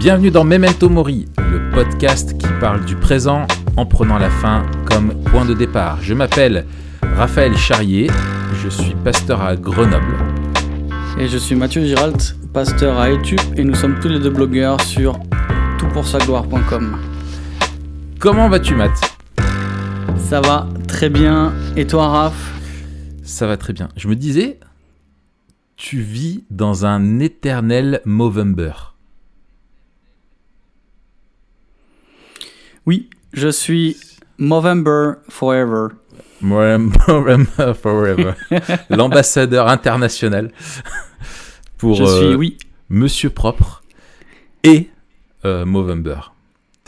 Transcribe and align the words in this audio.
Bienvenue 0.00 0.30
dans 0.30 0.44
Memento 0.44 0.88
Mori, 0.88 1.26
le 1.36 1.70
podcast 1.74 2.32
qui 2.38 2.46
parle 2.58 2.86
du 2.86 2.96
présent 2.96 3.46
en 3.76 3.84
prenant 3.84 4.16
la 4.16 4.30
fin 4.30 4.64
comme 4.86 5.12
point 5.24 5.44
de 5.44 5.52
départ. 5.52 5.98
Je 6.00 6.14
m'appelle 6.14 6.64
Raphaël 7.02 7.54
Charrier, 7.54 8.10
je 8.62 8.70
suis 8.70 8.94
pasteur 8.94 9.42
à 9.42 9.56
Grenoble. 9.56 10.16
Et 11.18 11.28
je 11.28 11.36
suis 11.36 11.54
Mathieu 11.54 11.84
Giralt, 11.84 12.34
pasteur 12.54 12.98
à 12.98 13.10
Etup, 13.10 13.42
et 13.58 13.62
nous 13.62 13.74
sommes 13.74 14.00
tous 14.00 14.08
les 14.08 14.18
deux 14.18 14.30
blogueurs 14.30 14.80
sur 14.80 15.20
toutpoursagloire.com. 15.78 16.96
Comment 18.18 18.48
vas-tu 18.48 18.74
Matt? 18.74 19.18
Ça 20.16 20.40
va 20.40 20.66
très 20.88 21.10
bien. 21.10 21.52
Et 21.76 21.86
toi, 21.86 22.08
Raph? 22.08 22.54
Ça 23.22 23.46
va 23.46 23.58
très 23.58 23.74
bien. 23.74 23.90
Je 23.98 24.08
me 24.08 24.16
disais, 24.16 24.60
tu 25.76 26.00
vis 26.00 26.44
dans 26.48 26.86
un 26.86 27.18
éternel 27.18 28.00
Movember. 28.06 28.89
Oui, 32.90 33.08
je 33.32 33.46
suis 33.46 33.96
Movember 34.38 35.12
Forever. 35.28 35.94
Movember 36.40 37.72
Forever. 37.80 38.32
L'ambassadeur 38.90 39.68
international 39.68 40.50
pour 41.78 41.94
Je 41.94 42.04
suis, 42.04 42.24
euh, 42.26 42.34
oui. 42.34 42.58
Monsieur 42.88 43.30
Propre 43.30 43.84
et 44.64 44.90
euh, 45.44 45.64
Movember. 45.64 46.32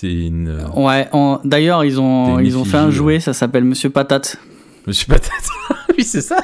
Une. 0.02 0.48
euh, 0.48 0.66
Ouais, 0.74 1.08
d'ailleurs, 1.44 1.84
ils 1.84 2.00
ont, 2.00 2.40
ils 2.40 2.58
ont 2.58 2.64
fait 2.64 2.78
un 2.78 2.90
jouet, 2.90 3.20
ça 3.20 3.32
s'appelle 3.32 3.62
Monsieur 3.62 3.88
Patate. 3.88 4.38
Monsieur 4.88 5.06
Patate. 5.06 5.48
oui, 5.96 6.02
c'est 6.02 6.20
ça. 6.20 6.38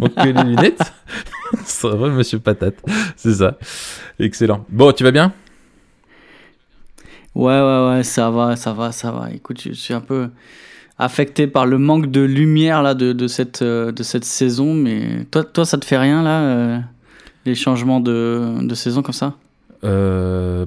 Donc 0.00 0.10
les 0.24 0.32
lunettes. 0.32 0.82
c'est 1.64 1.86
vrai, 1.86 2.10
Monsieur 2.10 2.40
Patate. 2.40 2.74
C'est 3.14 3.34
ça. 3.34 3.56
Excellent. 4.18 4.66
Bon, 4.68 4.90
tu 4.90 5.04
vas 5.04 5.12
bien? 5.12 5.32
Ouais, 7.36 7.60
ouais, 7.60 7.88
ouais, 7.90 8.02
ça 8.02 8.30
va, 8.30 8.56
ça 8.56 8.72
va, 8.72 8.92
ça 8.92 9.10
va. 9.12 9.30
Écoute, 9.30 9.60
je 9.62 9.72
suis 9.72 9.92
un 9.92 10.00
peu 10.00 10.30
affecté 10.98 11.46
par 11.46 11.66
le 11.66 11.76
manque 11.76 12.10
de 12.10 12.22
lumière 12.22 12.82
là 12.82 12.94
de, 12.94 13.12
de 13.12 13.26
cette, 13.28 13.60
euh, 13.60 13.92
de 13.92 14.02
cette 14.02 14.24
saison, 14.24 14.72
mais 14.72 15.26
toi, 15.30 15.44
toi, 15.44 15.66
ça 15.66 15.76
te 15.76 15.84
fait 15.84 15.98
rien 15.98 16.22
là, 16.22 16.40
euh, 16.40 16.78
les 17.44 17.54
changements 17.54 18.00
de, 18.00 18.56
de 18.62 18.74
saison 18.74 19.02
comme 19.02 19.12
ça? 19.12 19.34
Euh, 19.84 20.64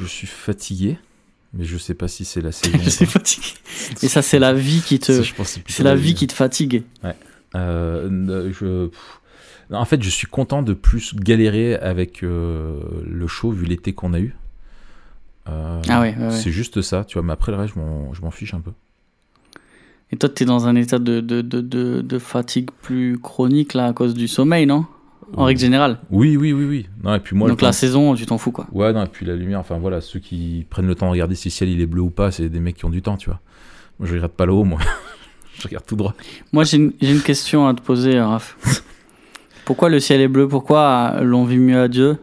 Je 0.00 0.06
suis 0.06 0.26
fatigué, 0.26 0.98
mais 1.54 1.64
je 1.64 1.78
sais 1.78 1.94
pas 1.94 2.08
si 2.08 2.24
c'est 2.24 2.40
la 2.40 2.50
saison. 2.52 2.76
Je 2.82 2.90
suis 2.90 3.06
fatigué. 3.06 3.46
Et 4.02 4.08
ça, 4.08 4.20
c'est 4.20 4.40
la 4.40 4.52
vie 4.52 4.82
qui 4.84 4.98
te, 4.98 5.22
c'est 5.68 5.84
la 5.84 5.94
vie 5.94 6.14
qui 6.14 6.26
te 6.26 6.32
fatigue. 6.32 6.82
Je... 7.54 8.88
Non, 9.70 9.78
En 9.78 9.84
fait, 9.84 10.02
je 10.02 10.10
suis 10.10 10.26
content 10.26 10.62
de 10.62 10.74
plus 10.74 11.14
galérer 11.14 11.76
avec 11.76 12.22
le 12.22 13.26
show 13.28 13.52
vu 13.52 13.64
l'été 13.66 13.92
qu'on 13.92 14.12
a 14.14 14.18
eu. 14.18 14.34
Euh, 15.48 15.80
Ah 15.88 16.00
ouais, 16.00 16.14
ouais, 16.18 16.24
ouais. 16.26 16.30
C'est 16.30 16.50
juste 16.50 16.82
ça, 16.82 17.04
tu 17.04 17.14
vois. 17.14 17.22
Mais 17.22 17.32
après 17.32 17.52
le 17.52 17.58
reste, 17.58 17.74
je 17.74 18.20
m'en- 18.20 18.30
fiche 18.30 18.54
un 18.54 18.60
peu. 18.60 18.70
Et 20.12 20.16
toi, 20.16 20.28
t'es 20.28 20.44
dans 20.44 20.66
un 20.66 20.76
état 20.76 20.98
de, 20.98 21.20
de, 21.20 21.40
de, 21.40 22.18
fatigue 22.18 22.70
plus 22.82 23.18
chronique 23.18 23.74
là 23.74 23.86
à 23.86 23.92
cause 23.92 24.14
du 24.14 24.28
sommeil, 24.28 24.66
non? 24.66 24.84
En 25.34 25.44
règle 25.44 25.60
générale. 25.60 25.98
Oui, 26.10 26.36
oui, 26.36 26.52
oui, 26.52 26.64
oui. 26.66 26.88
Non, 27.02 27.14
et 27.14 27.20
puis 27.20 27.34
moi, 27.34 27.48
Donc 27.48 27.62
la 27.62 27.72
saison, 27.72 28.14
tu 28.14 28.26
t'en 28.26 28.36
fous 28.36 28.52
quoi. 28.52 28.66
Ouais, 28.70 28.92
non, 28.92 29.04
et 29.04 29.08
puis 29.08 29.24
la 29.24 29.34
lumière, 29.34 29.60
enfin 29.60 29.78
voilà, 29.78 30.02
ceux 30.02 30.18
qui 30.18 30.66
prennent 30.68 30.86
le 30.86 30.94
temps 30.94 31.06
de 31.06 31.12
regarder 31.12 31.34
si 31.34 31.48
le 31.48 31.52
ciel 31.52 31.70
il 31.70 31.80
est 31.80 31.86
bleu 31.86 32.02
ou 32.02 32.10
pas, 32.10 32.30
c'est 32.30 32.50
des 32.50 32.60
mecs 32.60 32.76
qui 32.76 32.84
ont 32.84 32.90
du 32.90 33.00
temps, 33.00 33.16
tu 33.16 33.30
vois. 33.30 33.40
Moi, 33.98 34.06
je 34.08 34.12
regarde 34.14 34.32
pas 34.32 34.44
le 34.44 34.52
haut, 34.52 34.64
moi. 34.64 34.80
je 35.54 35.62
regarde 35.62 35.86
tout 35.86 35.96
droit. 35.96 36.14
Moi, 36.52 36.64
j'ai 36.64 36.76
une, 36.76 36.92
une 37.00 37.22
question 37.22 37.66
à 37.66 37.72
te 37.72 37.80
poser, 37.80 38.20
Raph. 38.20 38.56
Pourquoi 39.64 39.88
le 39.88 40.00
ciel 40.00 40.20
est 40.20 40.28
bleu? 40.28 40.46
Pourquoi 40.48 41.20
l'on 41.22 41.44
vit 41.46 41.58
mieux 41.58 41.80
à 41.80 41.88
Dieu? 41.88 42.18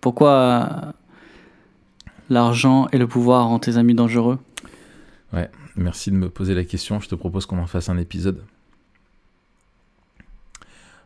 Pourquoi 0.00 0.94
l'argent 2.32 2.88
et 2.92 2.98
le 2.98 3.06
pouvoir 3.06 3.46
rendent 3.46 3.60
tes 3.62 3.76
amis 3.76 3.94
dangereux 3.94 4.38
Merci 5.76 6.10
de 6.10 6.16
me 6.16 6.28
poser 6.28 6.54
la 6.54 6.64
question. 6.64 7.00
Je 7.00 7.08
te 7.08 7.14
propose 7.14 7.46
qu'on 7.46 7.58
en 7.58 7.66
fasse 7.66 7.88
un 7.88 7.96
épisode. 7.96 8.42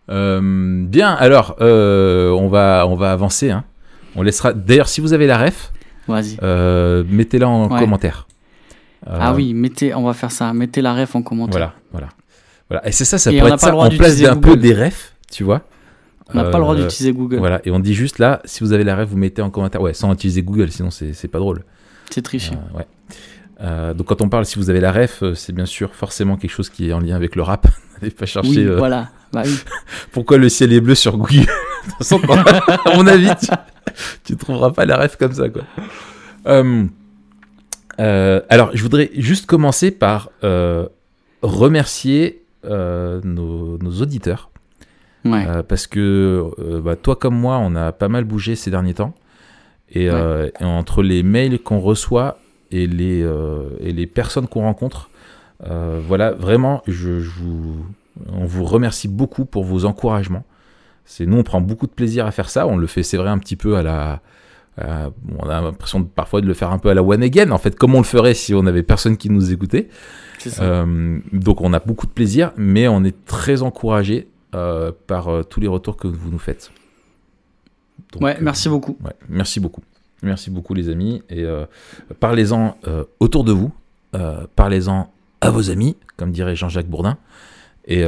Euh, 0.09 0.85
bien, 0.87 1.13
alors, 1.13 1.57
euh, 1.61 2.31
on, 2.31 2.49
va, 2.49 2.87
on 2.89 2.97
va 2.97 3.13
avancer. 3.13 3.51
hein. 3.51 3.65
On 4.17 4.23
laissera. 4.23 4.53
D'ailleurs, 4.53 4.89
si 4.89 5.01
vous 5.01 5.13
avez 5.13 5.27
la 5.27 5.39
ref, 5.39 5.73
euh, 6.43 7.05
mettez-la 7.09 7.49
en 7.49 7.71
Ouais. 7.71 7.79
commentaire. 7.79 8.27
Ah 9.07 9.35
oui, 9.35 9.55
mettez, 9.55 9.95
on 9.95 10.03
va 10.03 10.15
faire 10.15 10.33
ça. 10.33 10.53
Mettez 10.53 10.81
la 10.83 10.95
ref 10.95 11.15
en 11.15 11.23
commentaire. 11.23 11.53
Voilà, 11.53 11.75
voilà. 11.93 12.09
voilà. 12.69 12.89
Et 12.89 12.93
c'est 12.93 13.05
ça, 13.05 13.19
ça 13.19 13.31
Et 13.31 13.39
pourrait 13.39 13.53
être 13.53 13.61
pas 13.61 13.67
ça 13.69 13.77
en 13.77 13.89
place 13.91 14.19
d'un 14.21 14.37
peu 14.37 14.57
des 14.57 14.75
refs, 14.75 15.15
tu 15.31 15.45
vois. 15.45 15.63
On 16.33 16.39
n'a 16.39 16.45
pas 16.45 16.59
le 16.59 16.65
droit 16.65 16.75
Euh, 16.75 16.83
d'utiliser 16.83 17.13
Google. 17.13 17.39
Voilà, 17.39 17.61
et 17.65 17.71
on 17.71 17.79
dit 17.79 17.95
juste 17.95 18.19
là, 18.19 18.41
si 18.45 18.65
vous 18.65 18.73
avez 18.73 18.85
la 18.85 18.97
ref, 18.97 19.09
vous 19.09 19.17
mettez 19.17 19.43
en 19.43 19.51
commentaire. 19.51 19.81
Ouais, 19.81 19.95
sans 19.95 20.13
utiliser 20.13 20.43
Google, 20.43 20.71
sinon 20.71 20.91
c'est 20.91 21.29
pas 21.29 21.39
drôle. 21.39 21.65
C'est 22.11 22.23
triché. 22.23 22.53
Euh, 22.55 22.79
ouais. 22.79 22.87
Euh, 23.63 23.95
donc 23.95 24.07
quand 24.09 24.21
on 24.21 24.29
parle, 24.29 24.45
si 24.45 24.59
vous 24.59 24.69
avez 24.69 24.81
la 24.81 24.93
ref, 24.93 25.23
c'est 25.35 25.53
bien 25.53 25.67
sûr 25.67 25.95
forcément 25.95 26.37
quelque 26.37 26.51
chose 26.51 26.69
qui 26.69 26.89
est 26.89 26.93
en 26.93 27.01
lien 27.01 27.17
avec 27.17 27.37
le 27.37 27.43
rap. 27.43 27.67
N'allez 28.01 28.13
pas 28.13 28.27
chercher 28.27 28.51
oui, 28.51 28.59
euh, 28.59 28.77
voilà. 28.77 29.09
Bah 29.33 29.43
oui. 29.45 29.57
pourquoi 30.13 30.37
le 30.37 30.49
ciel 30.49 30.73
est 30.73 30.81
bleu 30.81 30.95
sur 30.95 31.17
Google. 31.17 31.41
de 31.41 31.45
toute 31.45 31.97
façon, 31.99 32.21
à 32.85 32.95
mon 32.97 33.07
avis, 33.07 33.31
tu, 33.41 33.47
tu 34.25 34.37
trouveras 34.37 34.73
pas 34.73 34.85
la 34.85 34.99
ref 34.99 35.17
comme 35.17 35.33
ça. 35.33 35.49
Quoi. 35.49 35.63
Euh, 36.47 36.85
euh, 37.99 38.41
alors, 38.51 38.71
je 38.75 38.83
voudrais 38.83 39.11
juste 39.15 39.47
commencer 39.47 39.91
par 39.91 40.31
remercier 41.43 42.43
nos, 42.65 43.79
nos 43.79 43.91
auditeurs. 44.03 44.51
Ouais. 45.33 45.47
Euh, 45.49 45.63
parce 45.63 45.87
que 45.87 46.45
euh, 46.59 46.81
bah, 46.81 46.97
toi 46.97 47.17
comme 47.17 47.37
moi, 47.37 47.59
on 47.59 47.75
a 47.77 47.93
pas 47.93 48.09
mal 48.09 48.25
bougé 48.25 48.57
ces 48.57 48.71
derniers 48.71 48.95
temps. 48.95 49.15
Et, 49.91 50.11
euh, 50.11 50.49
et 50.61 50.65
entre 50.65 51.03
les 51.03 51.23
mails 51.23 51.61
qu'on 51.61 51.79
reçoit 51.79 52.39
et 52.73 52.87
les, 52.89 53.23
euh, 53.23 53.69
et 53.81 53.93
les 53.93 54.07
personnes 54.07 54.49
qu'on 54.49 54.63
rencontre, 54.63 55.11
euh, 55.65 56.01
voilà, 56.07 56.33
vraiment, 56.33 56.83
je, 56.89 57.21
je 57.21 57.31
vous, 57.31 57.87
on 58.33 58.45
vous 58.47 58.65
remercie 58.65 59.07
beaucoup 59.09 59.45
pour 59.45 59.63
vos 59.65 59.85
encouragements. 59.85 60.45
C'est 61.05 61.25
nous, 61.25 61.37
on 61.39 61.43
prend 61.45 61.61
beaucoup 61.61 61.87
de 61.87 61.93
plaisir 61.93 62.27
à 62.27 62.33
faire 62.33 62.51
ça. 62.51 62.67
On 62.67 62.77
le 62.77 62.87
fait, 62.89 63.05
c'est 63.05 63.17
vrai, 63.17 63.29
un 63.31 63.39
petit 63.39 63.55
peu 63.55 63.77
à 63.77 63.83
la. 63.85 64.21
on 65.39 65.49
a 65.49 65.61
l'impression 65.61 66.01
de- 66.01 66.07
parfois 66.07 66.41
de 66.41 66.47
le 66.47 66.55
faire 66.55 66.73
un 66.73 66.79
peu 66.79 66.89
à 66.91 66.95
la 66.95 67.03
one 67.05 67.23
again, 67.23 67.53
en 67.53 67.59
fait, 67.59 67.77
comme 67.77 67.95
on 67.95 67.99
le 67.99 68.05
ferait 68.05 68.35
si 68.35 68.55
on 68.55 68.67
avait 68.67 68.83
personne 68.83 69.17
qui 69.17 69.31
nous 69.31 69.53
écoutait. 69.53 69.89
C'est 70.39 70.51
ça. 70.51 70.65
Euh, 70.65 71.19
donc 71.33 71.61
on 71.61 71.73
a 71.73 71.79
beaucoup 71.79 72.07
de 72.07 72.13
plaisir, 72.13 72.53
mais 72.57 72.89
on 72.89 73.05
est 73.05 73.25
très 73.25 73.63
encouragé 73.63 74.27
euh, 74.57 74.93
par 75.07 75.29
euh, 75.29 75.43
tous 75.43 75.61
les 75.61 75.69
retours 75.69 75.97
que 75.97 76.09
vous 76.09 76.31
nous 76.31 76.39
faites. 76.39 76.71
Donc, 78.13 78.23
ouais, 78.23 78.37
euh, 78.37 78.41
merci 78.41 78.69
beaucoup. 78.69 78.97
ouais, 79.05 79.15
merci 79.29 79.61
beaucoup. 79.61 79.83
Merci 80.23 80.51
beaucoup 80.51 80.75
les 80.75 80.89
amis. 80.89 81.23
Et 81.29 81.45
parlez-en 82.21 82.79
autour 83.21 83.45
de 83.45 83.53
vous. 83.53 83.71
Parlez-en 84.57 85.13
à 85.43 85.51
vos 85.51 85.71
amis, 85.71 85.95
comme 86.17 86.33
dirait 86.33 86.57
Jean-Jacques 86.57 86.89
Bourdin. 86.89 87.19
Et, 87.87 88.01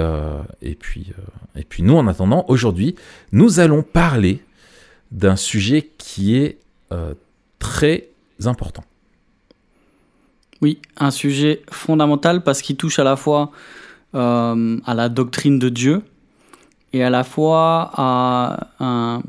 et, 0.62 0.74
puis, 0.74 1.12
et 1.54 1.64
puis 1.64 1.82
nous, 1.82 1.94
en 1.94 2.06
attendant, 2.06 2.46
aujourd'hui, 2.48 2.94
nous 3.30 3.60
allons 3.60 3.82
parler 3.82 4.42
d'un 5.12 5.36
sujet 5.36 5.90
qui 5.98 6.34
est 6.34 6.58
très 7.58 8.08
important. 8.46 8.84
Oui, 10.62 10.80
un 10.96 11.10
sujet 11.10 11.62
fondamental 11.70 12.42
parce 12.42 12.62
qu'il 12.62 12.76
touche 12.76 12.98
à 12.98 13.04
la 13.04 13.16
fois 13.16 13.52
euh, 14.14 14.78
à 14.86 14.94
la 14.94 15.10
doctrine 15.10 15.58
de 15.58 15.68
Dieu 15.68 16.02
et 16.92 17.02
à 17.02 17.10
la 17.10 17.24
fois 17.24 17.90
à 17.94 18.68
un- 18.80 19.22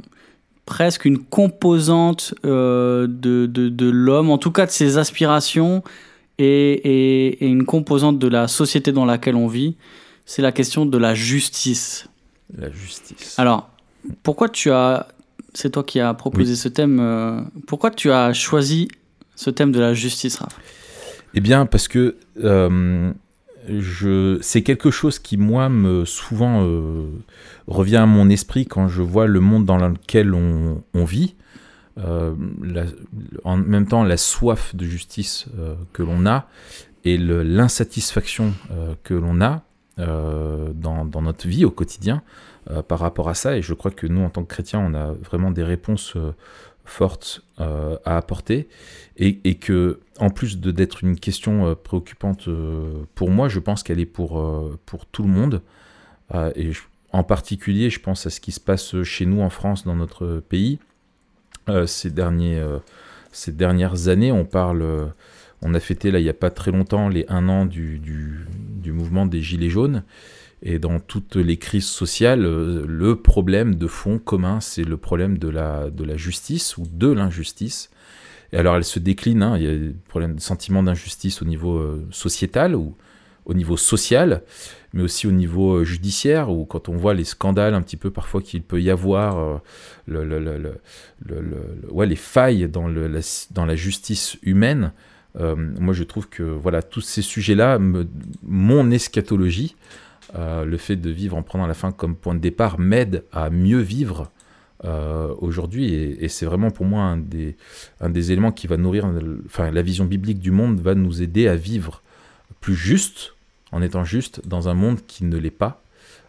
presque 0.66 1.06
une 1.06 1.18
composante 1.18 2.34
euh, 2.46 3.08
de, 3.08 3.46
de- 3.48 3.70
de 3.70 3.90
l'homme, 3.90 4.30
en 4.30 4.38
tout 4.38 4.52
cas 4.52 4.66
de 4.66 4.72
ses 4.72 4.98
aspirations 4.98 5.84
et, 6.38 6.46
et- 6.46 7.44
et 7.44 7.48
une 7.48 7.66
composante 7.66 8.20
de 8.20 8.28
la 8.28 8.48
société 8.48 8.92
dans 8.92 9.06
laquelle 9.06 9.36
on 9.36 9.48
vit. 9.48 9.76
C'est 10.26 10.42
la 10.44 10.52
question 10.52 10.86
de 10.86 10.98
la 10.98 11.16
justice. 11.16 12.08
La 12.56 12.70
justice. 12.72 13.36
Alors, 13.40 13.70
pourquoi 14.24 14.48
tu 14.50 14.72
as... 14.72 15.08
C'est 15.56 15.72
toi 15.72 15.84
qui 15.84 16.00
as 16.00 16.14
proposé 16.14 16.56
ce 16.56 16.70
thème. 16.70 17.00
euh, 17.02 17.42
pourquoi 17.66 17.90
tu 17.90 18.12
as 18.12 18.34
choisi 18.34 18.88
ce 19.36 19.50
thème 19.50 19.72
de 19.72 19.80
la 19.80 19.96
justice, 19.96 20.38
Raph? 20.38 20.56
Eh 21.34 21.40
bien, 21.42 21.66
parce 21.66 21.88
que 21.88 22.16
euh, 22.44 23.12
c'est 24.42 24.62
quelque 24.62 24.92
chose 24.92 25.20
qui, 25.20 25.38
moi, 25.38 25.70
me 25.70 26.06
souvent 26.06 26.64
euh, 26.64 27.10
revient 27.68 27.98
à 27.98 28.06
mon 28.06 28.30
esprit 28.30 28.66
quand 28.66 28.88
je 28.88 29.02
vois 29.02 29.28
le 29.28 29.40
monde 29.40 29.66
dans 29.66 29.78
lequel 29.78 30.34
on, 30.34 30.82
vit. 31.06 31.36
Euh, 31.98 32.34
en 33.44 33.58
même 33.58 33.88
temps, 33.88 34.04
la 34.04 34.18
soif 34.18 34.76
de 34.76 34.86
justice 34.86 35.48
euh, 35.58 35.76
que 35.94 36.04
l'on 36.04 36.26
a 36.26 36.48
et 37.06 37.18
l'insatisfaction 37.18 38.54
que 39.04 39.14
l'on 39.14 39.40
a 39.42 39.64
dans, 39.98 41.22
notre 41.22 41.48
vie 41.48 41.64
au 41.64 41.72
quotidien 41.72 42.22
par 42.90 43.00
rapport 43.00 43.30
à 43.30 43.36
ça. 43.36 43.56
Et 43.56 43.62
je 43.62 43.74
crois 43.74 43.92
que 43.92 44.06
nous, 44.06 44.22
en 44.22 44.30
tant 44.30 44.44
que 44.44 44.50
chrétiens, 44.50 44.80
on 44.80 44.94
a 44.94 45.14
vraiment 45.14 45.50
des 45.50 45.64
réponses 45.64 46.18
fortes 46.90 47.42
euh, 47.60 47.98
à 48.06 48.18
apporter 48.18 48.68
et, 49.18 49.40
et 49.44 49.56
que 49.56 50.00
en 50.20 50.30
plus 50.30 50.60
de 50.60 50.72
d'être 50.72 51.04
une 51.04 51.20
question 51.20 51.68
euh, 51.68 51.76
préoccupante 51.76 52.48
euh, 52.48 53.04
pour 53.16 53.30
moi, 53.30 53.48
je 53.50 53.60
pense 53.60 53.84
qu'elle 53.84 54.00
est 54.00 54.06
pour, 54.06 54.44
pour 54.86 55.06
tout 55.06 55.24
le 55.24 55.30
monde. 55.30 55.62
Et 56.56 56.72
en 57.12 57.24
particulier, 57.24 57.90
je 57.90 58.00
pense 58.00 58.28
à 58.28 58.30
ce 58.30 58.40
qui 58.40 58.52
se 58.52 58.60
passe 58.60 59.02
chez 59.02 59.26
nous 59.26 59.42
en 59.42 59.50
France, 59.50 59.84
dans 59.84 59.96
notre 59.96 60.44
pays. 60.48 60.78
ces, 61.88 62.12
derniers, 62.12 62.64
ces 63.32 63.52
dernières 63.52 64.10
années. 64.10 64.32
On 64.32 64.46
parle, 64.46 65.12
on 65.64 65.74
a 65.74 65.80
fêté 65.80 66.12
là 66.12 66.20
il 66.20 66.24
n'y 66.24 66.30
a 66.30 66.36
pas 66.36 66.52
très 66.52 66.70
longtemps 66.70 67.10
les 67.10 67.26
un 67.30 67.50
an 67.50 67.66
du, 67.66 67.98
du 67.98 68.92
mouvement 68.92 69.26
des 69.26 69.42
Gilets 69.42 69.70
jaunes. 69.70 70.04
Et 70.62 70.78
dans 70.78 71.00
toutes 71.00 71.38
les 71.38 71.58
crises 71.58 71.86
sociales, 71.86 72.46
euh, 72.46 72.86
le 72.86 73.16
problème 73.16 73.76
de 73.76 73.88
fond 73.88 74.20
commun, 74.20 74.60
c'est 74.60 74.84
le 74.84 74.98
problème 74.98 75.38
de 75.38 75.48
la, 75.48 75.90
de 75.90 76.04
la 76.04 76.18
justice 76.18 76.78
ou 76.78 76.84
de 76.92 77.08
l'injustice. 77.08 77.90
Et 78.52 78.58
alors 78.58 78.76
elle 78.76 78.84
se 78.84 79.00
décline, 79.00 79.42
hein, 79.42 79.58
il 79.58 79.64
y 79.64 79.68
a 79.68 79.78
des 79.78 79.96
problèmes 80.10 80.36
de 80.36 80.42
sentiment 80.42 80.84
d'injustice 80.84 81.42
au 81.42 81.46
niveau 81.46 81.78
euh, 81.78 82.06
sociétal 82.12 82.76
ou 82.76 82.96
au 83.46 83.54
niveau 83.54 83.78
social, 83.78 84.44
mais 84.92 85.02
aussi 85.02 85.28
au 85.28 85.32
niveau 85.32 85.76
euh, 85.78 85.84
judiciaire, 85.86 86.52
où 86.52 86.66
quand 86.66 86.90
on 86.90 86.98
voit 86.98 87.14
les 87.14 87.24
scandales 87.24 87.74
un 87.74 87.82
petit 87.82 87.98
peu 87.98 88.12
parfois 88.12 88.42
qu'il 88.42 88.62
peut 88.62 88.82
y 88.82 88.90
avoir, 88.90 89.62
ouais, 90.08 92.06
les 92.06 92.16
failles 92.16 92.68
dans, 92.68 92.88
la, 92.88 93.20
dans 93.52 93.66
la 93.66 93.76
justice 93.76 94.38
humaine, 94.44 94.92
moi 95.36 95.94
je 95.94 96.04
trouve 96.04 96.28
que 96.28 96.44
voilà 96.44 96.82
tous 96.82 97.02
ces 97.02 97.22
sujets-là, 97.22 97.80
mon 98.44 98.92
eschatologie, 98.92 99.76
euh, 100.36 100.64
le 100.64 100.78
fait 100.78 100.96
de 100.96 101.10
vivre 101.10 101.36
en 101.36 101.42
prenant 101.42 101.66
la 101.66 101.74
fin 101.74 101.92
comme 101.92 102.16
point 102.16 102.36
de 102.36 102.40
départ 102.40 102.78
m'aide 102.78 103.24
à 103.32 103.50
mieux 103.50 103.80
vivre 103.80 104.30
euh, 104.86 105.34
aujourd'hui. 105.40 105.94
Et, 105.94 106.28
c'est 106.30 106.46
vraiment 106.46 106.70
pour 106.70 106.86
moi 106.86 107.02
un 107.02 107.18
des, 107.18 107.56
un 108.00 108.10
des 108.10 108.32
éléments 108.32 108.52
qui 108.52 108.68
va 108.68 108.78
nourrir, 108.78 109.10
enfin 109.48 109.72
la 109.72 109.82
vision 109.82 110.06
biblique 110.06 110.40
du 110.40 110.52
monde 110.52 110.80
va 110.80 110.94
nous 110.94 111.24
aider 111.24 111.48
à 111.48 111.56
vivre 111.56 112.04
plus 112.62 112.76
juste, 112.76 113.34
en 113.72 113.82
étant 113.82 114.04
juste, 114.04 114.48
dans 114.48 114.70
un 114.70 114.76
monde 114.76 115.00
qui 115.08 115.26
ne 115.26 115.38
l'est 115.38 115.50
pas, 115.50 115.82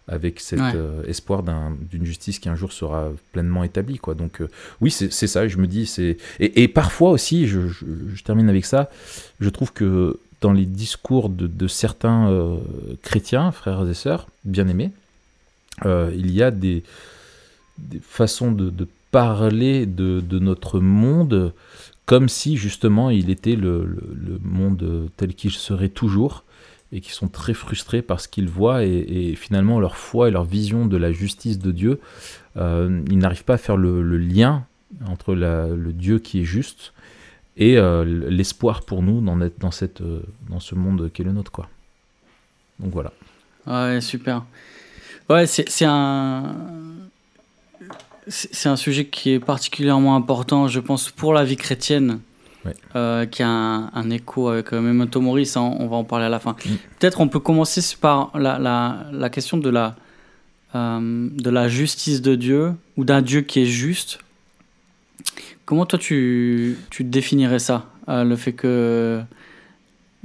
avec 0.09 0.41
cet 0.41 0.61
euh, 0.61 1.05
espoir 1.05 1.43
d'une 1.43 2.05
justice 2.05 2.39
qui 2.39 2.49
un 2.49 2.57
jour 2.57 2.73
sera 2.73 3.13
pleinement 3.33 3.65
établie. 3.65 3.99
Quoi. 3.99 4.15
Donc 4.15 4.43
oui, 4.81 4.91
c'est 4.91 5.11
ça, 5.11 5.47
je 5.47 5.59
me 5.59 5.67
dis, 5.67 5.85
c'est... 5.85 6.17
Et, 6.39 6.69
parfois 6.69 7.11
aussi, 7.11 7.47
je, 7.47 7.69
je, 7.69 7.85
termine 8.25 8.49
avec 8.49 8.65
ça, 8.65 8.91
je 9.41 9.51
trouve 9.51 9.75
que 9.75 10.19
dans 10.41 10.53
les 10.53 10.67
discours 10.67 11.29
de, 11.29 11.69
certains 11.69 12.31
euh, 12.31 12.57
chrétiens, 13.03 13.53
frères 13.53 13.87
et 13.89 13.95
sœurs, 13.95 14.29
bien-aimés, 14.45 14.91
euh, 15.85 16.11
il 16.17 16.31
y 16.31 16.43
a 16.43 16.51
des, 16.51 16.83
façons 18.03 18.53
de, 18.53 18.89
parler 19.11 19.87
de, 19.87 20.39
notre 20.39 20.81
monde 20.81 21.53
comme 22.07 22.29
si 22.29 22.57
justement 22.57 23.11
il 23.11 23.31
était 23.31 23.57
le, 23.57 23.99
monde 24.43 25.09
tel 25.17 25.35
qu'il 25.35 25.53
serait 25.53 25.89
toujours 25.89 26.45
et 26.93 27.01
qui 27.01 27.13
sont 27.13 27.29
très 27.29 27.55
frustrés 27.55 28.03
par 28.03 28.21
ce 28.21 28.29
qu'ils 28.29 28.49
voient 28.49 28.85
et, 28.85 29.35
finalement 29.37 29.79
leur 29.79 29.97
foi 29.97 30.29
et 30.29 30.31
leur 30.31 30.45
vision 30.45 30.87
de 30.87 30.97
la 30.97 31.13
justice 31.13 31.59
de 31.59 31.71
Dieu, 31.71 32.01
euh, 32.57 33.03
ils 33.11 33.19
n'arrivent 33.19 33.45
pas 33.45 33.55
à 33.55 33.59
faire 33.59 33.77
le, 33.77 34.03
lien 34.19 34.65
entre 35.07 35.35
le 35.35 35.93
Dieu 35.93 36.19
qui 36.19 36.41
est 36.41 36.45
juste 36.45 36.93
et 37.57 37.77
euh, 37.77 38.05
l'espoir 38.05 38.83
pour 38.83 39.03
nous 39.03 39.21
dans, 39.21 39.39
dans, 39.59 39.71
cette, 39.71 40.01
euh, 40.01 40.23
dans 40.49 40.61
ce 40.61 40.75
monde 40.75 41.11
qui 41.13 41.23
est 41.23 41.25
le 41.25 41.33
nôtre. 41.33 41.51
Quoi. 41.51 41.69
Donc 42.79 42.93
voilà. 42.93 43.13
Ouais, 43.67 44.01
super. 44.01 44.45
Ouais, 45.29 45.47
c'est 45.47 45.85
un. 45.85 46.55
C'est 48.27 48.69
un 48.69 48.77
sujet 48.77 49.07
qui 49.07 49.31
est 49.31 49.41
particulièrement 49.41 50.15
important, 50.15 50.69
je 50.69 50.79
pense, 50.79 51.11
pour 51.11 51.33
la 51.33 51.43
vie 51.43 51.57
chrétienne, 51.57 52.21
euh, 52.95 53.27
qui 53.27 53.43
a 53.43 53.49
un, 53.49 54.11
écho 54.11 54.49
avec 54.49 54.71
Memento 54.71 55.21
Mori, 55.21 55.51
hein, 55.57 55.75
on 55.81 55.89
va 55.89 55.97
en 55.97 56.05
parler 56.05 56.27
à 56.27 56.29
la 56.29 56.39
fin. 56.39 56.53
Mm. 56.53 56.69
Peut-être 56.99 57.21
on 57.21 57.27
peut 57.27 57.41
commencer 57.41 57.81
par 58.01 58.31
la, 58.39 58.59
la, 58.61 59.07
la 59.11 59.31
question 59.31 59.57
de 59.57 59.69
la, 59.69 59.97
de 60.75 61.51
la 61.51 61.69
justice 61.69 62.23
de 62.23 62.37
Dieu, 62.37 62.75
ou 62.97 63.05
d'un 63.05 63.23
Dieu 63.23 63.41
qui 63.41 63.63
est 63.63 63.67
juste, 63.67 64.21
Comment 65.71 65.87
toi 65.87 66.01
tu, 66.01 66.77
tu 66.91 67.05
définirais 67.05 67.61
ça, 67.61 67.87
euh, 68.09 68.25
le 68.25 68.35
fait 68.35 68.53
que 68.53 69.23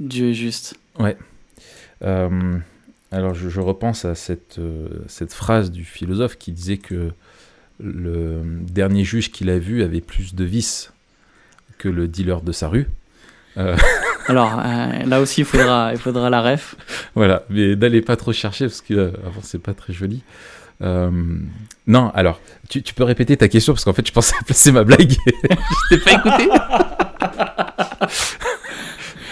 Dieu 0.00 0.30
est 0.30 0.34
juste? 0.34 0.74
Ouais. 0.98 1.16
Euh, 2.02 2.58
alors 3.12 3.32
je, 3.32 3.60
repense 3.60 4.04
à 4.04 4.16
cette, 4.16 4.58
euh, 4.58 4.88
cette 5.06 5.32
phrase 5.32 5.70
du 5.70 5.84
philosophe 5.84 6.36
qui 6.36 6.50
disait 6.50 6.78
que 6.78 7.12
le 7.78 8.42
dernier 8.62 9.04
juge 9.04 9.30
qu'il 9.30 9.48
a 9.48 9.60
vu 9.60 9.84
avait 9.84 10.00
plus 10.00 10.34
de 10.34 10.42
vices 10.42 10.92
que 11.78 11.88
le 11.88 12.08
dealer 12.08 12.40
de 12.40 12.50
sa 12.50 12.66
rue. 12.66 12.88
Alors 14.26 14.56
là 14.56 15.20
aussi 15.20 15.42
il 15.42 15.44
faudra, 15.44 15.92
il 15.92 15.98
faudra 15.98 16.28
la 16.28 16.42
ref. 16.42 16.74
Voilà, 17.14 17.44
mais 17.50 17.76
n'allez 17.76 18.02
pas 18.02 18.16
trop 18.16 18.32
chercher 18.32 18.64
parce 18.64 18.80
que 18.80 19.12
avant 19.24 19.42
c'est 19.44 19.62
pas 19.62 19.74
très 19.74 19.92
joli. 19.92 20.24
Euh, 20.82 21.10
non, 21.86 22.10
alors, 22.14 22.40
tu, 22.68 22.82
peux 22.82 23.04
répéter 23.04 23.36
ta 23.36 23.48
question 23.48 23.72
parce 23.72 23.84
qu'en 23.84 23.92
fait, 23.92 24.06
je 24.06 24.12
pensais 24.12 24.34
placer 24.46 24.72
ma 24.72 24.84
blague. 24.84 25.12
je 25.26 25.96
t'ai 25.96 25.98
pas 25.98 26.12
écouté. 26.12 26.48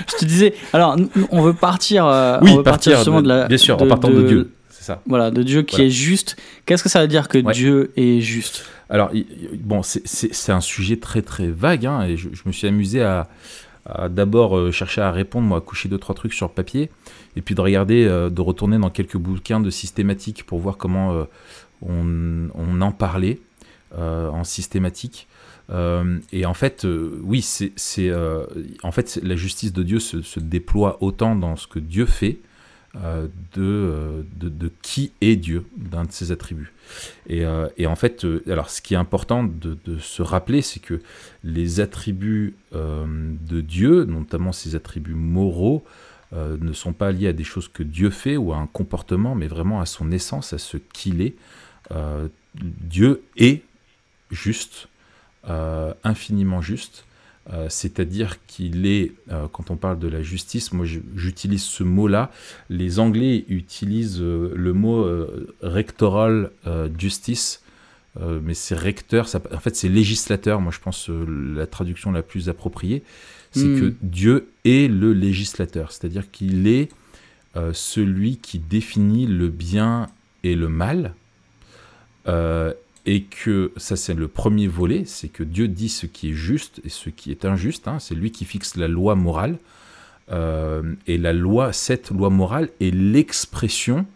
je 0.08 0.16
te 0.18 0.24
disais, 0.24 0.54
alors, 0.72 0.96
on 1.30 1.42
veut 1.42 1.54
partir. 1.54 2.06
Euh, 2.06 2.38
oui, 2.42 2.52
on 2.52 2.56
veut 2.58 2.62
partir, 2.62 2.96
justement 2.96 3.22
de, 3.22 3.28
la. 3.28 3.46
Bien 3.46 3.58
sûr, 3.58 3.80
en 3.80 3.86
partant 3.86 4.10
de, 4.10 4.22
Dieu. 4.22 4.52
C'est 4.70 4.84
ça. 4.84 5.02
Voilà, 5.06 5.30
de 5.30 5.42
Dieu 5.42 5.62
qui 5.62 5.82
est 5.82 5.90
juste. 5.90 6.36
Qu'est-ce 6.66 6.82
que 6.82 6.88
ça 6.88 7.00
veut 7.00 7.08
dire 7.08 7.28
que 7.28 7.38
Dieu 7.38 7.92
est 7.96 8.20
juste? 8.20 8.64
Alors, 8.90 9.10
bon, 9.54 9.82
c'est 9.82 10.52
un 10.52 10.60
sujet 10.60 10.98
très 10.98 11.22
très 11.22 11.48
vague, 11.48 11.86
hein, 11.86 12.02
et 12.02 12.16
je, 12.16 12.28
me 12.44 12.52
suis 12.52 12.66
amusé 12.66 13.02
à, 13.02 13.28
d'abord 14.08 14.56
euh, 14.56 14.70
chercher 14.70 15.02
à 15.02 15.10
répondre, 15.10 15.46
moi, 15.46 15.58
à 15.58 15.60
coucher 15.60 15.88
deux, 15.88 15.98
trois 15.98 16.14
trucs 16.14 16.32
sur 16.32 16.50
papier, 16.50 16.90
et 17.36 17.42
puis 17.42 17.54
de 17.54 17.60
regarder, 17.60 18.06
euh, 18.06 18.30
de 18.30 18.40
retourner 18.40 18.78
dans 18.78 18.90
quelques 18.90 19.16
bouquins 19.16 19.60
de 19.60 19.70
systématique 19.70 20.44
pour 20.44 20.58
voir 20.58 20.76
comment 20.76 21.12
euh, 21.12 21.24
on, 21.82 22.80
en 22.80 22.92
parlait 22.92 23.40
en 23.96 24.42
systématique. 24.42 25.28
et 25.70 26.46
en 26.46 26.54
fait, 26.54 26.84
oui, 27.22 27.42
c'est, 27.42 28.12
en 28.82 28.90
fait, 28.90 29.20
la 29.22 29.36
justice 29.36 29.72
de 29.72 29.82
Dieu 29.84 30.00
se, 30.00 30.40
déploie 30.40 30.98
autant 31.00 31.36
dans 31.36 31.54
ce 31.54 31.68
que 31.68 31.78
Dieu 31.78 32.06
fait 32.06 32.38
de, 32.96 34.24
de, 34.34 34.72
qui 34.82 35.12
est 35.20 35.36
Dieu, 35.36 35.64
d'un 35.76 36.04
de 36.04 36.10
ses 36.10 36.32
attributs. 36.32 36.73
Et, 37.28 37.44
et, 37.76 37.86
en 37.86 37.96
fait, 37.96 38.26
alors 38.46 38.70
ce 38.70 38.82
qui 38.82 38.94
est 38.94 38.98
important 38.98 39.44
de, 39.44 39.98
se 39.98 40.22
rappeler, 40.22 40.62
c'est 40.62 40.80
que 40.80 41.00
les 41.42 41.80
attributs 41.80 42.54
de 42.72 43.60
Dieu, 43.60 44.04
notamment 44.04 44.52
ses 44.52 44.74
attributs 44.74 45.14
moraux, 45.14 45.84
euh, 46.34 46.56
ne 46.60 46.72
sont 46.72 46.92
pas 46.92 47.12
liés 47.12 47.28
à 47.28 47.32
des 47.32 47.44
choses 47.44 47.68
que 47.68 47.84
Dieu 47.84 48.10
fait 48.10 48.36
ou 48.36 48.52
à 48.52 48.56
un 48.56 48.66
comportement, 48.66 49.36
mais 49.36 49.46
vraiment 49.46 49.80
à 49.80 49.86
son 49.86 50.10
essence, 50.10 50.52
à 50.52 50.58
ce 50.58 50.78
qu'il 50.78 51.20
est. 51.20 51.34
Euh, 51.92 52.26
Dieu 52.54 53.22
est 53.36 53.62
juste, 54.32 54.88
euh, 55.48 55.94
infiniment 56.02 56.60
juste, 56.60 57.04
c'est-à-dire 57.68 58.38
qu'il 58.46 58.86
est, 58.86 59.12
quand 59.52 59.70
on 59.70 59.76
parle 59.76 59.98
de 59.98 60.08
la 60.08 60.22
justice, 60.22 60.72
moi 60.72 60.86
j'utilise 60.86 61.62
ce 61.62 61.84
mot-là, 61.84 62.30
les 62.70 62.98
Anglais 62.98 63.44
utilisent 63.48 64.22
le 64.22 64.72
mot 64.72 65.06
rectoral 65.60 66.50
justice, 66.98 67.62
mais 68.18 68.54
c'est 68.54 68.74
recteur, 68.74 69.28
en 69.52 69.58
fait 69.58 69.76
c'est 69.76 69.90
législateur, 69.90 70.62
moi 70.62 70.72
je 70.72 70.80
pense 70.80 71.10
la 71.10 71.66
traduction 71.66 72.12
la 72.12 72.22
plus 72.22 72.48
appropriée 72.48 73.02
c'est 73.54 73.80
que 73.80 73.84
hmm. 73.84 73.96
Dieu 74.02 74.48
est 74.64 74.90
le 74.90 75.12
législateur, 75.12 75.92
c'est-à-dire 75.92 76.30
qu'il 76.30 76.66
est 76.66 76.90
euh, 77.56 77.72
celui 77.72 78.38
qui 78.38 78.58
définit 78.58 79.26
le 79.26 79.48
bien 79.48 80.08
et 80.42 80.56
le 80.56 80.68
mal, 80.68 81.14
euh, 82.26 82.74
et 83.06 83.22
que 83.24 83.72
ça 83.76 83.96
c'est 83.96 84.14
le 84.14 84.28
premier 84.28 84.66
volet, 84.66 85.04
c'est 85.06 85.28
que 85.28 85.42
Dieu 85.42 85.68
dit 85.68 85.88
ce 85.88 86.06
qui 86.06 86.30
est 86.30 86.34
juste 86.34 86.80
et 86.84 86.88
ce 86.88 87.10
qui 87.10 87.30
est 87.30 87.44
injuste, 87.44 87.88
hein. 87.88 87.98
c'est 87.98 88.14
lui 88.14 88.30
qui 88.30 88.44
fixe 88.44 88.76
la 88.76 88.88
loi 88.88 89.14
morale, 89.14 89.58
euh, 90.32 90.94
et 91.06 91.18
la 91.18 91.32
loi, 91.32 91.72
cette 91.72 92.10
loi 92.10 92.30
morale 92.30 92.70
est 92.80 92.94
l'expression 92.94 94.06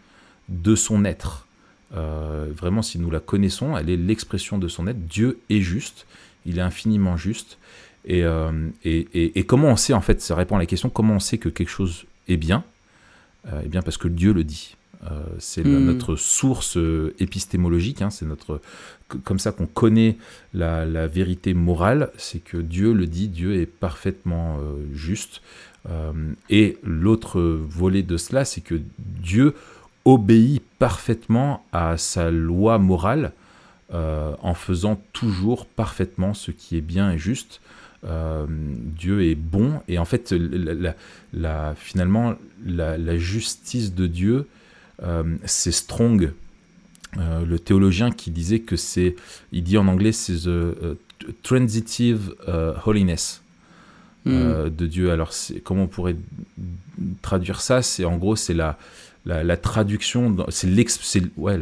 de 0.49 0.75
son 0.75 1.05
être. 1.05 1.45
vraiment, 1.91 2.81
si 2.81 2.97
nous 2.99 3.11
la 3.11 3.19
connaissons, 3.19 3.77
elle 3.77 3.89
est 3.89 3.97
l'expression 3.97 4.57
de 4.57 4.67
son 4.67 4.87
être. 4.87 5.05
Dieu 5.05 5.39
est 5.49 5.61
juste, 5.61 6.07
il 6.45 6.57
est 6.57 6.61
infiniment 6.61 7.17
juste, 7.17 7.59
euh, 8.09 8.69
et, 8.83 9.39
et, 9.39 9.43
comment 9.43 9.67
on 9.67 9.75
sait, 9.75 9.93
en 9.93 10.01
fait, 10.01 10.21
ça 10.21 10.35
répond 10.35 10.55
à 10.55 10.59
la 10.59 10.65
question, 10.65 10.89
comment 10.89 11.15
on 11.15 11.19
sait 11.19 11.37
que 11.37 11.49
quelque 11.49 11.69
chose 11.69 12.05
est 12.27 12.37
bien? 12.37 12.63
Euh, 13.47 13.61
Eh 13.65 13.67
bien, 13.67 13.81
parce 13.81 13.97
que 13.97 14.07
Dieu 14.07 14.33
le 14.33 14.43
dit. 14.43 14.75
Euh, 15.05 15.23
c'est 15.39 15.63
hmm. 15.63 15.85
notre 15.85 16.15
source 16.15 16.77
épistémologique, 17.19 18.01
hein, 18.01 18.09
c'est 18.09 18.25
notre 18.25 18.61
comme 19.23 19.39
ça 19.39 19.51
qu'on 19.51 19.65
connaît 19.65 20.17
la, 20.53 20.85
la, 20.85 21.07
vérité 21.07 21.55
morale, 21.55 22.11
c'est 22.17 22.43
que 22.43 22.57
Dieu 22.57 22.93
le 22.93 23.07
dit, 23.07 23.27
Dieu 23.27 23.59
est 23.59 23.65
parfaitement 23.65 24.59
juste. 24.93 25.41
et 26.51 26.77
l'autre 26.83 27.41
volet 27.41 28.03
de 28.03 28.17
cela, 28.17 28.45
c'est 28.45 28.61
que 28.61 28.79
Dieu 28.99 29.55
obéit 30.05 30.61
parfaitement 30.77 31.65
à 31.71 31.97
sa 31.97 32.29
loi 32.29 32.77
morale 32.77 33.31
en 33.91 34.53
faisant 34.53 35.01
toujours 35.11 35.65
parfaitement 35.65 36.35
ce 36.35 36.51
qui 36.51 36.77
est 36.77 36.81
bien 36.81 37.11
et 37.11 37.17
juste. 37.17 37.61
Euh, 38.05 38.45
Dieu 38.49 39.25
est 39.25 39.35
bon 39.35 39.81
et 39.89 39.99
en 39.99 40.05
fait 40.05 40.31
la, 40.31 41.75
finalement 41.75 42.35
la, 42.65 43.17
justice 43.17 43.93
de 43.93 44.07
Dieu 44.07 44.35
euh, 44.35 44.43
c'est 45.45 45.71
strong 45.71 46.31
euh, 47.17 47.45
le 47.45 47.57
théologien 47.57 48.11
qui 48.11 48.31
disait 48.31 48.59
que 48.59 48.75
c'est 48.75 49.15
il 49.51 49.63
dit 49.63 49.77
en 49.77 49.87
anglais 49.87 50.11
c'est 50.11 50.33
the 50.33 50.97
transitive 51.43 52.35
holiness 52.85 53.41
Hmm. 54.25 54.69
de 54.69 54.85
Dieu. 54.85 55.11
Alors, 55.11 55.31
comment 55.63 55.83
on 55.83 55.87
pourrait 55.87 56.17
traduire 57.21 57.61
ça? 57.61 57.81
C'est 57.81 58.03
en 58.03 58.17
gros, 58.17 58.35
c'est 58.35 58.53
la, 58.53 58.77
la, 59.25 59.57
traduction, 59.57 60.35
c'est 60.49 60.67
l'expression 60.67 61.29
ouais, 61.37 61.59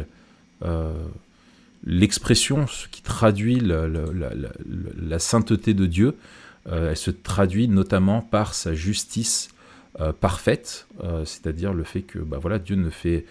l'expression 1.84 2.66
qui 2.90 3.02
traduit 3.02 3.60
la, 3.60 5.18
sainteté 5.18 5.72
de 5.72 5.86
Dieu. 5.86 6.16
elle 6.70 6.96
se 6.96 7.12
traduit 7.12 7.68
notamment 7.68 8.22
par 8.22 8.54
sa 8.54 8.74
justice 8.74 9.50
parfaite, 10.20 10.86
c'est-à-dire 11.24 11.72
le 11.72 11.84
fait 11.84 12.02
que 12.02 12.18
bah, 12.18 12.38
voilà, 12.40 12.58
Dieu 12.58 12.76
ne 12.76 12.90
fait 12.90 13.24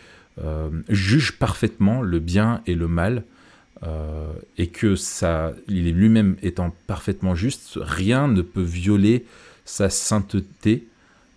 euh, 0.44 0.70
juge 0.88 1.40
parfaitement 1.40 2.04
le 2.04 2.20
bien 2.20 2.62
et 2.68 2.76
le 2.76 2.88
mal, 2.88 3.24
euh, 3.84 4.32
et 4.58 4.68
que 4.68 4.96
ça, 4.96 5.54
il 5.68 5.88
est 5.88 5.92
lui-même 5.92 6.36
étant 6.44 6.76
parfaitement 6.86 7.34
juste, 7.34 7.80
rien 7.82 8.28
ne 8.28 8.44
peut 8.44 8.62
violer 8.62 9.26
sa 9.66 9.90
sainteté 9.90 10.88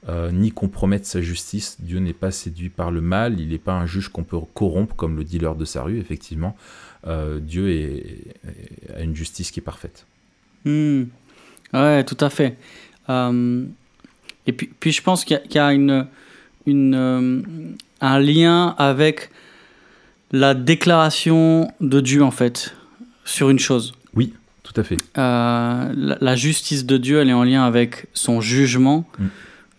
euh, 0.09 0.31
ni 0.33 0.51
compromettre 0.51 1.07
sa 1.07 1.23
justice. 1.23 1.79
Dieu 1.81 1.99
n'est 1.99 2.13
pas 2.13 2.31
séduit 2.31 2.69
par 2.69 2.91
le 2.91 3.01
mal, 3.01 3.41
il 3.41 3.49
n'est 3.49 3.59
pas 3.59 3.73
un 3.73 3.87
juge 3.87 4.11
qu'on 4.11 4.23
peut 4.23 4.39
corrompre 4.53 4.95
comme 4.97 5.17
le 5.17 5.25
dealer 5.25 5.55
de 5.55 5.65
sa 5.65 5.83
rue, 5.83 5.99
effectivement. 5.99 6.57
Dieu 7.41 7.71
est, 7.71 8.35
a 8.95 9.01
une 9.01 9.17
justice 9.17 9.51
qui 9.51 9.61
est 9.61 9.63
parfaite. 9.63 10.05
Hmm. 10.67 11.05
Ouais, 11.73 12.05
tout 12.05 12.19
à 12.21 12.29
fait. 12.29 12.59
Et 14.47 14.53
puis, 14.53 14.71
puis 14.81 14.93
je 14.93 15.03
pense 15.03 15.25
qu'il 15.25 15.41
y, 15.55 15.59
a 15.59 15.73
une, 15.73 16.07
une, 16.67 17.77
un 18.01 18.19
lien 18.19 18.75
avec 18.79 19.31
la 20.33 20.55
déclaration 20.55 21.71
de 21.81 22.01
Dieu, 22.01 22.23
en 22.23 22.31
fait, 22.31 22.75
sur 23.25 23.51
une 23.51 23.59
chose. 23.59 23.93
Oui, 24.15 24.33
tout 24.63 24.79
à 24.81 24.85
fait. 24.85 24.97
Euh, 25.19 26.17
la, 26.21 26.37
justice 26.37 26.87
de 26.87 26.97
Dieu, 26.97 27.21
elle 27.21 27.31
est 27.31 27.35
en 27.35 27.45
lien 27.45 27.65
avec 27.65 28.07
son 28.15 28.41
jugement. 28.41 29.07
Mm. 29.19 29.27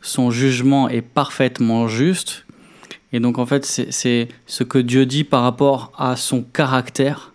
Son 0.01 0.31
jugement 0.31 0.89
est 0.89 1.01
parfaitement 1.01 1.87
juste. 1.87 2.45
Et 3.13 3.19
donc, 3.19 3.39
en 3.39 3.45
fait, 3.45 3.65
c'est 3.65 4.29
ce 4.47 4.63
que 4.63 4.77
Dieu 4.77 5.05
dit 5.05 5.23
par 5.23 5.43
rapport 5.43 5.91
à 5.97 6.15
son 6.15 6.43
caractère. 6.43 7.33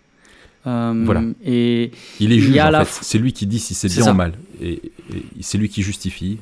Euh, 0.65 1.03
voilà. 1.05 1.21
Et 1.45 1.91
il 2.19 2.33
est 2.33 2.39
juge, 2.39 2.57
en 2.57 2.85
fait. 2.85 2.99
C'est 3.03 3.19
lui 3.19 3.31
qui 3.31 3.45
dit 3.45 3.59
si 3.59 3.73
c'est 3.73 3.87
bien 3.87 4.11
ou 4.11 4.15
mal. 4.15 4.33
et 4.59 4.81
c'est 5.41 5.57
lui 5.57 5.69
qui 5.69 5.83
justifie. 5.83 6.39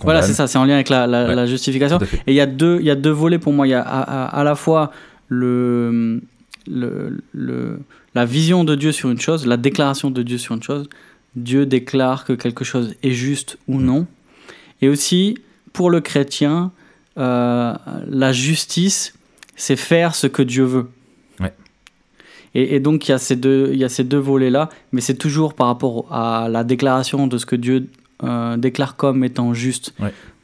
Voilà, 0.00 0.22
c'est 0.22 0.32
ça, 0.32 0.46
c'est 0.46 0.58
en 0.58 0.64
lien 0.64 0.74
avec 0.74 0.88
la, 0.88 1.46
justification. 1.46 1.98
Et 2.26 2.32
il 2.32 2.34
y, 2.34 2.40
a 2.40 2.46
deux, 2.46 2.78
il 2.80 2.86
y 2.86 2.90
a 2.90 2.94
deux 2.94 3.10
volets 3.10 3.38
pour 3.38 3.52
moi. 3.52 3.66
Il 3.66 3.70
y 3.70 3.74
a 3.74 3.82
à, 3.82 4.44
la 4.44 4.54
fois 4.54 4.90
le, 5.28 6.20
le, 6.66 7.22
le, 7.32 7.78
la 8.14 8.24
vision 8.24 8.64
de 8.64 8.74
Dieu 8.74 8.92
sur 8.92 9.10
une 9.10 9.20
chose, 9.20 9.46
la 9.46 9.56
déclaration 9.56 10.10
de 10.10 10.22
Dieu 10.22 10.38
sur 10.38 10.54
une 10.54 10.62
chose. 10.62 10.88
Dieu 11.36 11.66
déclare 11.66 12.24
que 12.24 12.32
quelque 12.32 12.64
chose 12.64 12.94
est 13.02 13.12
juste 13.12 13.58
ou 13.68 13.78
mm. 13.78 13.84
non. 13.84 14.06
Et 14.80 14.88
aussi, 14.88 15.38
pour 15.72 15.90
le 15.90 16.00
chrétien, 16.00 16.72
euh, 17.18 17.74
la 18.08 18.32
justice, 18.32 19.14
c'est 19.56 19.76
faire 19.76 20.14
ce 20.14 20.26
que 20.26 20.42
Dieu 20.42 20.64
veut. 20.64 20.88
Et, 22.54 22.76
et, 22.76 22.80
donc, 22.80 23.08
il 23.08 23.12
y 23.12 23.14
a 23.14 23.18
ces 23.18 23.34
deux, 23.34 23.70
il 23.72 23.78
y 23.78 23.84
a 23.84 23.88
ces 23.88 24.04
deux 24.04 24.18
volets-là, 24.18 24.68
mais 24.92 25.00
c'est 25.00 25.14
toujours 25.14 25.54
par 25.54 25.68
rapport 25.68 26.06
à 26.12 26.48
la 26.50 26.64
déclaration 26.64 27.26
de 27.26 27.38
ce 27.38 27.46
que 27.46 27.56
Dieu 27.56 27.88
euh, 28.22 28.56
déclare 28.56 28.96
comme 28.96 29.24
étant 29.24 29.54
juste. 29.54 29.94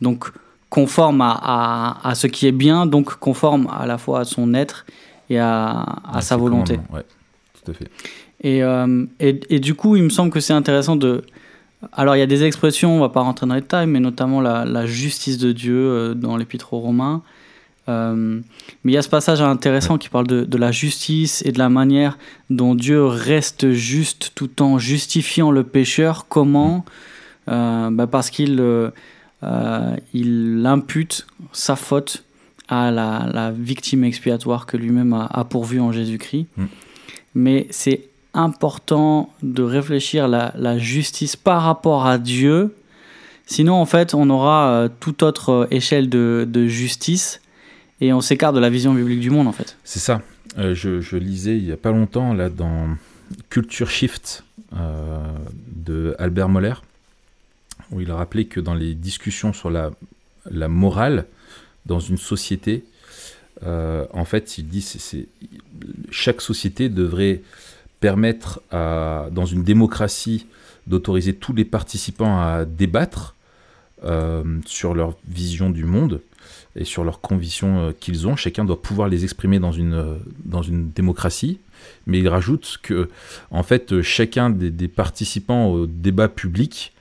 Donc 0.00 0.32
conforme 0.70 1.20
à, 1.22 1.98
à, 2.02 2.14
ce 2.14 2.26
qui 2.26 2.46
est 2.46 2.52
bien, 2.52 2.86
donc 2.86 3.14
conforme 3.18 3.68
à 3.72 3.86
la 3.86 3.98
fois 3.98 4.20
à 4.20 4.24
son 4.24 4.52
être 4.54 4.84
et 5.30 5.38
à, 5.38 5.84
à 6.12 6.20
sa 6.20 6.36
volonté. 6.36 6.78
Ouais, 6.92 7.04
tout 7.54 7.70
à 7.70 7.74
fait. 7.74 7.88
Et, 8.42 8.62
euh, 8.62 9.04
et, 9.18 9.40
et, 9.50 9.60
du 9.60 9.74
coup, 9.74 9.96
il 9.96 10.02
me 10.02 10.10
semble 10.10 10.30
que 10.30 10.40
c'est 10.40 10.52
intéressant 10.52 10.94
de... 10.96 11.24
Alors, 11.92 12.16
il 12.16 12.18
y 12.18 12.22
a 12.22 12.26
des 12.26 12.44
expressions, 12.44 12.96
on 12.96 13.00
va 13.00 13.08
pas 13.08 13.20
rentrer 13.20 13.46
dans 13.46 13.54
les 13.54 13.60
détails, 13.60 13.86
mais 13.86 14.00
notamment 14.00 14.40
la, 14.40 14.64
la 14.64 14.86
justice 14.86 15.38
de 15.38 15.52
Dieu 15.52 15.76
euh, 15.76 16.14
dans 16.14 16.36
l'Épître 16.36 16.72
aux 16.74 16.80
Romains. 16.80 17.22
mais 17.86 18.42
il 18.84 18.92
y 18.92 18.96
a 18.96 19.02
ce 19.02 19.08
passage 19.08 19.40
intéressant 19.40 19.96
qui 19.96 20.08
parle 20.08 20.26
de, 20.26 20.44
de, 20.44 20.58
la 20.58 20.70
justice 20.70 21.42
et 21.46 21.52
de 21.52 21.58
la 21.58 21.68
manière 21.68 22.18
dont 22.50 22.74
Dieu 22.74 23.04
reste 23.04 23.72
juste 23.72 24.32
tout 24.34 24.62
en 24.62 24.78
justifiant 24.78 25.50
le 25.50 25.64
pécheur. 25.64 26.26
Comment 26.28 26.84
euh, 26.84 26.90
bah, 27.48 28.06
parce 28.06 28.30
qu'il 28.30 28.60
euh, 28.60 28.90
euh, 29.42 29.96
il 30.12 30.62
impute 30.66 31.26
sa 31.52 31.76
faute 31.76 32.24
à 32.68 32.90
la, 32.90 33.52
victime 33.56 34.04
expiatoire 34.04 34.66
que 34.66 34.76
lui-même 34.76 35.12
a, 35.14 35.26
a 35.26 35.44
pourvue 35.44 35.80
en 35.80 35.92
Jésus-Christ. 35.92 36.46
Mm. 36.56 36.64
Mais 37.34 37.66
c'est 37.70 38.08
important 38.34 39.32
de 39.42 39.62
réfléchir 39.62 40.28
la, 40.28 40.52
la 40.56 40.78
justice 40.78 41.36
par 41.36 41.62
rapport 41.62 42.06
à 42.06 42.18
Dieu. 42.18 42.74
Sinon, 43.46 43.74
en 43.74 43.86
fait, 43.86 44.12
on 44.12 44.28
aura 44.28 44.88
toute 45.00 45.22
autre 45.22 45.66
échelle 45.70 46.10
de, 46.10 46.46
de 46.46 46.66
justice 46.66 47.40
et 48.02 48.12
on 48.12 48.20
s'écarte 48.20 48.54
de 48.54 48.60
la 48.60 48.68
vision 48.68 48.92
biblique 48.92 49.20
du 49.20 49.30
monde, 49.30 49.48
en 49.48 49.52
fait. 49.52 49.78
C'est 49.84 49.98
ça. 49.98 50.20
je, 50.58 51.00
je, 51.00 51.16
lisais 51.16 51.56
il 51.56 51.64
n'y 51.64 51.72
a 51.72 51.78
pas 51.78 51.90
longtemps, 51.90 52.34
là, 52.34 52.50
dans 52.50 52.88
Culture 53.48 53.88
Shift 53.88 54.44
de 54.72 56.14
Albert 56.18 56.50
Moller, 56.50 56.74
où 57.90 58.00
il 58.00 58.10
a 58.10 58.16
rappelé 58.16 58.46
que 58.46 58.60
dans 58.60 58.74
les 58.74 58.94
discussions 58.94 59.52
sur 59.52 59.70
la, 59.70 59.90
la 60.50 60.68
morale 60.68 61.26
dans 61.86 62.00
une 62.00 62.18
société, 62.18 62.84
euh, 63.64 64.06
en 64.12 64.24
fait, 64.24 64.58
il 64.58 64.68
dit 64.68 64.82
c'est 64.82 65.26
chaque 66.10 66.40
société 66.40 66.88
devrait 66.88 67.42
permettre 68.00 68.60
à, 68.70 69.28
dans 69.32 69.46
une 69.46 69.64
démocratie 69.64 70.46
d'autoriser 70.86 71.34
tous 71.34 71.52
les 71.52 71.64
participants 71.64 72.40
à 72.40 72.64
débattre 72.64 73.34
euh, 74.04 74.44
sur 74.64 74.94
leur 74.94 75.16
vision 75.28 75.70
du 75.70 75.84
monde 75.84 76.20
et 76.76 76.84
sur 76.84 77.02
leurs 77.02 77.20
convictions 77.20 77.78
euh, 77.88 77.92
qu'ils 77.98 78.28
ont. 78.28 78.36
Chacun 78.36 78.64
doit 78.64 78.80
pouvoir 78.80 79.08
les 79.08 79.24
exprimer 79.24 79.58
dans 79.58 79.72
une, 79.72 80.18
dans 80.44 80.62
une 80.62 80.90
démocratie. 80.90 81.58
Mais 82.06 82.18
il 82.18 82.28
rajoute 82.28 82.78
que, 82.82 83.08
en 83.50 83.62
fait, 83.62 84.02
chacun 84.02 84.50
des 84.50 84.88
participants 84.88 85.66
au 85.66 85.86
débat 85.86 86.28
public 86.28 86.92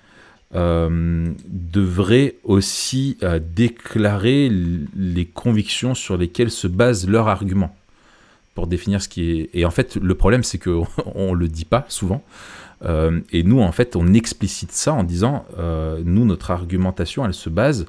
euh, 0.56 1.34
devraient 1.46 2.36
aussi 2.46 3.18
euh, 3.22 3.38
déclarer 3.38 4.50
les 4.50 5.26
convictions 5.26 5.94
sur 5.94 6.16
lesquelles 6.16 6.52
se 6.52 6.68
base 6.68 7.06
leur 7.06 7.28
argument 7.28 7.76
pour 8.56 8.68
définir 8.68 9.02
ce 9.02 9.10
qui 9.10 9.30
est. 9.30 9.50
Et 9.54 9.66
en 9.66 9.72
fait, 9.72 9.98
le 9.98 10.16
problème, 10.16 10.44
c'est 10.44 10.58
qu'on 10.58 10.88
ne 11.16 11.36
le 11.36 11.48
dit 11.50 11.66
pas 11.66 11.86
souvent. 11.90 12.24
Euh, 12.86 13.20
et 13.34 13.44
nous, 13.44 13.60
en 13.60 13.74
fait, 13.74 13.98
on 13.98 14.14
explicite 14.14 14.72
ça 14.72 14.94
en 14.94 15.04
disant, 15.04 15.46
nous, 16.04 16.26
notre 16.26 16.52
argumentation, 16.52 17.26
elle 17.26 17.34
se 17.34 17.50
base, 17.50 17.86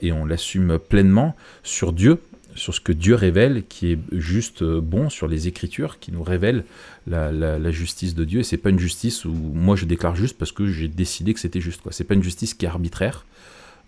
et 0.00 0.12
on 0.12 0.24
l'assume 0.24 0.78
pleinement, 0.78 1.36
sur 1.62 1.92
Dieu 1.92 2.20
sur 2.56 2.74
ce 2.74 2.80
que 2.80 2.92
Dieu 2.92 3.14
révèle, 3.14 3.64
qui 3.68 3.92
est 3.92 3.98
juste 4.12 4.62
euh, 4.62 4.80
bon, 4.80 5.08
sur 5.08 5.28
les 5.28 5.46
Écritures, 5.46 5.98
qui 5.98 6.10
nous 6.10 6.22
révèle 6.22 6.64
la, 7.06 7.70
justice 7.70 8.14
de 8.14 8.24
Dieu. 8.24 8.40
Et 8.40 8.42
c'est 8.42 8.56
pas 8.56 8.70
une 8.70 8.78
justice 8.78 9.24
où 9.24 9.32
moi 9.32 9.76
je 9.76 9.84
déclare 9.84 10.16
juste 10.16 10.36
parce 10.36 10.52
que 10.52 10.66
j'ai 10.66 10.88
décidé 10.88 11.34
que 11.34 11.40
c'était 11.40 11.60
juste. 11.60 11.82
Quoi. 11.82 11.92
C'est 11.92 12.04
pas 12.04 12.14
une 12.14 12.22
justice 12.22 12.54
qui 12.54 12.64
est 12.64 12.68
arbitraire. 12.68 13.24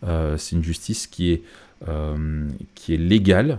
Euh, 0.05 0.37
c'est 0.37 0.55
une 0.55 0.63
justice 0.63 1.07
qui 1.07 1.33
est, 1.33 1.43
euh, 1.89 2.47
qui 2.75 2.95
est 2.95 2.99
légale. 2.99 3.59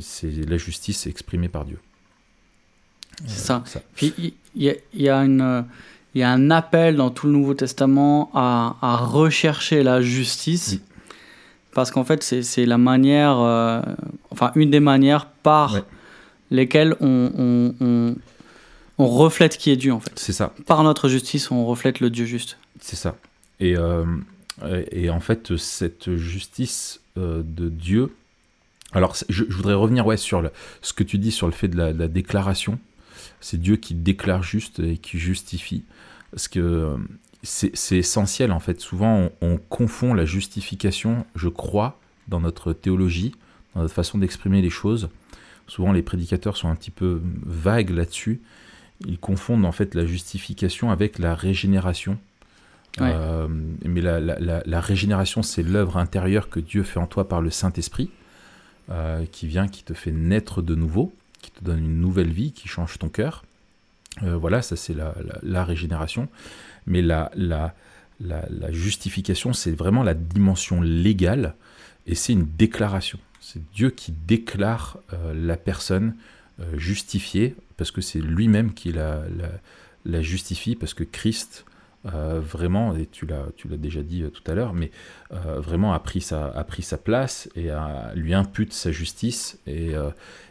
c'est 0.00 0.30
la 0.48 0.56
justice 0.56 1.06
exprimée 1.06 1.48
par 1.48 1.64
Dieu. 1.64 1.78
C'est 3.26 3.46
ça. 3.46 3.62
Puis 3.94 4.14
il 4.16 4.34
y, 4.56 4.74
y, 4.94 5.08
a 5.08 5.18
une 5.18 5.64
il 6.14 6.20
y 6.20 6.24
a 6.24 6.30
un 6.30 6.50
appel 6.50 6.96
dans 6.96 7.10
tout 7.10 7.26
le 7.26 7.32
Nouveau 7.32 7.54
Testament 7.54 8.30
à, 8.34 8.76
à 8.82 8.96
rechercher 8.96 9.84
la 9.84 10.00
justice 10.00 10.80
parce 11.72 11.90
qu'en 11.90 12.04
fait, 12.04 12.22
c'est 12.22 12.66
la 12.66 12.78
manière, 12.78 13.38
euh, 13.38 13.80
enfin, 14.30 14.52
une 14.54 14.70
des 14.70 14.80
manières 14.80 15.26
par 15.26 15.80
lesquelles 16.50 16.96
on, 17.00 17.74
on, 17.80 18.16
on, 18.98 19.06
reflète 19.06 19.56
qui 19.56 19.70
est 19.70 19.76
Dieu, 19.76 19.92
en 19.92 20.00
fait. 20.00 20.12
C'est 20.16 20.32
ça. 20.32 20.52
Par 20.66 20.82
notre 20.82 21.08
justice, 21.08 21.50
on 21.50 21.64
reflète 21.64 22.00
le 22.00 22.10
Dieu 22.10 22.24
juste. 22.24 22.58
C'est 22.80 22.96
ça. 22.96 23.16
Et, 23.60 23.76
euh, 23.76 24.04
et 24.90 25.10
en 25.10 25.20
fait, 25.20 25.56
cette 25.56 26.16
justice 26.16 27.00
euh, 27.18 27.42
de 27.44 27.68
Dieu. 27.68 28.12
Alors, 28.92 29.14
je, 29.28 29.44
voudrais 29.44 29.74
revenir 29.74 30.04
ouais, 30.06 30.16
sur 30.16 30.42
le, 30.42 30.50
ce 30.82 30.92
que 30.92 31.04
tu 31.04 31.18
dis 31.18 31.30
sur 31.30 31.46
le 31.46 31.52
fait 31.52 31.68
de 31.68 31.76
la, 31.76 31.92
de 31.92 31.98
la 31.98 32.08
déclaration. 32.08 32.80
C'est 33.40 33.60
Dieu 33.60 33.76
qui 33.76 33.94
déclare 33.94 34.42
juste 34.42 34.80
et 34.80 34.96
qui 34.96 35.18
justifie. 35.18 35.84
Parce 36.32 36.48
que 36.48 36.96
c'est 37.42 37.96
essentiel 37.96 38.52
en 38.52 38.60
fait. 38.60 38.80
Souvent, 38.80 39.30
on, 39.40 39.56
confond 39.56 40.14
la 40.14 40.24
justification, 40.24 41.24
je 41.34 41.48
crois, 41.48 41.98
dans 42.28 42.40
notre 42.40 42.72
théologie, 42.72 43.34
dans 43.74 43.82
notre 43.82 43.94
façon 43.94 44.18
d'exprimer 44.18 44.60
les 44.62 44.70
choses. 44.70 45.08
Souvent, 45.66 45.92
les 45.92 46.02
prédicateurs 46.02 46.56
sont 46.56 46.68
un 46.68 46.74
petit 46.74 46.90
peu 46.90 47.20
vagues 47.44 47.90
là-dessus. 47.90 48.40
Ils 49.06 49.18
confondent 49.18 49.64
en 49.64 49.72
fait 49.72 49.94
la 49.94 50.04
justification 50.04 50.90
avec 50.90 51.18
la 51.18 51.34
régénération. 51.34 52.18
Euh, 53.00 53.46
mais 53.84 54.00
la, 54.00 54.80
régénération, 54.80 55.42
c'est 55.42 55.62
l'œuvre 55.62 55.96
intérieure 55.96 56.50
que 56.50 56.60
Dieu 56.60 56.82
fait 56.82 56.98
en 56.98 57.06
toi 57.06 57.28
par 57.28 57.40
le 57.40 57.50
Saint-Esprit, 57.50 58.10
euh, 58.90 59.24
qui 59.30 59.46
vient, 59.46 59.68
qui 59.68 59.84
te 59.84 59.94
fait 59.94 60.10
naître 60.10 60.60
de 60.60 60.74
nouveau, 60.74 61.14
qui 61.40 61.50
te 61.52 61.64
donne 61.64 61.78
une 61.78 62.00
nouvelle 62.00 62.32
vie, 62.32 62.52
qui 62.52 62.68
change 62.68 62.98
ton 62.98 63.08
cœur. 63.08 63.44
Voilà, 64.22 64.62
ça 64.62 64.76
c'est 64.76 64.94
la, 65.42 65.64
régénération. 65.64 66.28
Mais 66.86 67.02
la, 67.02 67.30
la, 67.36 67.72
justification, 68.70 69.52
c'est 69.52 69.72
vraiment 69.72 70.02
la 70.02 70.14
dimension 70.14 70.80
légale 70.80 71.54
et 72.06 72.14
c'est 72.14 72.32
une 72.32 72.46
déclaration. 72.46 73.18
C'est 73.40 73.62
Dieu 73.72 73.90
qui 73.90 74.12
déclare 74.12 74.98
la 75.34 75.56
personne 75.56 76.14
justifiée 76.76 77.56
parce 77.76 77.90
que 77.90 78.02
c'est 78.02 78.20
lui-même 78.20 78.74
qui 78.74 78.92
la, 78.92 79.22
la, 80.04 80.20
justifie, 80.20 80.76
parce 80.76 80.92
que 80.92 81.04
Christ 81.04 81.64
euh, 82.06 82.40
vraiment, 82.40 82.96
et 82.96 83.06
tu 83.06 83.26
l'as, 83.26 83.44
tu 83.56 83.68
l'as 83.68 83.76
déjà 83.76 84.02
dit 84.02 84.22
euh, 84.22 84.30
tout 84.30 84.42
à 84.50 84.54
l'heure, 84.54 84.72
mais 84.72 84.90
euh, 85.32 85.60
vraiment 85.60 85.92
a 85.92 85.98
pris, 85.98 86.22
sa, 86.22 86.46
a 86.46 86.64
pris 86.64 86.82
sa 86.82 86.96
place 86.96 87.50
et 87.56 87.68
a, 87.68 88.12
lui 88.14 88.32
impute 88.32 88.72
sa 88.72 88.90
justice. 88.90 89.58
Et, 89.66 89.92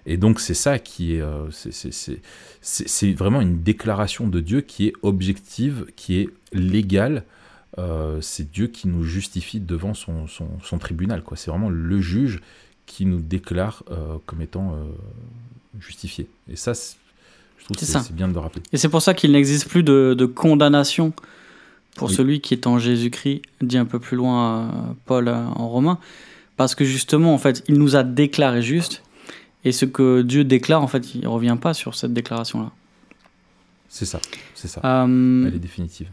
et 0.06 0.18
donc 0.18 0.40
c'est 0.40 0.54
ça 0.54 0.78
qui 0.78 1.16
est, 1.16 1.24
c'est, 2.62 3.14
vraiment 3.14 3.42
une 3.42 3.64
déclaration 3.64 4.28
de 4.28 4.40
Dieu 4.40 4.62
qui 4.62 4.88
est 4.88 4.94
objective, 5.02 5.88
qui 5.96 6.20
est 6.20 6.30
légale. 6.54 7.24
c'est 8.22 8.52
Dieu 8.52 8.68
qui 8.68 8.88
nous 8.88 9.04
justifie 9.04 9.60
devant 9.60 9.96
son, 9.96 10.28
son, 10.28 10.48
son 10.64 10.78
tribunal. 10.78 11.24
Quoi. 11.24 11.36
C'est 11.36 11.50
vraiment 11.50 11.70
le 11.70 12.00
juge 12.00 12.42
qui 12.86 13.06
nous 13.06 13.22
déclare 13.22 13.84
comme 14.28 14.42
étant 14.42 14.76
justifiés. 15.80 16.28
Et 16.48 16.56
ça, 16.56 16.74
je 17.58 17.66
trouve 17.66 17.78
que 17.78 17.86
c'est 17.86 18.14
bien 18.14 18.28
de 18.28 18.34
le 18.34 18.40
rappeler. 18.40 18.62
Et 18.72 18.78
c'est 18.78 18.90
pour 18.90 19.02
ça 19.02 19.16
qu'il 19.16 19.32
n'existe 19.32 19.68
plus 19.68 19.84
de, 19.84 20.16
de 20.18 20.26
condamnation 20.26 21.14
pour 21.96 22.12
celui 22.12 22.40
qui 22.40 22.54
est 22.54 22.68
en 22.68 22.80
Jésus-Christ, 22.80 23.42
dit 23.62 23.78
un 23.78 23.86
peu 23.86 24.00
plus 24.00 24.16
loin 24.16 24.62
euh, 24.62 24.70
Paul 25.06 25.28
euh, 25.28 25.46
en 25.56 25.68
Romain, 25.68 26.00
parce 26.58 26.76
que 26.76 26.86
justement, 26.86 27.34
en 27.34 27.38
fait, 27.38 27.64
il 27.68 27.76
nous 27.76 27.96
a 27.96 28.04
déclaré 28.04 28.62
juste, 28.62 29.04
et 29.66 29.72
ce 29.72 29.86
que 29.86 30.22
Dieu 30.22 30.44
déclare, 30.44 30.82
en 30.82 30.88
fait, 30.88 31.14
il 31.16 31.22
ne 31.22 31.28
revient 31.28 31.58
pas 31.60 31.74
sur 31.74 31.96
cette 31.96 32.14
déclaration-là. 32.14 32.72
C'est 33.90 34.06
ça, 34.06 34.20
c'est 34.56 34.68
ça. 34.68 34.82
Euh, 34.86 35.48
Elle 35.48 35.56
est 35.56 35.60
définitive. 35.60 36.08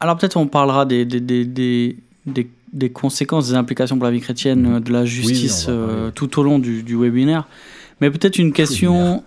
Alors 0.00 0.16
peut-être 0.16 0.36
on 0.36 0.48
parlera 0.48 0.84
des, 0.84 1.04
des, 1.04 1.20
des, 1.20 1.96
des, 2.72 2.90
conséquences, 2.90 3.50
des 3.50 3.54
implications 3.54 3.96
pour 3.96 4.06
la 4.06 4.10
vie 4.10 4.20
chrétienne, 4.20 4.62
mhm. 4.62 4.80
de 4.80 4.92
la 4.92 5.04
justice 5.04 5.68
tout 6.16 6.40
au 6.40 6.42
long 6.42 6.58
du, 6.58 6.82
du 6.82 6.96
webinaire. 6.96 7.46
Mais 8.00 8.10
peut-être 8.10 8.38
une 8.38 8.52
question 8.52 9.22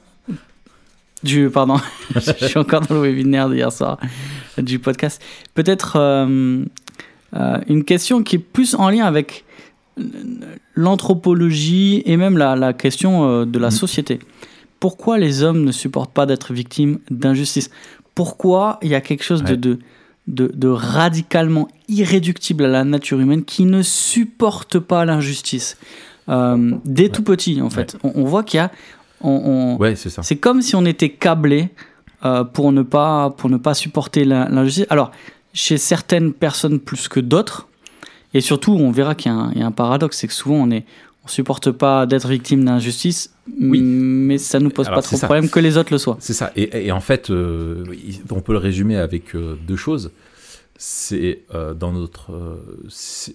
du 1.25 1.49
pardon, 1.49 1.77
je 2.15 2.45
suis 2.45 2.57
encore 2.57 2.81
dans 2.81 2.95
le 2.95 3.01
webinaire 3.01 3.49
d'hier 3.49 3.73
soir 3.73 3.97
du 4.57 4.79
podcast. 4.79 5.21
Peut-être 5.53 5.97
euh, 5.97 6.63
euh, 7.35 7.57
une 7.67 7.83
question 7.83 8.23
qui 8.23 8.37
est 8.37 8.39
plus 8.39 8.75
en 8.75 8.89
lien 8.89 9.05
avec 9.05 9.43
l'anthropologie 10.75 12.03
et 12.05 12.15
même 12.15 12.37
la, 12.37 12.55
la 12.55 12.73
question 12.73 13.27
euh, 13.27 13.45
de 13.45 13.59
la 13.59 13.67
mm. 13.67 13.71
société. 13.71 14.19
Pourquoi 14.79 15.17
les 15.17 15.43
hommes 15.43 15.63
ne 15.63 15.71
supportent 15.71 16.13
pas 16.13 16.25
d'être 16.25 16.53
victimes 16.53 16.99
d'injustice? 17.09 17.69
Pourquoi 18.13 18.79
il 18.81 18.89
y 18.89 18.95
a 18.95 19.01
quelque 19.01 19.23
chose 19.23 19.43
de, 19.43 19.55
de, 19.55 19.79
de, 20.27 20.67
radicalement 20.67 21.67
irréductible 21.89 22.65
à 22.65 22.67
la 22.67 22.83
nature 22.83 23.19
humaine 23.19 23.43
qui 23.43 23.65
ne 23.65 23.81
supporte 23.81 24.79
pas 24.79 25.03
l'injustice? 25.05 25.77
Dès 26.27 27.09
tout 27.09 27.23
petit, 27.23 27.61
en 27.61 27.69
fait. 27.69 27.97
On, 28.03 28.11
on 28.15 28.23
voit 28.23 28.43
qu'il 28.43 28.57
y 28.57 28.61
a 28.61 28.71
on, 29.21 29.77
c'est 29.95 30.35
comme 30.35 30.61
si 30.61 30.75
on 30.75 30.85
était 30.85 31.09
câblé 31.09 31.69
euh, 32.25 32.43
pour, 32.43 32.71
ne 32.71 32.81
pas, 32.81 33.29
pour 33.31 33.49
ne 33.49 33.57
pas 33.57 33.73
supporter 33.73 34.25
l'injustice. 34.25 34.85
Alors, 34.89 35.11
chez 35.53 35.77
certaines 35.77 36.33
personnes 36.33 36.79
plus 36.79 37.07
que 37.07 37.19
d'autres, 37.19 37.67
et 38.33 38.41
surtout, 38.41 38.73
on 38.73 38.91
verra 38.91 39.15
qu'il 39.15 39.31
y, 39.31 39.61
a 39.61 39.65
un 39.65 39.71
paradoxe, 39.71 40.17
c'est 40.17 40.27
que 40.27 40.33
souvent 40.33 40.55
on 40.55 40.65
ne 40.65 40.79
on 41.23 41.27
supporte 41.27 41.71
pas 41.71 42.05
d'être 42.05 42.27
victime 42.27 42.65
d'injustice, 42.65 43.33
oui. 43.59 43.81
mais 43.81 44.37
ça 44.37 44.59
nous 44.59 44.69
pose 44.69 44.87
pas 44.87 45.01
trop 45.01 45.15
de 45.15 45.21
problème 45.21 45.49
que 45.49 45.59
les 45.59 45.77
autres 45.77 45.91
le 45.91 45.97
soient. 45.97 46.17
C'est 46.19 46.33
ça. 46.33 46.51
Et, 46.55 46.91
en 46.91 46.99
fait, 46.99 47.29
euh, 47.29 47.83
on 48.29 48.41
peut 48.41 48.53
le 48.53 48.59
résumer 48.59 48.97
avec 48.97 49.35
euh, 49.35 49.57
deux 49.67 49.77
choses. 49.77 50.11
C'est 50.77 51.43
dans 51.79 51.93
notre, 51.93 52.59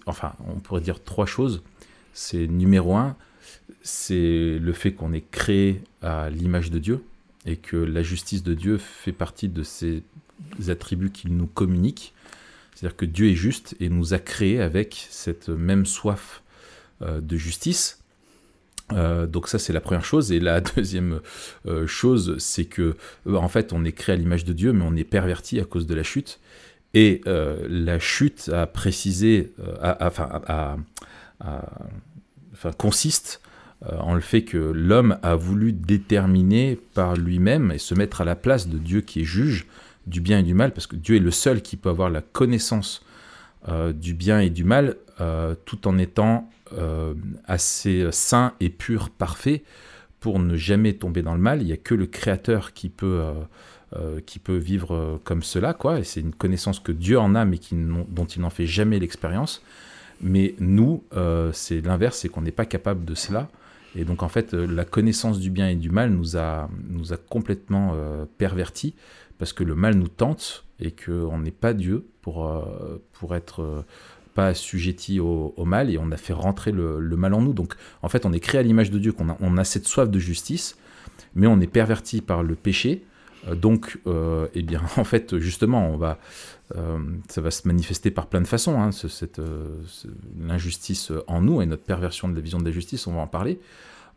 enfin, 0.05 0.33
on 0.47 0.59
pourrait 0.61 0.83
dire 0.83 1.03
trois 1.03 1.25
choses. 1.25 1.63
C'est 2.13 2.47
numéro 2.47 2.97
un, 2.97 3.17
c'est 3.83 4.59
le 4.61 4.73
fait 4.73 4.93
qu'on 4.93 5.13
est 5.13 5.29
créé 5.31 5.83
à 6.03 6.31
l'image 6.31 6.71
de 6.71 6.79
Dieu 6.79 7.03
et 7.47 7.57
que 7.57 7.77
la 7.77 8.03
justice 8.03 8.43
de 8.43 8.55
Dieu 8.55 8.79
fait 8.79 9.13
partie 9.13 9.49
de 9.49 9.63
ces 9.63 10.03
attributs 10.69 11.11
qu'il 11.11 11.37
nous 11.37 11.47
communique. 11.47 12.15
C'est-à-dire 12.75 12.97
que 12.97 13.07
Dieu 13.07 13.31
est 13.31 13.35
juste 13.35 13.77
et 13.81 13.89
nous 13.89 14.15
a 14.15 14.19
créés 14.19 14.61
avec 14.61 15.07
cette 15.11 15.49
même 15.49 15.87
soif 15.87 16.43
euh, 17.03 17.21
de 17.21 17.37
justice. 17.37 17.99
Euh, 18.93 19.27
donc 19.27 19.49
ça 19.49 19.59
c'est 19.59 19.73
la 19.73 19.81
première 19.81 20.05
chose 20.05 20.33
et 20.33 20.41
la 20.41 20.61
deuxième 20.77 21.21
euh, 21.67 21.87
chose 21.87 22.37
c'est 22.39 22.65
que 22.65 22.97
en 23.27 23.49
fait 23.49 23.73
on 23.73 23.85
est 23.85 23.93
créé 23.93 24.15
à 24.15 24.19
l'image 24.19 24.45
de 24.45 24.53
Dieu 24.53 24.73
mais 24.73 24.85
on 24.85 24.97
est 24.97 25.05
perverti 25.05 25.61
à 25.61 25.65
cause 25.65 25.87
de 25.87 25.95
la 25.95 26.03
chute 26.03 26.41
et 26.93 27.21
la 27.25 28.01
chute 28.01 28.49
a 28.49 28.67
précisé 28.67 29.53
enfin 29.81 30.77
consiste 32.77 33.41
en 33.87 34.15
le 34.15 34.21
fait 34.21 34.43
que 34.43 34.59
l'homme 34.59 35.17
a 35.23 35.37
voulu 35.37 35.73
déterminer 35.73 36.79
par 36.95 37.17
lui-même 37.17 37.73
et 37.73 37.79
se 37.79 37.95
mettre 37.95 38.21
à 38.21 38.25
la 38.25 38.37
place 38.37 38.69
de 38.69 38.79
Dieu 38.79 39.01
qui 39.01 39.21
est 39.23 39.25
juge 39.25 39.67
du 40.07 40.21
bien 40.21 40.41
et 40.41 40.43
du 40.43 40.55
mal, 40.55 40.73
parce 40.73 40.87
que 40.87 40.97
Dieu 40.97 41.17
est 41.17 41.21
le 41.21 41.31
seul 41.31 41.63
qui 41.63 41.77
peut 41.77 41.89
avoir 41.89 42.11
la 42.11 42.21
connaissance 42.21 43.05
euh, 43.69 43.93
du 43.93 44.15
bien 44.15 44.41
et 44.41 44.51
du 44.51 44.65
mal, 44.65 44.97
euh, 45.21 45.55
tout 45.65 45.89
en 45.89 45.99
étant 45.99 46.51
assez 47.47 48.07
saint 48.13 48.53
et 48.61 48.69
pur, 48.69 49.11
parfait, 49.11 49.65
pour 50.21 50.39
ne 50.39 50.55
jamais 50.55 50.93
tomber 50.93 51.21
dans 51.21 51.35
le 51.35 51.41
mal. 51.41 51.63
Il 51.63 51.67
n'y 51.67 51.73
a 51.73 51.77
que 51.77 51.97
le 51.97 52.07
Créateur 52.07 52.73
qui 52.73 52.91
peut, 52.91 53.35
vivre 54.49 55.21
comme 55.25 55.43
cela, 55.43 55.75
quoi. 55.75 55.99
Et 55.99 56.05
c'est 56.05 56.21
une 56.21 56.33
connaissance 56.33 56.79
que 56.79 56.93
Dieu 56.93 57.19
en 57.19 57.35
a, 57.35 57.45
mais 57.45 57.59
dont 57.73 58.25
il 58.25 58.41
n'en 58.41 58.51
fait 58.51 58.67
jamais 58.67 59.01
l'expérience. 59.01 59.65
Mais 60.21 60.55
nous, 60.61 61.03
c'est 61.53 61.81
l'inverse, 61.85 62.19
c'est 62.19 62.29
qu'on 62.29 62.43
n'est 62.43 62.53
pas 62.53 62.67
capable 62.67 63.05
de 63.05 63.17
cela. 63.17 63.49
Et 63.97 64.05
donc 64.05 64.23
en 64.23 64.29
fait, 64.29 64.55
euh, 64.55 64.67
la 64.67 64.85
connaissance 64.85 65.39
du 65.39 65.51
bien 65.51 65.69
et 65.69 65.75
du 65.75 65.91
mal 65.91 66.11
nous 66.11 66.37
a, 66.37 66.69
nous 66.89 67.13
a 67.13 67.17
complètement 67.17 67.93
euh, 67.95 68.25
pervertis 68.39 68.95
parce 69.39 69.53
que 69.53 69.65
le 69.65 69.75
mal 69.75 69.95
nous 69.95 70.09
tente 70.09 70.65
et 70.79 70.93
qu'on 70.93 71.39
n'est 71.39 71.51
pas 71.51 71.73
Dieu 71.73 72.07
pour, 72.23 72.47
euh, 72.47 73.03
pour 73.13 73.35
être 73.35 73.85
pas 74.35 74.49
assujetti 74.49 75.19
au, 75.19 75.55
mal 75.65 75.91
et 75.91 75.99
on 75.99 76.13
a 76.13 76.17
fait 76.17 76.33
rentrer 76.33 76.73
le, 76.73 77.01
mal 77.17 77.35
en 77.35 77.41
nous. 77.41 77.53
Donc 77.53 77.75
en 78.03 78.09
fait, 78.09 78.27
on 78.27 78.33
est 78.33 78.41
créé 78.41 78.61
à 78.61 78.63
l'image 78.63 78.91
de 78.91 78.99
Dieu, 78.99 79.13
qu'on 79.13 79.31
a, 79.31 79.37
on 79.41 79.57
a 79.57 79.65
cette 79.65 79.87
soif 79.87 80.09
de 80.09 80.19
justice, 80.19 80.77
mais 81.35 81.47
on 81.47 81.61
est 81.61 81.67
perverti 81.67 82.21
par 82.21 82.43
le 82.43 82.55
péché. 82.55 83.03
donc, 83.55 83.99
eh 84.55 84.63
bien, 84.63 84.83
en 84.97 85.05
fait, 85.05 85.39
justement, 85.39 85.89
on 85.89 85.97
va, 85.97 86.19
ça 87.29 87.41
va 87.41 87.51
se 87.51 87.67
manifester 87.67 88.11
par 88.11 88.27
plein 88.27 88.41
de 88.41 88.47
façons, 88.47 88.81
hein, 88.81 88.93
cette, 88.93 89.41
l'injustice 90.39 91.13
en 91.27 91.41
nous 91.41 91.63
et 91.63 91.67
notre 91.67 91.83
perversion 91.83 92.29
de 92.29 92.35
la 92.35 92.41
vision 92.41 92.59
de 92.59 92.65
la 92.65 92.71
justice, 92.71 93.07
on 93.07 93.15
va 93.15 93.21
en 93.21 93.27
parler. 93.27 93.59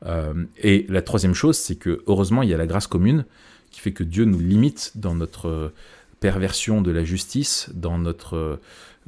Euh, 0.06 0.46
et 0.58 0.86
la 0.90 1.02
troisième 1.02 1.34
chose, 1.34 1.58
c'est 1.58 1.76
que 1.76 2.04
heureusement, 2.08 2.42
il 2.44 2.50
y 2.50 2.54
a 2.54 2.58
la 2.58 2.68
grâce 2.68 2.88
commune 2.88 3.26
qui 3.72 3.80
fait 3.80 3.94
que 3.94 4.04
Dieu 4.04 4.26
nous 4.26 4.40
limite 4.40 4.94
dans 4.96 5.16
notre 5.16 5.74
perversion 6.20 6.82
de 6.82 6.92
la 6.92 7.04
justice, 7.04 7.70
dans 7.74 7.98
notre, 7.98 8.60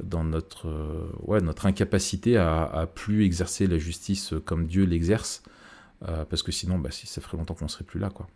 dans 0.02 0.24
notre, 0.24 0.68
ouais, 1.22 1.40
notre 1.40 1.66
incapacité 1.66 2.36
à, 2.36 2.88
plus 2.94 3.24
exercer 3.24 3.66
la 3.66 3.78
justice 3.78 4.34
comme 4.44 4.66
Dieu 4.66 4.84
l'exerce, 4.84 5.42
euh, 6.06 6.24
parce 6.24 6.42
que 6.42 6.52
sinon, 6.52 6.78
bah, 6.78 6.90
ça 6.90 7.20
ferait 7.20 7.36
longtemps 7.36 7.54
qu'on 7.54 7.68
serait 7.68 7.84
plus 7.84 8.00
là, 8.00 8.10
quoi. 8.10 8.26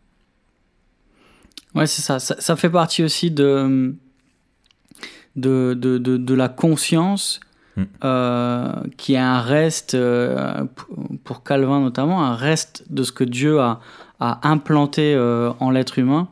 Ouais, 1.75 1.87
c'est 1.87 2.03
ça. 2.03 2.19
ça. 2.19 2.57
fait 2.57 2.71
partie 2.71 3.05
aussi 3.05 3.31
de, 3.31 3.95
de, 5.37 5.75
de, 5.75 5.99
de 5.99 6.35
la 6.35 6.49
conscience 6.49 7.41
Mm. 7.77 7.83
Euh, 8.05 8.73
qui 8.97 9.15
est 9.15 9.19
un 9.19 9.41
reste, 9.41 9.95
euh, 9.95 10.65
pour 11.25 11.45
Calvin 11.45 11.81
notamment, 11.81 12.25
un 12.25 12.35
reste 12.35 12.85
de 12.91 13.03
ce 13.03 13.13
que 13.13 13.25
Dieu 13.25 13.61
a, 13.61 13.81
a 14.19 14.49
implanté 14.49 15.15
euh, 15.15 15.53
en 15.61 15.71
l'être 15.71 15.99
humain, 15.99 16.29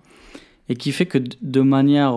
et 0.68 0.76
qui 0.76 0.92
fait 0.92 1.06
que 1.06 1.18
de 1.40 1.60
manière 1.60 2.14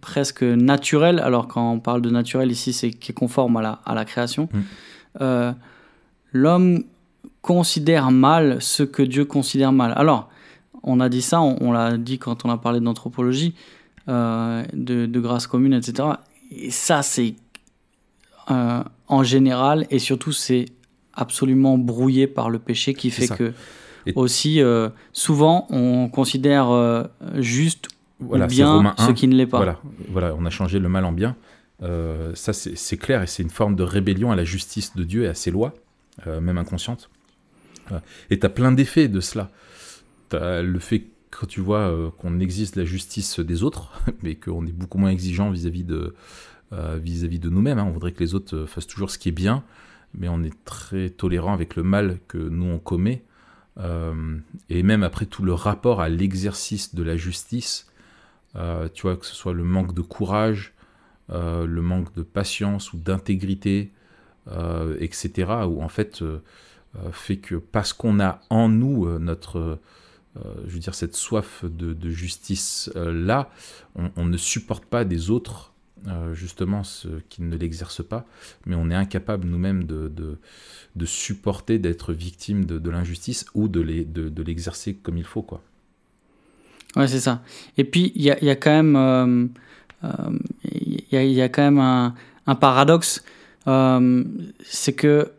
presque 0.00 0.42
naturelle, 0.42 1.18
alors 1.18 1.48
quand 1.48 1.72
on 1.72 1.80
parle 1.80 2.02
de 2.02 2.10
naturel 2.10 2.52
ici, 2.52 2.72
c'est 2.72 2.90
qui 2.90 3.10
est 3.10 3.14
conforme 3.14 3.56
à 3.56 3.62
la, 3.62 3.80
à 3.84 3.94
la 3.94 4.04
création, 4.04 4.48
mm. 4.52 5.54
l'homme 6.32 6.84
considère 7.42 8.10
mal 8.10 8.58
ce 8.60 8.82
que 8.82 9.02
Dieu 9.02 9.24
considère 9.24 9.72
mal. 9.72 9.92
Alors, 9.96 10.30
on 10.84 11.00
a 11.00 11.08
dit 11.08 11.22
ça, 11.22 11.40
on, 11.40 11.72
l'a 11.72 11.96
dit 11.96 12.18
quand 12.18 12.44
on 12.44 12.50
a 12.50 12.58
parlé 12.58 12.78
d'anthropologie, 12.78 13.54
de, 14.06 15.06
de, 15.06 15.20
grâce 15.20 15.46
commune, 15.46 15.72
etc. 15.72 16.08
Et 16.50 16.70
ça, 16.70 17.02
c'est 17.02 17.34
euh, 18.50 18.82
en 19.08 19.22
général, 19.22 19.86
et 19.90 19.98
surtout, 19.98 20.32
c'est 20.32 20.66
absolument 21.14 21.78
brouillé 21.78 22.26
par 22.26 22.50
le 22.50 22.58
péché 22.58 22.94
qui 22.94 23.10
fait 23.10 23.28
que 23.28 23.52
aussi, 24.14 24.60
euh, 24.60 24.90
souvent, 25.12 25.66
on 25.70 26.08
considère 26.08 26.70
euh, 26.70 27.04
juste 27.36 27.88
voilà, 28.20 28.46
bien 28.46 28.94
ce 28.98 29.12
qui 29.12 29.28
ne 29.28 29.34
l'est 29.34 29.46
pas. 29.46 29.58
Voilà, 29.58 29.80
voilà, 30.10 30.34
on 30.38 30.44
a 30.44 30.50
changé 30.50 30.78
le 30.78 30.88
mal 30.88 31.04
en 31.04 31.12
bien. 31.12 31.36
ça, 32.34 32.52
c'est 32.52 32.96
clair, 32.96 33.22
et 33.22 33.26
c'est 33.26 33.42
une 33.42 33.50
forme 33.50 33.76
de 33.76 33.82
rébellion 33.82 34.30
à 34.30 34.36
la 34.36 34.44
justice 34.44 34.94
de 34.94 35.04
Dieu 35.04 35.24
et 35.24 35.28
à 35.28 35.34
ses 35.34 35.50
lois, 35.50 35.74
même 36.26 36.58
inconscientes. 36.58 37.08
Et 38.30 38.38
tu 38.38 38.46
as 38.46 38.50
plein 38.50 38.72
d'effets 38.72 39.08
de 39.08 39.20
cela. 39.20 39.50
as 40.32 40.62
le 40.62 40.78
fait 40.78 41.04
quand 41.38 41.46
tu 41.46 41.60
vois 41.60 41.90
euh, 41.90 42.10
qu'on 42.10 42.38
existe 42.40 42.76
la 42.76 42.84
justice 42.84 43.40
des 43.40 43.62
autres, 43.62 43.92
mais 44.22 44.34
qu'on 44.36 44.66
est 44.66 44.72
beaucoup 44.72 44.98
moins 44.98 45.10
exigeant 45.10 45.50
vis-à-vis 45.50 45.84
de, 45.84 46.14
euh, 46.72 46.98
vis-à-vis 47.00 47.38
de 47.38 47.48
nous-mêmes. 47.50 47.78
hein. 47.78 47.84
On 47.86 47.90
voudrait 47.90 48.12
que 48.12 48.20
les 48.20 48.34
autres 48.34 48.56
euh, 48.56 48.66
fassent 48.66 48.86
toujours 48.86 49.10
ce 49.10 49.18
qui 49.18 49.28
est 49.28 49.32
bien, 49.32 49.64
mais 50.14 50.28
on 50.28 50.42
est 50.42 50.64
très 50.64 51.10
tolérant 51.10 51.52
avec 51.52 51.76
le 51.76 51.82
mal 51.82 52.18
que 52.28 52.38
nous 52.38 52.66
on 52.66 52.78
commet. 52.78 53.24
Et 54.70 54.84
même 54.84 55.02
après 55.02 55.26
tout 55.26 55.42
le 55.42 55.52
rapport 55.52 56.00
à 56.00 56.08
l'exercice 56.08 56.94
de 56.94 57.02
la 57.02 57.16
justice, 57.16 57.90
tu 58.54 59.02
vois, 59.02 59.16
que 59.16 59.26
ce 59.26 59.34
soit 59.34 59.52
le 59.52 59.64
manque 59.64 59.92
de 59.94 60.00
courage, 60.00 60.74
le 61.28 61.80
manque 61.80 62.14
de 62.14 62.22
patience 62.22 62.92
ou 62.92 62.98
d'intégrité, 62.98 63.90
etc., 65.00 65.32
où 65.66 65.82
en 65.82 65.88
fait, 65.88 66.22
fait 67.10 67.38
que 67.38 67.56
parce 67.56 67.92
qu'on 67.92 68.20
a 68.20 68.42
en 68.48 68.68
nous 68.68 69.18
notre, 69.18 69.80
je 70.66 70.72
veux 70.72 70.80
dire, 70.80 70.94
cette 70.94 71.14
soif 71.14 71.64
de, 71.64 71.92
de 71.92 72.10
justice 72.10 72.90
euh, 72.96 73.42
on, 74.16 74.24
ne 74.24 74.36
supporte 74.36 74.84
pas 74.84 75.04
des 75.04 75.30
autres, 75.30 75.72
euh, 76.08 76.34
justement, 76.34 76.82
ceux 76.82 77.22
qui 77.28 77.42
ne 77.42 77.56
l'exercent 77.56 78.06
pas, 78.06 78.26
mais 78.66 78.74
on 78.74 78.90
est 78.90 78.94
incapable 78.94 79.46
nous-mêmes 79.46 79.84
de, 79.84 80.38
supporter 81.04 81.78
d'être 81.78 82.12
victime 82.12 82.64
de, 82.64 82.90
l'injustice 82.90 83.46
ou 83.54 83.68
de 83.68 83.80
l'exercer 84.42 84.94
comme 84.94 85.18
il 85.18 85.24
faut, 85.24 85.42
quoi. 85.42 85.62
Ouais, 86.96 87.08
c'est 87.08 87.20
ça. 87.20 87.42
Et 87.76 87.84
puis, 87.84 88.12
il 88.14 88.22
y 88.22 88.30
a, 88.30 88.56
quand 88.56 88.70
même, 88.70 88.96
euh, 88.96 89.46
euh, 90.04 90.38
y, 91.10 91.40
a, 91.40 91.48
quand 91.48 91.62
même 91.62 91.78
un, 91.78 92.54
paradoxe. 92.54 93.24
euh, 93.66 94.24
c'est 94.64 94.92
que 94.92 95.32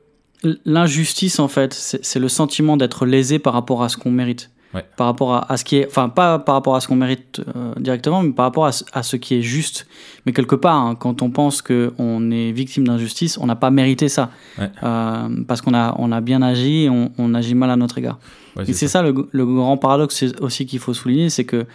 l'injustice, 0.66 1.40
en 1.40 1.48
fait, 1.48 1.74
c'est 1.74 2.20
le 2.20 2.28
sentiment 2.28 2.78
d'être 2.78 3.06
lésé 3.06 3.40
par 3.40 3.54
rapport 3.54 3.84
à 3.84 3.90
ce 3.90 3.98
qu'on 3.98 4.12
mérite. 4.12 4.52
Ouais. 4.76 4.86
Par 4.98 5.08
rapport 5.08 5.34
à, 5.34 5.52
à 5.52 5.58
ce 5.58 5.64
qui 5.64 5.78
est. 5.78 5.88
Enfin, 5.88 6.10
pas 6.10 6.38
par 6.38 6.54
rapport 6.56 6.76
à 6.76 6.82
ce 6.82 6.88
qu'on 6.88 6.96
mérite 6.98 7.42
euh, 7.56 7.74
directement, 7.80 8.22
mais 8.22 8.32
par 8.34 8.46
rapport 8.46 8.66
à, 8.66 8.72
ce- 8.72 8.84
à 8.94 9.02
ce 9.04 9.16
qui 9.16 9.36
est 9.36 9.42
juste. 9.42 9.88
Mais 10.26 10.34
quelque 10.34 10.56
part, 10.56 10.76
hein, 10.76 10.96
quand 10.96 11.22
on 11.22 11.32
pense 11.32 11.62
qu'on 11.62 12.30
est 12.32 12.52
victime 12.52 12.86
d'injustice, 12.86 13.38
on 13.40 13.46
n'a 13.48 13.56
pas 13.56 13.72
mérité 13.72 14.10
ça. 14.10 14.30
Ouais. 14.60 14.70
Euh, 14.84 15.30
parce 15.48 15.62
qu'on 15.62 15.74
a, 15.74 15.96
on 15.98 16.12
a 16.12 16.20
bien 16.22 16.42
agi 16.42 16.84
et 16.84 16.90
on, 16.90 17.12
on 17.18 17.34
agit 17.34 17.56
mal 17.56 17.72
à 17.72 17.76
notre 17.78 17.98
égard. 17.98 18.20
Ouais, 18.58 18.64
Et 18.70 18.74
c'est 18.74 18.88
ça, 18.88 19.02
le, 19.02 19.14
le 19.32 19.46
grand 19.46 19.78
paradoxe 19.78 20.24
aussi 20.42 20.66
qu'il 20.66 20.80
faut 20.80 20.94
souligner, 20.94 21.30
c'est 21.30 21.46
que 21.46 21.66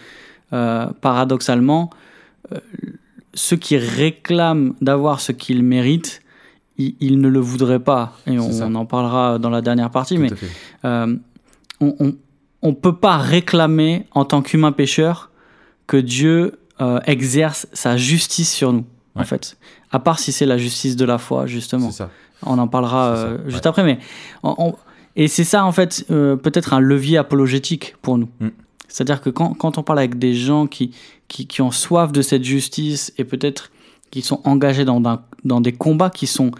euh, 0.53 0.85
paradoxalement, 1.01 1.89
ceux 3.33 3.55
qui 3.55 3.77
réclament 3.77 4.73
d'avoir 4.81 5.21
ce 5.21 5.31
qu'ils 5.31 5.63
méritent, 5.63 6.21
ils, 6.77 7.19
ne 7.21 7.27
le 7.27 7.39
voudraient 7.39 7.79
pas. 7.79 8.17
Et 8.27 8.39
on, 8.39 8.49
on 8.63 8.75
en 8.75 8.85
parlera 8.85 9.37
dans 9.39 9.49
la 9.51 9.61
dernière 9.61 9.91
partie, 9.91 10.15
Tout 10.15 10.21
mais 10.21 10.29
euh, 10.85 11.15
on, 11.79 11.95
on, 11.99 12.13
on 12.61 12.73
peut 12.73 12.95
pas 12.95 13.17
réclamer 13.17 14.05
en 14.11 14.25
tant 14.25 14.41
qu'humain 14.41 14.71
pécheur 14.71 15.29
que 15.87 15.97
Dieu 15.97 16.59
euh, 16.79 16.99
exerce 17.05 17.67
sa 17.73 17.97
justice 17.97 18.51
sur 18.51 18.73
nous, 18.73 18.85
en 19.15 19.23
fait. 19.23 19.57
À 19.91 19.99
part 19.99 20.19
si 20.19 20.31
c'est 20.31 20.45
la 20.45 20.57
justice 20.57 20.95
de 20.95 21.05
la 21.05 21.17
foi, 21.17 21.45
justement. 21.47 21.91
Ça. 21.91 22.09
On 22.45 22.57
en 22.57 22.67
parlera 22.67 23.15
ça, 23.15 23.21
euh, 23.23 23.37
ouais. 23.37 23.51
juste 23.51 23.65
après, 23.65 23.83
mais 23.83 23.99
on- 24.43 24.55
on- 24.57 24.75
et 25.15 25.27
c'est 25.27 25.43
ça 25.43 25.65
en 25.65 25.71
fait 25.73 26.05
euh, 26.09 26.35
peut-être 26.37 26.73
un 26.73 26.79
levier 26.79 27.17
apologétique 27.17 27.95
pour 28.01 28.17
nous. 28.17 28.29
Mm. 28.39 28.47
C'est-à-dire 28.87 29.21
que 29.21 29.29
quand, 29.29 29.53
quand 29.53 29.77
on 29.77 29.83
parle 29.83 29.99
avec 29.99 30.17
des 30.17 30.33
gens 30.33 30.67
qui, 30.67 30.91
qui, 31.27 31.47
qui 31.47 31.61
ont 31.61 31.71
soif 31.71 32.11
de 32.11 32.21
cette 32.21 32.43
justice 32.43 33.13
et 33.17 33.23
peut-être 33.25 33.71
qui 34.09 34.21
sont 34.21 34.41
engagés 34.43 34.83
dans, 34.85 35.01
dans 35.43 35.61
des 35.61 35.71
combats 35.73 36.09
qui 36.09 36.27
sont, 36.27 36.51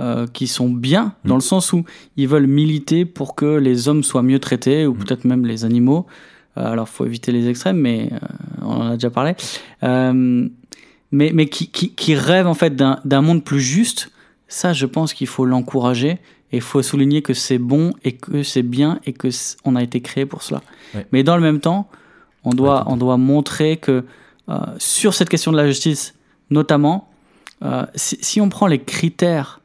euh, 0.00 0.26
qui 0.26 0.46
sont 0.46 0.68
bien, 0.68 1.14
Mm. 1.24 1.28
dans 1.28 1.34
le 1.34 1.40
sens 1.40 1.72
où 1.72 1.84
ils 2.16 2.28
veulent 2.28 2.46
militer 2.46 3.04
pour 3.04 3.34
que 3.34 3.56
les 3.56 3.88
hommes 3.88 4.02
soient 4.04 4.22
mieux 4.22 4.38
traités, 4.38 4.86
ou 4.86 4.94
Mm. 4.94 4.98
peut-être 4.98 5.24
même 5.24 5.44
les 5.46 5.64
animaux. 5.64 6.06
Euh, 6.56 6.72
alors, 6.72 6.88
faut 6.88 7.04
éviter 7.06 7.32
les 7.32 7.48
extrêmes, 7.48 7.78
mais 7.78 8.10
euh, 8.12 8.18
on 8.62 8.80
en 8.82 8.86
a 8.90 8.94
déjà 8.94 9.10
parlé. 9.10 9.34
Euh, 9.82 10.48
mais 11.10 11.30
mais 11.32 11.46
qui, 11.46 11.68
qui, 11.68 11.90
qui 11.94 12.14
rêvent 12.14 12.46
en 12.48 12.54
fait 12.54 12.76
d'un 12.76 13.22
monde 13.22 13.42
plus 13.44 13.60
juste, 13.60 14.10
ça, 14.48 14.72
je 14.72 14.86
pense 14.86 15.14
qu'il 15.14 15.26
faut 15.26 15.44
l'encourager 15.46 16.18
et 16.52 16.56
il 16.56 16.60
faut 16.62 16.82
souligner 16.82 17.22
que 17.22 17.34
c'est 17.34 17.58
bon 17.58 17.92
et 18.04 18.12
que 18.12 18.42
c'est 18.42 18.62
bien 18.62 19.00
et 19.06 19.12
que 19.12 19.28
on 19.64 19.74
a 19.76 19.82
été 19.82 20.00
créé 20.00 20.26
pour 20.26 20.42
cela. 20.42 20.62
Ouais. 20.94 21.06
Mais 21.12 21.22
dans 21.22 21.36
le 21.36 21.42
même 21.42 21.60
temps, 21.60 21.88
on 22.44 22.50
doit, 22.50 22.84
on 22.86 22.96
doit 22.96 23.16
montrer 23.16 23.76
que 23.78 24.04
sur 24.78 25.12
cette 25.12 25.28
question 25.28 25.52
de 25.52 25.56
la 25.58 25.66
justice, 25.66 26.14
notamment, 26.50 27.10
si, 27.94 28.16
si 28.22 28.40
on 28.40 28.48
prend 28.48 28.66
les 28.66 28.78
critères 28.78 29.60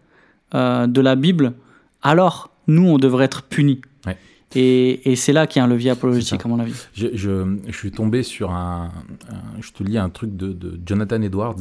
euh, 0.53 0.87
de 0.87 1.01
la 1.01 1.15
Bible, 1.15 1.53
alors 2.01 2.49
nous, 2.67 2.87
on 2.87 2.97
devrait 2.97 3.25
être 3.25 3.43
punis. 3.43 3.81
Ouais. 4.05 4.17
Et, 4.55 5.11
et 5.11 5.15
c'est 5.15 5.33
là 5.33 5.47
qu'il 5.47 5.59
y 5.59 5.61
a 5.61 5.65
un 5.65 5.67
levier 5.67 5.89
apologétique, 5.91 6.45
à 6.45 6.47
mon 6.47 6.59
avis. 6.59 6.73
Je, 6.93 7.07
je, 7.13 7.57
je 7.67 7.75
suis 7.75 7.91
tombé 7.91 8.23
sur 8.23 8.51
un, 8.51 8.91
un- 9.29 9.61
Je 9.61 9.71
te 9.71 9.83
lis 9.83 9.97
un 9.97 10.09
truc 10.09 10.35
de, 10.35 10.53
de 10.53 10.79
Jonathan 10.85 11.21
Edwards, 11.21 11.55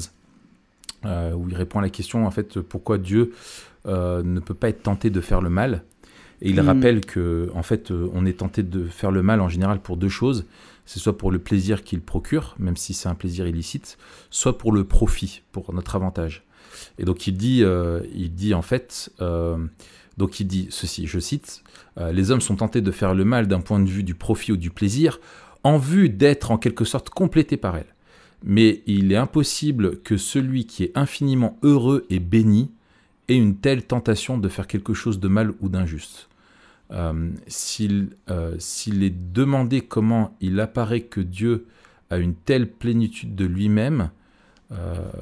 euh, 1.05 1.33
où 1.33 1.48
il 1.48 1.55
répond 1.57 1.78
à 1.78 1.83
la 1.83 1.90
question, 1.90 2.26
en 2.26 2.31
fait, 2.31 2.61
pourquoi 2.61 2.98
Dieu 2.98 3.33
euh, 3.87 4.22
ne 4.22 4.40
peut 4.40 4.55
pas 4.55 4.68
être 4.68 4.83
tenté 4.83 5.11
de 5.11 5.20
faire 5.20 5.40
le 5.40 5.50
mal? 5.50 5.83
Et 6.40 6.50
il 6.50 6.61
Mm. 6.61 6.66
rappelle 6.66 7.00
que, 7.00 7.50
en 7.55 7.62
fait, 7.62 7.90
on 7.92 8.26
est 8.26 8.38
tenté 8.38 8.62
de 8.62 8.85
faire 8.85 9.11
le 9.11 9.22
mal 9.22 9.40
en 9.40 9.48
général 9.48 9.81
pour 9.81 9.96
deux 9.96 10.09
choses. 10.09 10.44
C'est 10.87 10.98
soit 10.98 11.16
pour 11.16 11.31
le 11.31 11.38
plaisir 11.38 11.85
qu'il 11.85 12.00
procure, 12.00 12.57
même 12.59 12.76
si 12.76 12.94
c'est 12.94 13.09
un 13.09 13.14
plaisir 13.14 13.46
illicite, 13.46 13.96
soit 14.31 14.59
pour 14.59 14.72
le 14.72 14.83
profit, 14.85 15.42
pour 15.52 15.72
notre 15.72 15.94
avantage. 15.94 16.42
Et 16.99 17.05
donc 17.05 17.27
il 17.27 17.37
dit, 17.37 17.63
euh, 17.63 18.01
il 18.15 18.35
dit 18.35 18.55
en 18.55 18.63
fait, 18.63 19.11
euh, 19.21 19.57
donc 20.17 20.41
il 20.41 20.47
dit 20.47 20.69
ceci, 20.71 21.07
je 21.07 21.19
cite, 21.19 21.63
euh, 21.99 22.13
les 22.13 22.31
hommes 22.31 22.41
sont 22.41 22.57
tentés 22.57 22.81
de 22.81 22.91
faire 22.91 23.15
le 23.15 23.25
mal 23.25 23.49
d'un 23.49 23.61
point 23.61 23.81
de 23.81 23.89
vue 23.89 24.03
du 24.03 24.15
profit 24.15 24.53
ou 24.53 24.57
du 24.57 24.71
plaisir, 24.71 25.21
en 25.65 25.79
vue 25.79 26.09
d'être 26.09 26.51
en 26.51 26.59
quelque 26.59 26.85
sorte 26.85 27.11
complétés 27.11 27.57
par 27.57 27.77
elle. 27.77 27.95
Mais 28.45 28.83
il 28.87 29.13
est 29.13 29.17
impossible 29.17 30.01
que 30.01 30.17
celui 30.17 30.67
qui 30.67 30.83
est 30.85 30.93
infiniment 30.97 31.59
heureux 31.63 32.07
et 32.11 32.19
béni 32.19 32.71
ait 33.29 33.37
une 33.37 33.57
telle 33.57 33.85
tentation 33.85 34.37
de 34.37 34.49
faire 34.49 34.67
quelque 34.67 34.95
chose 34.95 35.21
de 35.21 35.29
mal 35.29 35.53
ou 35.61 35.69
d'injuste. 35.69 36.29
S'il 37.47 38.17
est 38.29 39.33
demandé 39.33 39.81
comment 39.81 40.37
il 40.41 40.61
apparaît 40.61 41.03
que 41.03 41.21
Dieu 41.21 41.67
a 42.11 42.19
une 42.19 42.35
telle 42.35 42.71
plénitude 42.71 43.35
de 43.35 43.47
lui-même, 43.47 44.11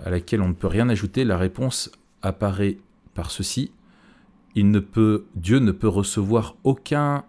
à 0.05 0.11
laquelle 0.11 0.43
on 0.43 0.49
ne 0.49 0.55
peut 0.55 0.67
rien 0.67 0.89
ajouter, 0.89 1.25
la 1.25 1.37
réponse 1.37 1.91
apparaît 2.23 2.79
par 3.15 3.31
ceci. 3.31 3.73
Il 4.55 4.71
ne 4.71 4.81
peut, 4.81 5.27
Dieu 5.35 5.59
ne 5.59 5.73
peut 5.73 5.89
recevoir 5.89 6.57
aucun 6.65 7.25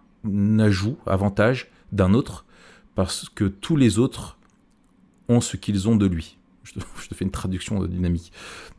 ajout, 0.58 0.98
avantage 1.06 1.70
d'un 1.92 2.14
autre, 2.14 2.44
parce 2.94 3.28
que 3.28 3.44
tous 3.44 3.76
les 3.76 3.98
autres 3.98 4.38
ont 5.28 5.40
ce 5.40 5.56
qu'ils 5.56 5.88
ont 5.88 5.96
de 5.96 6.06
lui. 6.06 6.38
Je 6.64 6.74
te, 6.74 6.80
je 7.02 7.08
te 7.08 7.14
fais 7.14 7.24
une 7.24 7.30
traduction 7.30 7.84
dynamique. 7.84 8.32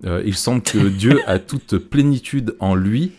Euh, 0.06 0.24
il 0.26 0.36
semble 0.36 0.62
que 0.62 0.88
Dieu 0.90 1.20
a 1.26 1.40
toute 1.40 1.78
plénitude 1.78 2.56
en 2.60 2.76
lui, 2.76 3.12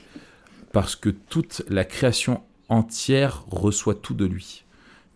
parce 0.72 0.96
que 0.96 1.10
toute 1.10 1.62
la 1.68 1.84
création 1.84 2.42
entière 2.68 3.44
reçoit 3.48 3.94
tout 3.94 4.14
de 4.14 4.24
lui. 4.24 4.64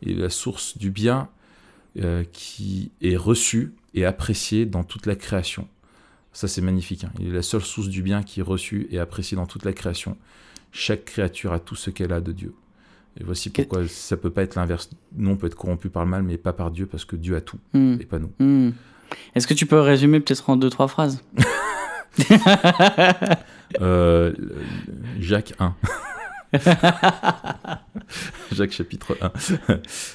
Est 0.06 0.14
la 0.14 0.30
source 0.30 0.78
du 0.78 0.90
bien 0.90 1.28
euh, 2.00 2.24
qui 2.32 2.90
est 3.02 3.16
reçu 3.16 3.72
et 3.94 4.04
apprécié 4.04 4.66
dans 4.66 4.84
toute 4.84 5.06
la 5.06 5.16
création. 5.16 5.66
Ça, 6.32 6.46
c'est 6.48 6.60
magnifique. 6.60 7.04
hein. 7.04 7.10
Il 7.18 7.28
est 7.28 7.32
la 7.32 7.42
seule 7.42 7.62
source 7.62 7.88
du 7.88 8.02
bien 8.02 8.22
qui 8.22 8.40
est 8.40 8.44
reçu 8.44 8.86
et 8.90 8.98
apprécié 8.98 9.36
dans 9.36 9.46
toute 9.46 9.64
la 9.64 9.72
création. 9.72 10.16
Chaque 10.72 11.04
créature 11.06 11.52
a 11.52 11.58
tout 11.58 11.74
ce 11.74 11.90
qu'elle 11.90 12.12
a 12.12 12.20
de 12.20 12.32
Dieu. 12.32 12.54
Et 13.20 13.24
voici 13.24 13.50
pourquoi 13.50 13.88
ça 13.88 14.16
peut 14.16 14.30
pas 14.30 14.42
être 14.42 14.54
l'inverse. 14.54 14.90
Nous, 15.16 15.30
on 15.30 15.36
peut 15.36 15.46
être 15.48 15.56
corrompu 15.56 15.88
par 15.88 16.04
le 16.04 16.10
mal, 16.10 16.22
mais 16.22 16.36
pas 16.36 16.52
par 16.52 16.70
Dieu, 16.70 16.86
parce 16.86 17.04
que 17.04 17.16
Dieu 17.16 17.34
a 17.36 17.40
tout, 17.40 17.58
Hmm. 17.72 17.96
et 18.00 18.04
pas 18.04 18.18
nous. 18.20 18.30
Hmm. 18.38 18.70
Est-ce 19.34 19.46
que 19.48 19.54
tu 19.54 19.66
peux 19.66 19.80
résumer 19.80 20.20
peut-être 20.20 20.48
en 20.50 20.56
deux, 20.56 20.70
trois 20.70 20.86
phrases 20.88 21.22
Euh, 23.82 24.32
Jacques 25.20 25.52
1. 25.58 25.74
Jacques 28.52 28.72
chapitre 28.72 29.16
1. 29.20 29.30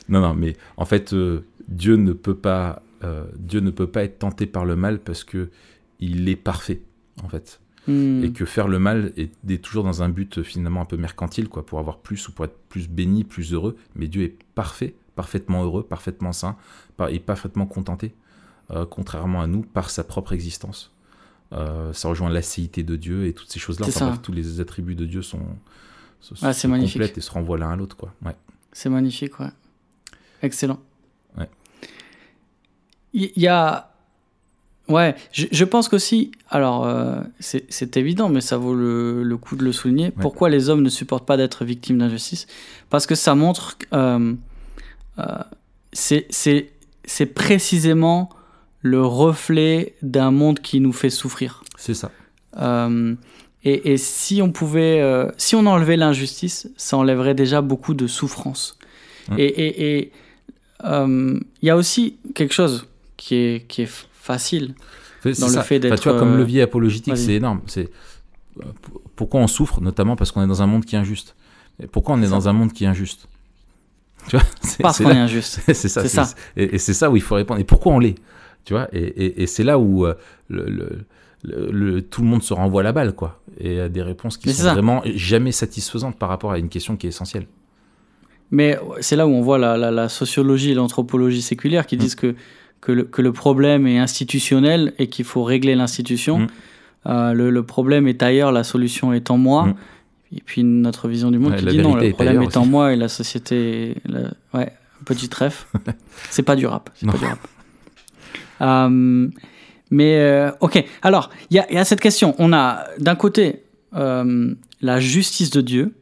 non, 0.10 0.22
non, 0.22 0.34
mais 0.34 0.56
en 0.78 0.86
fait, 0.86 1.14
euh, 1.14 1.46
Dieu 1.76 1.96
ne 1.96 2.14
peut 2.14 2.36
pas, 2.36 2.82
euh, 3.04 3.26
Dieu 3.38 3.60
ne 3.60 3.72
peut 3.72 3.88
pas 3.88 4.04
être 4.04 4.20
tenté 4.20 4.46
par 4.46 4.66
le 4.66 4.76
mal 4.76 5.00
parce 5.00 5.24
que 5.24 5.50
il 6.00 6.28
est 6.30 6.36
parfait, 6.36 6.82
en 7.24 7.30
fait. 7.30 7.60
Hmm. 7.88 8.24
Et 8.24 8.32
que 8.32 8.46
faire 8.46 8.68
le 8.70 8.80
mal 8.80 9.12
est, 9.18 9.32
est 9.50 9.62
toujours 9.62 9.84
dans 9.84 10.04
un 10.04 10.10
but 10.10 10.42
finalement 10.44 10.82
un 10.82 10.86
peu 10.86 10.98
mercantile, 10.98 11.50
quoi, 11.50 11.66
pour 11.66 11.80
avoir 11.80 11.98
plus 12.00 12.28
ou 12.28 12.32
pour 12.32 12.46
être 12.46 12.58
plus 12.70 12.88
béni, 12.88 13.24
plus 13.26 13.52
heureux. 13.54 13.76
Mais 13.96 14.08
Dieu 14.08 14.24
est 14.24 14.36
parfait, 14.56 14.96
parfaitement 15.16 15.64
heureux, 15.64 15.84
parfaitement 15.84 16.32
saint, 16.32 16.56
par- 16.96 17.10
et 17.10 17.20
parfaitement 17.20 17.66
contenté, 17.66 18.14
euh, 18.72 18.86
contrairement 18.86 19.42
à 19.42 19.48
nous, 19.48 19.62
par 19.64 19.90
sa 19.90 20.04
propre 20.06 20.32
existence. 20.34 20.92
Euh, 21.52 21.92
ça 21.94 22.08
rejoint 22.08 22.30
l'acéité 22.30 22.84
de 22.84 22.96
Dieu 22.96 23.26
et 23.28 23.34
toutes 23.34 23.52
ces 23.52 23.60
choses-là. 23.60 23.86
Enfin, 23.88 24.08
bref, 24.08 24.22
tous 24.22 24.32
les 24.32 24.60
attributs 24.62 24.96
de 24.96 25.06
Dieu 25.06 25.22
sont, 25.22 25.42
Ah, 26.42 26.54
magnifique. 26.68 26.94
complètent 26.94 27.18
et 27.18 27.22
se 27.22 27.32
renvoient 27.32 27.58
l'un 27.58 27.72
à 27.72 27.76
l'autre, 27.76 27.98
quoi. 27.98 28.14
Ouais. 28.26 28.36
C'est 28.72 28.90
magnifique, 28.90 29.40
ouais. 29.40 29.50
Excellent. 30.42 30.80
Il 33.13 33.32
y, 33.36 33.47
a. 33.47 33.91
Ouais, 34.88 35.15
je, 35.32 35.45
je 35.52 35.63
pense 35.65 35.88
qu'aussi. 35.88 36.32
Alors, 36.49 36.86
euh, 36.86 37.21
c'est 37.39 37.97
évident, 37.97 38.30
mais 38.30 38.41
ça 38.41 38.58
vaut 38.58 38.73
le, 38.76 39.23
le 39.23 39.38
coup 39.38 39.56
de 39.56 39.63
le 39.63 39.71
souligner. 39.71 40.12
Pourquoi 40.12 40.49
les 40.49 40.69
hommes 40.69 40.82
ne 40.82 40.89
supportent 40.89 41.26
pas 41.26 41.38
d'être 41.38 41.65
victimes 41.65 41.99
d'injustice? 41.99 42.47
Parce 42.89 43.06
que 43.06 43.15
ça 43.15 43.36
montre 43.36 43.78
euh, 43.93 44.34
c'est 45.91 46.28
c'est 47.06 47.26
précisément 47.26 48.30
le 48.82 49.06
reflet 49.06 49.95
d'un 50.02 50.32
monde 50.32 50.60
qui 50.60 50.80
nous 50.80 50.93
fait 50.93 51.10
souffrir. 51.10 51.63
C'est 51.78 51.93
ça. 51.93 52.12
Euh, 52.58 53.15
et, 53.63 53.93
et, 53.93 53.97
si 53.97 54.41
on 54.41 54.52
pouvait, 54.52 55.02
euh, 55.02 55.30
si 55.38 55.56
on 55.56 55.65
enlevait 55.65 55.97
l'injustice, 55.97 56.69
ça 56.76 56.97
enlèverait 56.97 57.34
déjà 57.34 57.62
beaucoup 57.62 57.93
de 57.93 58.08
souffrance. 58.08 58.78
Et 59.38 60.12
il 60.84 60.89
euh, 60.89 61.39
y 61.62 61.69
a 61.69 61.78
aussi 61.78 62.17
quelque 62.36 62.54
chose 62.54 62.88
qui 63.24 63.36
est, 63.36 63.68
qui 63.68 63.84
est 63.84 63.90
facile 64.14 64.76
dans 65.24 65.48
le 65.48 65.62
fait 65.62 65.78
Enfin, 65.78 65.80
d'être. 65.80 66.02
tu 66.02 66.10
vois, 66.10 66.20
comme 66.20 66.34
euh, 66.34 66.38
levier 66.38 66.62
apologétique, 66.62 67.16
c'est 67.18 67.36
énorme. 67.36 67.62
C'est 67.68 67.90
euh, 68.60 68.66
pourquoi 69.16 69.40
on 69.40 69.48
souffre, 69.48 69.80
notamment 69.82 70.16
parce 70.18 70.32
qu'on 70.32 70.44
est 70.44 70.48
dans 70.48 70.62
un 70.62 70.68
monde 70.68 70.84
qui 70.86 70.96
est 70.96 71.00
injuste? 71.00 71.36
Et 71.82 71.88
pourquoi 71.88 72.16
on 72.16 72.22
est 72.22 72.28
dans 72.30 72.50
un 72.50 72.54
monde 72.54 72.74
qui 72.74 72.84
est 72.84 72.88
injuste? 72.88 73.28
Tu 74.30 74.38
vois, 74.38 74.46
parce 74.82 74.98
qu'on 75.00 75.10
est 75.12 75.18
injuste. 75.18 75.62
c'est 75.74 75.88
ça. 75.90 76.26
Et, 76.58 76.76
et 76.76 76.78
c'est 76.78 76.94
ça 76.94 77.10
où 77.12 77.16
il 77.16 77.22
faut 77.22 77.36
répondre. 77.36 77.60
Et 77.60 77.64
pourquoi 77.66 77.94
on 77.94 78.00
l'est? 78.00 78.16
Tu 78.66 78.74
vois 78.74 78.88
Et, 78.94 79.46
c'est 79.48 79.64
là 79.64 79.78
où 79.80 80.06
euh, 80.06 80.14
le, 80.50 80.66
le- 80.66 81.06
le- 81.44 81.72
le- 81.72 82.02
tout 82.02 82.22
le 82.22 82.28
monde 82.28 82.42
se 82.44 82.54
renvoie 82.54 82.84
la 82.84 82.94
balle, 82.94 83.14
quoi. 83.14 83.42
Et 83.60 83.80
a 83.82 83.90
des 83.90 84.02
réponses 84.02 84.38
qui 84.38 84.54
sont 84.54 84.64
ça. 84.64 84.74
vraiment 84.74 85.02
jamais 85.16 85.52
satisfaisantes 85.52 86.18
par 86.18 86.30
rapport 86.30 86.52
à 86.54 86.58
une 86.58 86.70
question 86.70 86.96
qui 86.96 87.06
est 87.08 87.10
essentielle. 87.10 87.48
Mais 88.52 88.80
c'est 89.02 89.16
là 89.18 89.28
où 89.28 89.32
on 89.32 89.42
voit 89.42 89.58
la, 89.58 89.78
la- 89.78 89.92
la 89.92 90.08
sociologie 90.10 90.72
et 90.72 90.74
l'anthropologie 90.76 91.42
séculaire 91.42 91.84
Mm. 91.84 91.88
qui 91.88 91.98
disent 91.98 92.16
que, 92.16 92.36
que, 92.84 92.91
le, 92.91 93.04
que 93.04 93.22
le 93.22 93.32
problème 93.32 93.88
est 93.88 93.98
institutionnel 93.98 94.93
et 95.00 95.08
qu'il 95.08 95.24
faut 95.26 95.43
régler 95.43 95.74
l'institution. 95.76 96.39
Mm. 96.39 96.48
Euh, 97.06 97.34
le, 97.34 97.50
le 97.50 97.63
problème 97.63 98.08
est 98.10 98.22
ailleurs, 98.22 98.52
la 98.52 98.63
solution 98.65 99.13
est 99.13 99.32
en 99.32 99.38
moi. 99.38 99.67
Mm. 99.67 99.76
Et 100.36 100.41
puis 100.46 100.63
notre 100.63 101.08
vision 101.08 101.32
du 101.32 101.39
monde 101.39 101.54
Ouais, 101.54 101.60
qui 101.60 101.65
dit 101.67 101.78
non, 101.78 101.96
le 101.96 102.12
problème 102.12 102.41
est 102.41 102.58
en 102.58 102.65
moi 102.65 102.91
et 102.91 102.98
la 102.98 103.08
société. 103.08 103.96
la- 104.06 104.32
Ouais, 104.54 104.74
petit 105.06 105.30
ref. 105.34 105.67
c'est 106.30 106.43
pas 106.43 106.56
du 106.58 106.65
rap. 106.67 106.89
C'est 106.96 107.06
pas 107.10 107.17
du 107.17 107.26
rap. 107.26 107.39
Euh, 108.62 109.28
mais 109.91 110.17
euh, 110.19 110.52
ok, 110.60 110.84
alors 111.02 111.30
il 111.52 111.56
y, 111.58 111.60
a- 111.60 111.67
il 111.69 111.76
y 111.76 111.78
a 111.78 111.86
cette 111.86 112.00
question. 112.02 112.36
On 112.39 112.52
a 112.54 112.86
d'un 113.00 113.15
côté 113.15 113.63
la 114.82 115.00
justice 115.00 115.52
de 115.52 115.62
Dieu, 115.62 115.93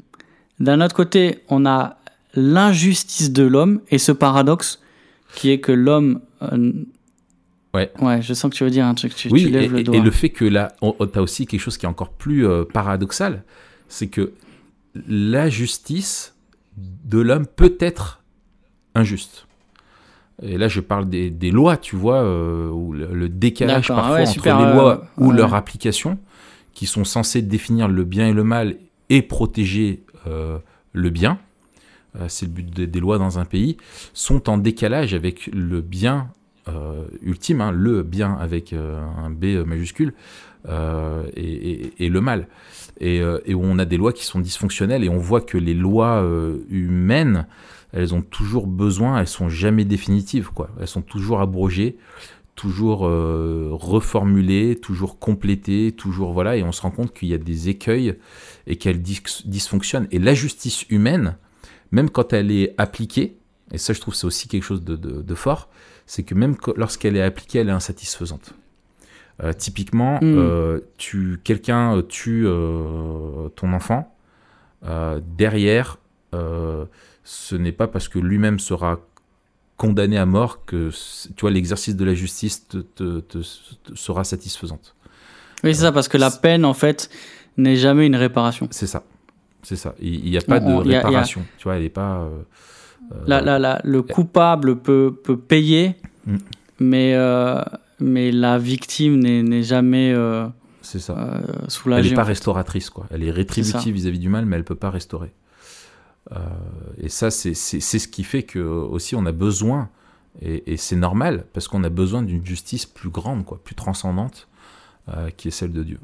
d'un 0.62 0.80
autre 0.82 0.96
côté 0.96 1.40
on 1.50 1.66
a 1.66 1.98
l'injustice 2.34 3.32
de 3.34 3.44
l'homme 3.44 3.82
et 3.92 3.98
ce 3.98 4.14
paradoxe 4.14 4.80
qui 5.36 5.52
est 5.52 5.60
que 5.60 5.72
l'homme. 5.74 6.22
Euh, 6.42 6.72
Ouais. 7.74 7.90
Ouais, 8.02 8.22
je 8.22 8.34
sens 8.34 8.52
que 8.52 8.58
tu 8.58 8.66
veux 8.66 8.70
dire 8.70 8.86
un 8.86 8.94
truc. 8.96 9.16
Tu, 9.16 9.30
oui, 9.30 9.44
tu 9.44 9.48
et, 9.48 9.52
lèves 9.52 9.72
le 9.72 9.80
et- 9.80 9.84
doigt. 9.84 9.96
et 9.96 10.02
le 10.02 10.12
fait 10.12 10.30
que 10.30 10.44
là, 10.44 10.74
tu 10.82 10.88
as 11.18 11.22
aussi 11.22 11.48
quelque 11.48 11.62
chose 11.62 11.78
qui 11.78 11.86
est 11.86 11.90
encore 11.90 12.10
plus 12.12 12.46
euh, 12.46 12.66
paradoxal, 12.66 13.44
c'est 13.88 14.08
que 14.08 14.34
la 15.08 15.50
justice 15.50 16.36
de 16.76 17.20
l'homme 17.20 17.46
peut 17.48 17.78
être 17.80 18.22
injuste. 18.94 19.48
Et 20.44 20.58
là, 20.58 20.68
je 20.68 20.82
parle 20.82 21.08
des, 21.10 21.30
des 21.30 21.50
lois, 21.52 21.78
tu 21.78 21.96
vois, 21.96 22.22
euh, 22.24 22.68
ou 22.70 22.92
le, 22.92 23.08
le 23.14 23.30
décalage 23.30 23.88
parfois 23.88 24.16
ouais, 24.16 24.22
entre 24.24 24.32
super, 24.32 24.60
les 24.60 24.74
lois 24.74 25.08
ou 25.18 25.28
ouais. 25.30 25.36
leur 25.38 25.54
application, 25.54 26.18
qui 26.74 26.86
sont 26.88 27.06
censées 27.06 27.42
définir 27.42 27.88
le 27.88 28.04
bien 28.04 28.28
et 28.28 28.34
le 28.34 28.44
mal 28.44 28.76
et 29.10 29.22
protéger 29.22 30.04
le 30.26 31.10
bien. 31.10 31.40
Euh, 32.20 32.26
c'est 32.28 32.46
le 32.46 32.52
but 32.52 32.70
des- 32.70 33.00
lois 33.00 33.18
dans 33.18 33.40
un 33.40 33.46
pays, 33.46 33.78
sont 34.14 34.50
en 34.50 34.58
décalage 34.58 35.14
avec 35.14 35.48
le 35.54 35.82
bien 35.82 36.30
euh, 36.68 37.06
ultime, 37.22 37.62
hein, 37.62 37.72
le 37.72 38.04
bien 38.04 38.34
avec 38.34 38.74
euh, 38.74 39.00
un 39.18 39.30
B 39.30 39.66
majuscule, 39.66 40.14
et, 40.68 42.10
le 42.10 42.22
mal. 42.22 42.48
Et, 43.00 43.18
et 43.46 43.56
où 43.56 43.64
on 43.64 43.80
a 43.80 43.86
des 43.86 43.98
lois 43.98 44.14
qui 44.14 44.26
sont 44.26 44.40
dysfonctionnelles, 44.40 45.04
et 45.04 45.10
on 45.10 45.18
voit 45.18 45.42
que 45.42 45.58
les 45.58 45.74
lois 45.74 46.24
humaines, 46.70 47.48
elles 47.94 48.14
ont 48.14 48.22
toujours 48.22 48.68
besoin, 48.68 49.20
elles 49.20 49.28
sont 49.28 49.50
jamais 49.50 49.86
définitives, 49.86 50.50
quoi. 50.54 50.70
Elles 50.80 50.88
sont 50.88 51.02
toujours 51.02 51.42
abrogées, 51.42 51.98
toujours 52.56 53.00
reformulées, 53.00 54.76
toujours 54.80 55.18
complétées, 55.18 55.94
toujours 55.94 56.32
voilà, 56.32 56.58
et 56.58 56.64
on 56.64 56.72
se 56.72 56.84
rend 56.84 56.92
compte 56.92 57.12
qu'il 57.12 57.30
y 57.30 57.34
a 57.34 57.40
des 57.40 57.70
écueils 57.70 58.14
et 58.68 58.76
qu'elles 58.76 59.02
dys- 59.02 59.48
dysfonctionnent. 59.48 60.08
Et 60.12 60.20
la 60.20 60.36
justice 60.36 60.86
humaine, 60.92 61.38
même 61.92 62.10
quand 62.10 62.34
elle 62.34 62.52
est 62.52 62.74
appliquée, 62.78 63.38
et 63.72 63.78
ça 63.78 63.94
je 63.94 64.00
trouve 64.02 64.16
c'est 64.16 64.28
aussi 64.28 64.48
quelque 64.48 64.64
chose 64.64 64.84
de, 64.84 64.96
de- 64.96 65.22
de 65.22 65.36
fort, 65.36 65.70
c'est 66.06 66.24
que 66.24 66.36
même 66.36 66.56
que- 66.58 66.72
lorsqu'elle 66.76 67.16
est 67.16 67.22
appliquée, 67.22 67.60
elle 67.60 67.70
est 67.70 67.74
insatisfaisante. 67.74 68.54
Euh, 69.44 69.54
typiquement, 69.54 70.16
Mm. 70.22 70.38
euh, 70.38 70.80
tu, 70.98 71.40
quelqu'un 71.44 71.98
euh, 71.98 72.02
tue 72.04 72.44
euh, 72.46 73.50
ton 73.56 73.74
enfant, 73.74 74.16
derrière, 75.38 75.98
ce 76.34 77.56
n'est 77.56 77.72
pas 77.72 77.88
parce 77.88 78.08
que 78.08 78.20
lui-même 78.20 78.60
sera 78.60 79.00
condamné 79.78 80.18
à 80.18 80.26
mort 80.26 80.66
que 80.66 80.90
tu 81.36 81.42
vois 81.42 81.52
l'exercice 81.52 81.96
de 81.96 82.06
la 82.06 82.14
justice 82.14 82.68
te, 82.68 82.78
te- 82.78 83.20
te- 83.20 83.38
te- 83.84 83.96
sera 83.96 84.24
satisfaisante. 84.24 84.96
Oui, 85.64 85.76
c'est 85.76 85.82
ça, 85.82 85.92
parce 85.92 86.08
que 86.08 86.18
la 86.18 86.32
peine, 86.32 86.66
en 86.66 86.74
fait, 86.74 87.10
n'est 87.58 87.76
jamais 87.76 88.06
une 88.08 88.16
réparation. 88.16 88.68
C'est 88.72 88.88
ça, 88.88 89.04
c'est 89.64 89.76
ça. 89.76 89.96
Il 90.02 90.24
n'y 90.30 90.38
a 90.38 90.42
pas 90.42 90.60
On- 90.62 90.80
de 90.82 90.86
il 90.86 90.92
y 90.92 90.96
a- 90.96 91.00
il 91.00 91.02
y 91.02 91.04
a- 91.04 91.08
réparation. 91.08 91.42
Tu 91.58 91.64
vois, 91.66 91.76
elle 91.76 91.84
n'est 91.84 91.90
pas. 91.90 92.22
euh, 92.22 92.30
euh, 93.14 93.16
La- 93.28 93.42
la- 93.42 93.60
la- 93.60 93.82
le 93.84 94.02
coupable 94.02 94.78
peut, 94.78 95.14
peut 95.24 95.38
payer, 95.38 95.96
Mm. 96.26 96.38
mais, 96.80 97.14
euh, 97.16 97.62
mais 98.00 98.32
la 98.32 98.58
victime 98.58 99.18
n'est 99.20 99.64
jamais 99.64 100.14
euh, 100.14 100.48
c'est 100.82 101.00
ça. 101.00 101.14
euh, 101.18 101.42
Elle 101.64 101.70
soulagée. 101.72 102.10
n'est 102.10 102.16
pas 102.16 102.24
restauratrice, 102.24 102.90
quoi. 102.90 103.06
Elle 103.12 103.24
est 103.24 103.32
rétributive 103.32 103.94
vis-à-vis 103.94 104.20
du 104.20 104.30
mal, 104.30 104.46
mais 104.46 104.56
elle 104.56 104.64
peut 104.64 104.76
pas 104.76 104.90
restaurer. 104.90 105.32
Euh, 106.32 106.36
et 107.00 107.10
ça, 107.10 107.32
c'est 107.32 107.54
ce 107.56 108.08
qui 108.08 108.24
fait 108.24 108.44
que 108.44 108.60
aussi 108.60 109.16
on 109.16 109.26
a 109.26 109.32
besoin, 109.32 109.90
et, 110.42 110.72
et 110.74 110.78
c'est 110.78 110.96
normal, 110.96 111.46
parce 111.54 111.68
qu'on 111.68 111.84
a 111.84 111.90
besoin 111.90 112.22
d'une 112.24 112.46
justice 112.46 112.86
plus 112.86 113.10
grande, 113.10 113.44
quoi, 113.44 113.60
plus 113.64 113.76
transcendante, 113.76 114.48
euh, 115.10 115.30
qui 115.36 115.48
est 115.50 115.52
celle 115.52 115.72
de 115.74 115.84
Dieu. 115.84 116.00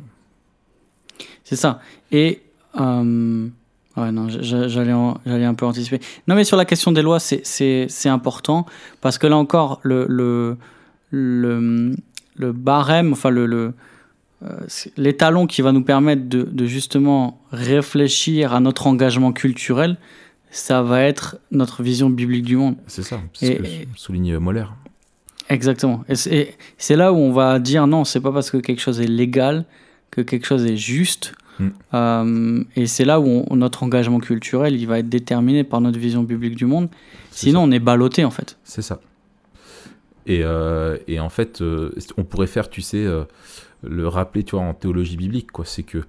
C'est 1.44 1.56
ça. 1.56 1.80
Et. 2.12 2.42
Euh, 2.80 3.48
ouais, 3.96 4.12
non, 4.12 4.28
j'allais 4.30 5.46
un 5.46 5.54
peu 5.54 5.66
anticiper. 5.66 6.00
Non, 6.28 6.36
mais 6.36 6.44
sur 6.44 6.58
la 6.58 6.66
question 6.66 6.92
des 6.92 7.02
lois, 7.02 7.20
c'est- 7.20 7.42
c'est 7.46 7.88
c'est 7.90 8.10
important, 8.10 8.66
parce 9.02 9.18
que 9.18 9.28
là 9.28 9.38
encore, 9.38 9.80
le, 9.84 10.06
le, 10.10 10.58
le, 11.12 11.96
le 12.36 12.52
barème, 12.52 13.14
enfin, 13.14 13.30
le. 13.30 13.46
le 13.46 13.74
euh, 14.44 14.68
l'étalon 14.98 15.48
qui 15.48 15.64
va 15.64 15.72
nous 15.72 15.82
permettre 15.82 16.30
de, 16.30 16.44
de 16.44 16.66
justement 16.68 17.42
réfléchir 17.52 18.54
à 18.54 18.60
notre 18.60 18.86
engagement 18.86 19.32
culturel, 19.34 19.98
ça 20.52 20.84
va 20.84 21.02
être 21.02 21.38
notre 21.50 21.82
vision 21.82 22.08
biblique 22.12 22.44
du 22.46 22.56
monde. 22.56 22.76
C'est 22.86 23.02
ça, 23.02 23.20
c'est 23.34 23.48
Et- 23.48 23.56
ce 23.56 23.62
que 23.62 24.00
souligne 24.00 24.38
Moller. 24.38 24.66
Exactement. 25.50 26.04
Et 26.08 26.14
c'est- 26.16 26.36
et 26.36 26.56
c'est 26.78 26.96
là 26.96 27.14
où 27.14 27.16
on 27.18 27.32
va 27.32 27.58
dire 27.58 27.88
non, 27.88 28.04
c'est 28.04 28.20
pas 28.20 28.32
parce 28.32 28.52
que 28.52 28.58
quelque 28.58 28.80
chose 28.82 29.02
est 29.02 29.08
légal 29.08 29.66
que 30.12 30.22
quelque 30.22 30.46
chose 30.46 30.66
est 30.68 30.78
juste. 30.78 31.34
Mm. 31.60 31.68
Euh, 31.94 32.64
et 32.76 32.86
c'est 32.88 33.06
là 33.06 33.20
où 33.20 33.46
on- 33.50 33.56
notre 33.56 33.84
engagement 33.84 34.20
culturel 34.20 34.76
il 34.76 34.86
va 34.88 35.00
être 35.00 35.10
déterminé 35.10 35.64
par 35.64 35.82
notre 35.82 35.98
vision 36.00 36.24
biblique 36.24 36.56
du 36.56 36.66
monde. 36.66 36.90
Sinon, 37.32 37.64
on 37.64 37.72
est 37.72 37.80
ballotté 37.80 38.26
en 38.26 38.32
fait. 38.32 38.58
C'est 38.64 38.82
ça. 38.82 39.00
Et, 40.26 40.42
euh, 40.44 40.98
et 41.08 41.20
en 41.20 41.30
fait, 41.30 41.62
euh, 41.62 41.92
on 42.18 42.24
pourrait 42.24 42.48
faire, 42.48 42.70
tu 42.70 42.82
sais, 42.82 43.06
le 43.84 44.08
rappeler, 44.08 44.44
tu 44.44 44.52
vois, 44.56 44.66
en 44.66 44.74
théologie 44.74 45.16
biblique, 45.18 45.52
quoi. 45.52 45.66
C'est 45.66 45.84
que, 45.84 46.00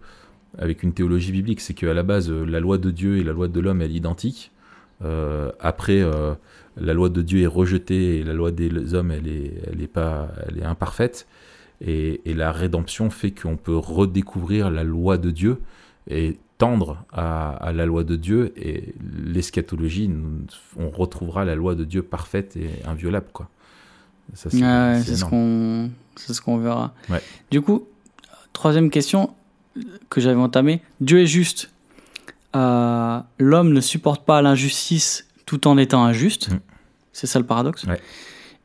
avec 0.58 0.82
une 0.82 0.92
théologie 0.92 1.30
biblique, 1.32 1.60
c'est 1.60 1.74
qu'à 1.74 1.94
la 1.94 2.02
base, 2.02 2.30
la 2.30 2.58
loi 2.60 2.78
de 2.78 2.90
Dieu 2.90 3.18
et 3.18 3.22
la 3.22 3.32
loi 3.32 3.46
de 3.48 3.60
l'homme, 3.60 3.80
elle 3.82 3.92
est 3.92 3.94
identique. 3.94 4.50
Après, 5.60 6.02
la 6.80 6.94
loi 6.94 7.08
de 7.10 7.22
Dieu 7.22 7.42
est 7.42 7.46
rejetée 7.46 8.18
et 8.18 8.24
la 8.24 8.32
loi 8.32 8.50
des 8.50 8.94
hommes, 8.94 9.12
elle 9.12 9.28
est, 9.28 9.52
elle 9.72 9.82
est, 9.82 9.86
pas, 9.86 10.28
elle 10.48 10.58
est 10.58 10.64
imparfaite. 10.64 11.26
Et, 11.80 12.20
et 12.24 12.34
la 12.34 12.50
rédemption 12.52 13.08
fait 13.10 13.30
qu'on 13.30 13.56
peut 13.56 13.76
redécouvrir 13.76 14.70
la 14.70 14.82
loi 14.84 15.16
de 15.18 15.30
Dieu 15.30 15.60
et 16.10 16.38
tendre 16.58 17.04
à, 17.12 17.50
à 17.50 17.72
la 17.72 17.86
loi 17.86 18.02
de 18.02 18.16
Dieu. 18.16 18.52
Et 18.56 18.94
l'eschatologie, 19.24 20.10
on 20.76 20.90
retrouvera 20.90 21.44
la 21.44 21.54
loi 21.54 21.74
de 21.76 21.84
Dieu 21.84 22.02
parfaite 22.02 22.56
et 22.56 22.68
inviolable, 22.86 23.28
quoi. 23.32 23.48
Ça, 24.34 24.50
c'est 24.50 24.60
Ouais, 24.62 24.98
c'est 24.98 25.10
c'est 25.12 25.16
ce 25.16 25.24
qu'on 25.24 25.90
c'est 26.16 26.34
ce 26.34 26.40
qu'on 26.42 26.58
verra. 26.58 26.92
Ouais. 27.08 27.22
Du 27.50 27.60
coup, 27.62 27.86
troisième 28.52 28.90
question 28.90 29.34
que 30.10 30.20
j'avais 30.20 30.40
entamée. 30.40 30.82
Dieu 31.00 31.20
est 31.20 31.26
juste. 31.26 31.70
Euh, 32.56 33.20
L'homme 33.38 33.72
ne 33.72 33.80
supporte 33.80 34.24
pas 34.26 34.42
l'injustice 34.42 35.28
tout 35.46 35.68
en 35.68 35.78
étant 35.78 36.04
injuste. 36.04 36.50
Mm. 36.50 36.58
C'est 37.12 37.26
ça 37.26 37.38
le 37.38 37.46
paradoxe? 37.46 37.84
Ouais. 37.84 38.00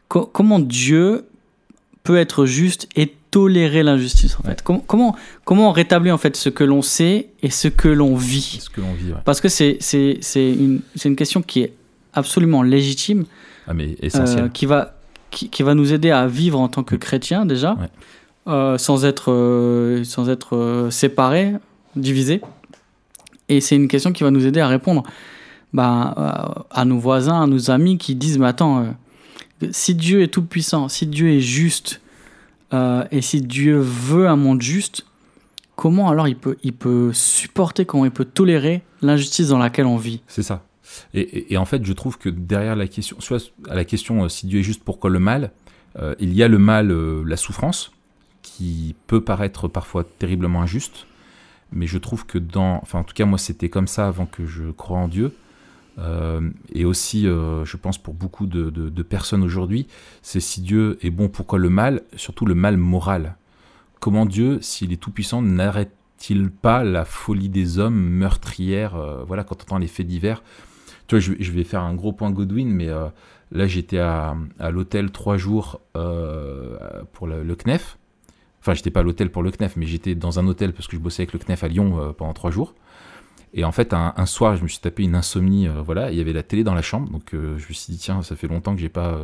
Co- 0.08 0.26
comment 0.26 0.60
Dieu 0.60 1.28
peut 2.03 2.17
être 2.17 2.45
juste 2.45 2.87
et 2.95 3.13
tolérer 3.31 3.81
l'injustice 3.81 4.37
en 4.39 4.43
fait 4.43 4.61
Com- 4.61 4.81
comment, 4.85 5.15
comment 5.45 5.69
on 5.69 5.71
rétablit 5.71 6.11
en 6.11 6.17
fait 6.17 6.35
ce 6.35 6.49
que 6.49 6.63
l'on 6.63 6.81
sait 6.81 7.29
et 7.41 7.49
ce 7.49 7.67
que 7.67 7.87
l'on 7.87 8.15
vit? 8.15 8.59
Ce 8.61 8.69
que 8.69 8.81
vit, 8.81 9.11
ouais. 9.11 9.17
Parce 9.25 9.41
que 9.41 9.47
c'est 9.47 9.77
une, 10.35 10.81
question 11.15 11.41
qui 11.41 11.61
est 11.61 11.73
absolument 12.13 12.61
légitime 12.61 13.25
Ah, 13.67 13.73
mais 13.73 13.95
essentiel. 14.01 14.43
euh, 14.45 14.49
qui, 14.49 14.65
va, 14.65 14.95
qui, 15.31 15.49
qui 15.49 15.63
va 15.63 15.73
nous 15.75 15.93
aider 15.93 16.11
à 16.11 16.27
vivre 16.27 16.59
en 16.59 16.67
tant 16.67 16.83
que 16.83 16.95
Mm. 16.95 16.99
chrétien 16.99 17.45
déjà, 17.45 17.71
Ouais. 17.73 17.87
euh, 18.47 18.77
sans 18.77 19.05
être, 19.05 19.31
euh, 19.31 20.03
sans 20.03 20.29
être 20.29 20.89
séparés, 20.91 21.53
divisés. 21.95 22.41
Et 23.49 23.61
c'est 23.61 23.75
une 23.75 23.87
question 23.87 24.11
qui 24.11 24.23
va 24.23 24.29
nous 24.31 24.45
aider 24.45 24.59
à 24.59 24.67
répondre 24.67 25.03
ben, 25.73 26.13
à 26.69 26.85
nos 26.85 26.99
voisins, 26.99 27.41
à 27.41 27.47
nos 27.47 27.71
amis 27.71 27.97
qui 27.97 28.13
disent 28.15 28.37
Mais 28.37 28.47
attends, 28.47 28.93
si 29.71 29.95
Dieu 29.95 30.21
est 30.21 30.28
tout 30.28 30.43
puissant, 30.43 30.89
si 30.89 31.08
Dieu 31.08 31.30
est 31.30 31.39
juste, 31.39 32.02
et 32.71 33.21
si 33.21 33.41
Dieu 33.41 33.78
veut 33.78 34.28
un 34.28 34.36
monde 34.36 34.62
juste, 34.62 35.06
comment 35.76 36.10
alors 36.10 36.28
il 36.28 36.36
peut, 36.36 36.58
il 36.63 36.73
peut 36.73 37.12
supporter, 37.13 37.86
comment 37.86 38.06
il 38.06 38.12
peut 38.12 38.26
tolérer 38.26 38.82
l'injustice 39.02 39.49
dans 39.49 39.60
laquelle 39.60 39.86
on 39.86 39.97
vit? 39.97 40.21
C'est 40.28 40.41
ça. 40.41 40.65
Et, 41.13 41.56
en 41.58 41.65
fait, 41.65 41.86
je 41.86 41.93
trouve 41.93 42.17
que 42.17 42.30
derrière 42.30 42.76
la 42.76 42.88
question, 42.88 43.19
soit 43.19 43.52
à 43.69 43.76
la 43.76 43.86
question 43.86 44.28
si 44.28 44.47
Dieu 44.47 44.60
est 44.60 44.63
juste, 44.63 44.84
pourquoi 44.84 45.12
le 45.12 45.19
mal 45.19 45.52
Il 46.19 46.34
y 46.34 46.41
a 46.41 46.47
le 46.47 46.58
mal, 46.58 46.91
la 46.91 47.38
souffrance, 47.38 47.91
qui 48.43 48.95
peut 49.08 49.21
paraître 49.21 49.67
parfois 49.67 50.04
terriblement 50.04 50.62
injuste, 50.62 51.08
mais 51.71 51.88
je 51.88 51.97
trouve 51.97 52.26
que 52.28 52.38
dans, 52.38 52.76
enfin 52.84 52.99
en 52.99 53.04
tout 53.04 53.15
cas 53.15 53.26
moi 53.26 53.39
c'était 53.39 53.69
comme 53.69 53.88
ça 53.88 54.08
avant 54.08 54.28
que 54.28 54.45
je 54.45 54.69
croie 54.71 54.99
en 54.99 55.08
Dieu, 55.08 55.34
euh, 55.99 56.49
et 56.73 56.86
aussi 56.86 57.27
euh, 57.27 57.65
je 57.65 57.77
pense 57.77 57.97
pour 57.97 58.13
beaucoup 58.13 58.47
de, 58.47 59.01
personnes 59.03 59.43
aujourd'hui, 59.43 59.88
c'est 60.21 60.39
si 60.39 60.62
Dieu 60.62 60.97
est 61.01 61.10
bon, 61.10 61.29
pourquoi 61.29 61.60
le 61.60 61.69
mal, 61.69 62.01
surtout 62.15 62.45
le 62.45 62.56
mal 62.56 62.77
moral. 62.77 63.36
Comment 63.99 64.25
Dieu, 64.25 64.60
s'il 64.62 64.91
est 64.91 64.97
tout 64.97 65.12
puissant, 65.12 65.41
n'arrête-t-il 65.41 66.49
pas 66.49 66.84
la 66.84 67.06
folie 67.06 67.49
des 67.49 67.79
hommes 67.79 68.10
meurtrières 68.10 68.95
euh, 68.95 69.23
Voilà, 69.25 69.43
quand 69.43 69.58
on 69.60 69.63
entend 69.63 69.77
les 69.77 69.88
faits 69.88 70.08
divers? 70.08 70.43
Tu 71.08 71.15
vois, 71.15 71.19
je, 71.19 71.51
vais 71.51 71.63
faire 71.63 71.82
un 71.82 71.93
gros 71.93 72.13
point 72.13 72.32
Godwin, 72.32 72.69
mais 72.69 72.88
là 73.51 73.67
j'étais 73.67 73.97
à, 73.97 74.36
l'hôtel 74.71 75.12
trois 75.12 75.36
jours 75.36 75.82
pour 75.93 77.27
le 77.27 77.56
CNEF. 77.56 77.97
Enfin, 78.62 78.73
j'étais 78.73 78.89
pas 78.89 79.01
à 79.01 79.03
l'hôtel 79.03 79.29
pour 79.29 79.43
le 79.43 79.51
CNEF, 79.51 79.75
mais 79.75 79.86
j'étais 79.86 80.15
dans 80.15 80.39
un 80.39 80.47
hôtel 80.47 80.71
parce 80.71 80.88
que 80.88 80.95
je 80.95 81.01
bossais 81.01 81.23
avec 81.23 81.34
le 81.34 81.39
CNEF 81.39 81.65
à 81.65 81.67
Lyon 81.67 82.15
pendant 82.17 82.32
trois 82.32 82.51
jours. 82.51 82.73
Et 83.53 83.63
en 83.63 83.71
fait, 83.71 83.93
un, 83.93 84.25
soir, 84.25 84.55
je 84.55 84.63
me 84.63 84.67
suis 84.67 84.79
tapé 84.79 85.03
une 85.03 85.15
insomnie. 85.15 85.67
Euh, 85.67 85.81
voilà, 85.81 86.11
il 86.11 86.17
y 86.17 86.21
avait 86.21 86.33
la 86.33 86.43
télé 86.43 86.63
dans 86.63 86.73
la 86.73 86.81
chambre, 86.81 87.09
donc 87.11 87.33
euh, 87.33 87.57
je 87.59 87.67
me 87.67 87.73
suis 87.73 87.93
dit 87.93 87.99
tiens, 87.99 88.23
ça 88.23 88.35
fait 88.35 88.47
longtemps 88.47 88.73
que 88.73 88.81
j'ai 88.81 88.89
pas, 88.89 89.19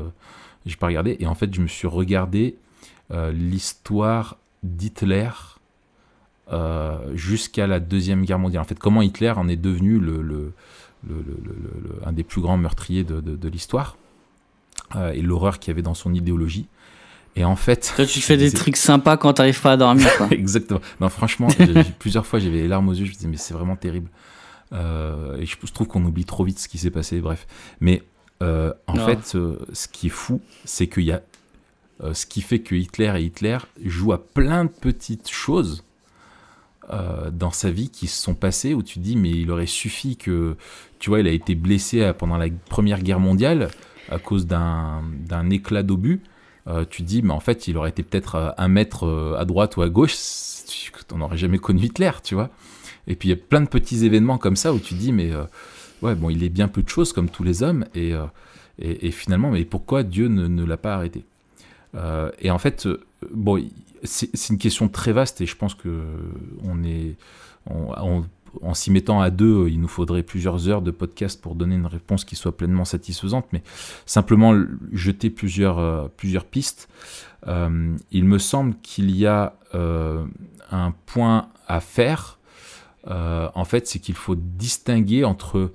j'ai 0.65 0.75
pas 0.75 0.87
regardé. 0.87 1.17
Et 1.19 1.27
en 1.27 1.35
fait, 1.35 1.53
je 1.53 1.61
me 1.61 1.67
suis 1.67 1.87
regardé 1.87 2.55
l'histoire 3.33 4.37
d'Hitler 4.61 5.31
jusqu'à 7.15 7.65
la 7.65 7.79
deuxième 7.79 8.23
guerre 8.23 8.37
mondiale. 8.37 8.61
En 8.61 8.65
fait, 8.65 8.77
comment 8.77 9.01
Hitler 9.01 9.31
en 9.31 9.47
est 9.47 9.55
devenu 9.55 9.99
le, 9.99 10.53
un 12.05 12.13
des 12.13 12.23
plus 12.23 12.41
grands 12.41 12.57
meurtriers 12.57 13.03
de 13.03 13.49
l'histoire 13.49 13.97
et 14.95 15.23
l'horreur 15.23 15.57
qu'il 15.57 15.71
y 15.71 15.73
avait 15.73 15.81
dans 15.81 15.95
son 15.95 16.13
idéologie. 16.13 16.67
Et 17.39 17.45
en 17.45 17.55
fait. 17.55 17.93
Toi, 17.95 18.05
tu 18.05 18.19
fais 18.19 18.35
des 18.35 18.51
trucs 18.51 18.75
sympas 18.75 19.15
quand 19.15 19.33
t'arrives 19.33 19.61
pas 19.61 19.71
à 19.71 19.77
dormir, 19.77 20.09
quoi. 20.17 20.27
Exactement. 20.31 20.81
Non, 20.99 21.07
franchement, 21.07 21.47
plusieurs 21.97 22.25
fois, 22.25 22.37
j'avais 22.39 22.57
les 22.57 22.67
larmes 22.67 22.89
aux 22.89 22.93
yeux. 22.93 23.05
Je 23.05 23.11
me 23.11 23.15
disais, 23.15 23.27
mais 23.29 23.37
c'est 23.37 23.53
vraiment 23.53 23.77
terrible. 23.77 24.09
Euh, 24.73 25.37
et 25.37 25.45
je, 25.45 25.55
trouve 25.73 25.87
qu'on 25.87 26.03
oublie 26.03 26.25
trop 26.25 26.43
vite 26.43 26.59
ce 26.59 26.67
qui 26.67 26.77
s'est 26.77 26.91
passé, 26.91 27.21
bref. 27.21 27.47
Mais 27.79 28.03
euh, 28.43 28.73
en 28.87 28.95
fait, 28.95 29.35
euh, 29.35 29.57
ce 29.71 29.87
qui 29.87 30.07
est 30.07 30.11
fou, 30.11 30.41
c'est 30.65 30.87
qu'il 30.87 31.03
y 31.03 31.13
a. 31.13 31.21
ce 32.13 32.25
qui 32.25 32.41
fait 32.41 32.59
que 32.59 32.75
Hitler 32.75 33.13
et 33.17 33.23
Hitler 33.23 33.57
jouent 33.85 34.13
à 34.13 34.21
plein 34.21 34.65
de 34.65 34.69
petites 34.69 35.29
choses 35.29 35.85
dans 37.31 37.51
sa 37.51 37.69
vie 37.69 37.91
qui 37.91 38.07
se 38.07 38.19
sont 38.19 38.33
passées 38.33 38.73
où 38.73 38.81
tu 38.81 38.99
dis, 38.99 39.15
mais 39.15 39.29
il 39.29 39.49
aurait 39.49 39.65
suffi 39.65 40.17
que. 40.17 40.57
Tu 40.99 41.09
vois, 41.09 41.21
il 41.21 41.27
a 41.27 41.31
été 41.31 41.55
blessé 41.55 42.11
pendant 42.17 42.35
la 42.35 42.47
Première 42.67 43.01
Guerre 43.01 43.21
mondiale 43.21 43.69
à 44.09 44.19
cause 44.19 44.45
d'un 44.45 45.49
éclat 45.49 45.83
d'obus. 45.83 46.21
Euh, 46.69 46.85
tu 46.87 47.01
dis, 47.01 47.21
mais 47.21 47.33
en 47.33 47.39
fait, 47.39 47.67
il 47.67 47.77
aurait 47.77 47.89
été 47.89 48.03
peut-être 48.03 48.35
euh, 48.35 48.51
un 48.57 48.67
mètre 48.67 49.05
euh, 49.05 49.35
à 49.37 49.45
droite 49.45 49.77
ou 49.77 49.81
à 49.81 49.89
gauche, 49.89 50.15
on 51.11 51.17
n'aurait 51.17 51.37
jamais 51.37 51.57
connu 51.57 51.81
Hitler, 51.81 52.11
tu 52.23 52.35
vois. 52.35 52.49
Et 53.07 53.15
puis 53.15 53.29
il 53.29 53.31
y 53.31 53.33
a 53.33 53.37
plein 53.37 53.61
de 53.61 53.67
petits 53.67 54.05
événements 54.05 54.37
comme 54.37 54.55
ça 54.55 54.73
où 54.73 54.79
tu 54.79 54.93
dis, 54.93 55.11
mais 55.11 55.31
ouais, 56.03 56.13
bon, 56.13 56.29
il 56.29 56.43
est 56.43 56.49
bien 56.49 56.67
peu 56.67 56.83
de 56.83 56.89
choses 56.89 57.11
comme 57.11 57.27
tous 57.27 57.43
les 57.43 57.63
hommes, 57.63 57.85
et, 57.95 58.13
et, 58.77 59.09
finalement, 59.09 59.49
mais 59.49 59.65
pourquoi 59.65 60.03
Dieu 60.03 60.27
ne, 60.27 60.63
l'a 60.63 60.77
pas 60.77 60.93
arrêté? 60.93 61.23
Et 62.39 62.51
en 62.51 62.59
fait, 62.59 62.87
bon, 63.33 63.67
c'est 64.03 64.49
une 64.49 64.59
question 64.59 64.87
très 64.89 65.11
vaste, 65.11 65.41
et 65.41 65.47
je 65.47 65.55
pense 65.55 65.73
que 65.73 66.03
on 66.63 66.83
est, 66.83 67.15
on, 67.65 68.25
en 68.61 68.73
s'y 68.73 68.91
mettant 68.91 69.21
à 69.21 69.29
deux, 69.29 69.67
il 69.69 69.79
nous 69.79 69.87
faudrait 69.87 70.23
plusieurs 70.23 70.67
heures 70.67 70.81
de 70.81 70.91
podcast 70.91 71.41
pour 71.41 71.55
donner 71.55 71.75
une 71.75 71.85
réponse 71.85 72.25
qui 72.25 72.35
soit 72.35 72.55
pleinement 72.55 72.85
satisfaisante, 72.85 73.45
mais 73.51 73.61
simplement 74.05 74.53
jeter 74.91 75.29
plusieurs, 75.29 75.79
euh, 75.79 76.07
pistes. 76.51 76.89
Euh, 77.47 77.95
il 78.11 78.25
me 78.25 78.37
semble 78.37 78.75
qu'il 78.81 79.11
y 79.11 79.25
a 79.25 79.53
euh, 79.75 80.25
un 80.71 80.93
point 81.05 81.49
à 81.67 81.79
faire, 81.79 82.37
en 83.07 83.65
fait, 83.65 83.87
c'est 83.87 83.97
qu'il 83.99 84.15
faut 84.15 84.35
distinguer 84.35 85.23
entre 85.23 85.71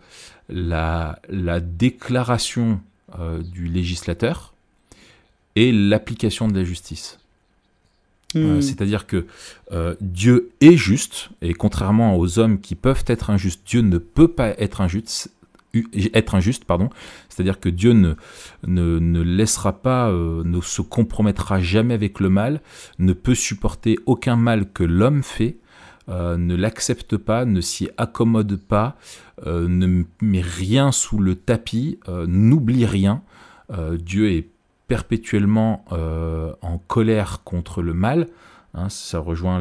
la 0.49 1.19
déclaration 1.61 2.81
du 3.43 3.67
législateur 3.67 4.55
et 5.57 5.73
l'application 5.73 6.47
de 6.47 6.55
la 6.57 6.63
justice. 6.63 7.19
Euh, 8.37 8.57
hmm. 8.57 8.63
C'est-à-dire 8.63 9.07
que 9.07 9.27
euh, 9.73 9.95
Dieu 10.01 10.51
est 10.61 10.77
juste, 10.77 11.31
et 11.43 11.55
contrairement 11.55 12.17
aux 12.17 12.39
hommes 12.39 12.61
qui 12.61 12.75
peuvent 12.75 13.05
être 13.07 13.31
injustes, 13.31 13.63
Dieu 13.67 13.81
ne 13.81 13.99
peut 13.99 14.29
pas 14.29 14.51
être 14.61 14.81
injuste. 14.81 15.31
Être 16.15 16.37
injuste, 16.37 16.65
pardon. 16.65 16.89
C'est-à-dire 17.29 17.59
que 17.59 17.69
Dieu 17.69 17.95
ne, 17.95 18.15
ne, 18.65 19.21
laissera 19.23 19.73
pas, 19.83 20.09
euh, 20.09 20.45
ne 20.45 20.61
se 20.61 20.83
compromettra 20.83 21.61
jamais 21.61 21.95
avec 21.95 22.21
le 22.21 22.29
mal, 22.29 22.61
ne 23.01 23.13
peut 23.13 23.35
supporter 23.35 23.99
aucun 24.07 24.37
mal 24.37 24.71
que 24.73 24.85
l'homme 24.85 25.25
fait, 25.25 25.57
ne 26.07 26.55
l'accepte 26.55 27.17
pas, 27.17 27.45
ne 27.45 27.61
s'y 27.61 27.89
accommode 27.97 28.57
pas, 28.57 28.97
ne 29.45 30.05
met 30.21 30.43
rien 30.43 30.93
sous 30.93 31.19
le 31.19 31.35
tapis, 31.35 31.99
n'oublie 32.29 32.87
rien. 32.87 33.23
Dieu 33.99 34.31
est 34.31 34.54
perpétuellement 34.95 35.85
euh, 35.91 36.53
en 36.63 36.79
colère 36.79 37.41
contre 37.43 37.83
le 37.83 37.95
mal. 37.95 38.29
Hein, 38.75 38.89
ça 38.89 39.19
rejoint 39.19 39.61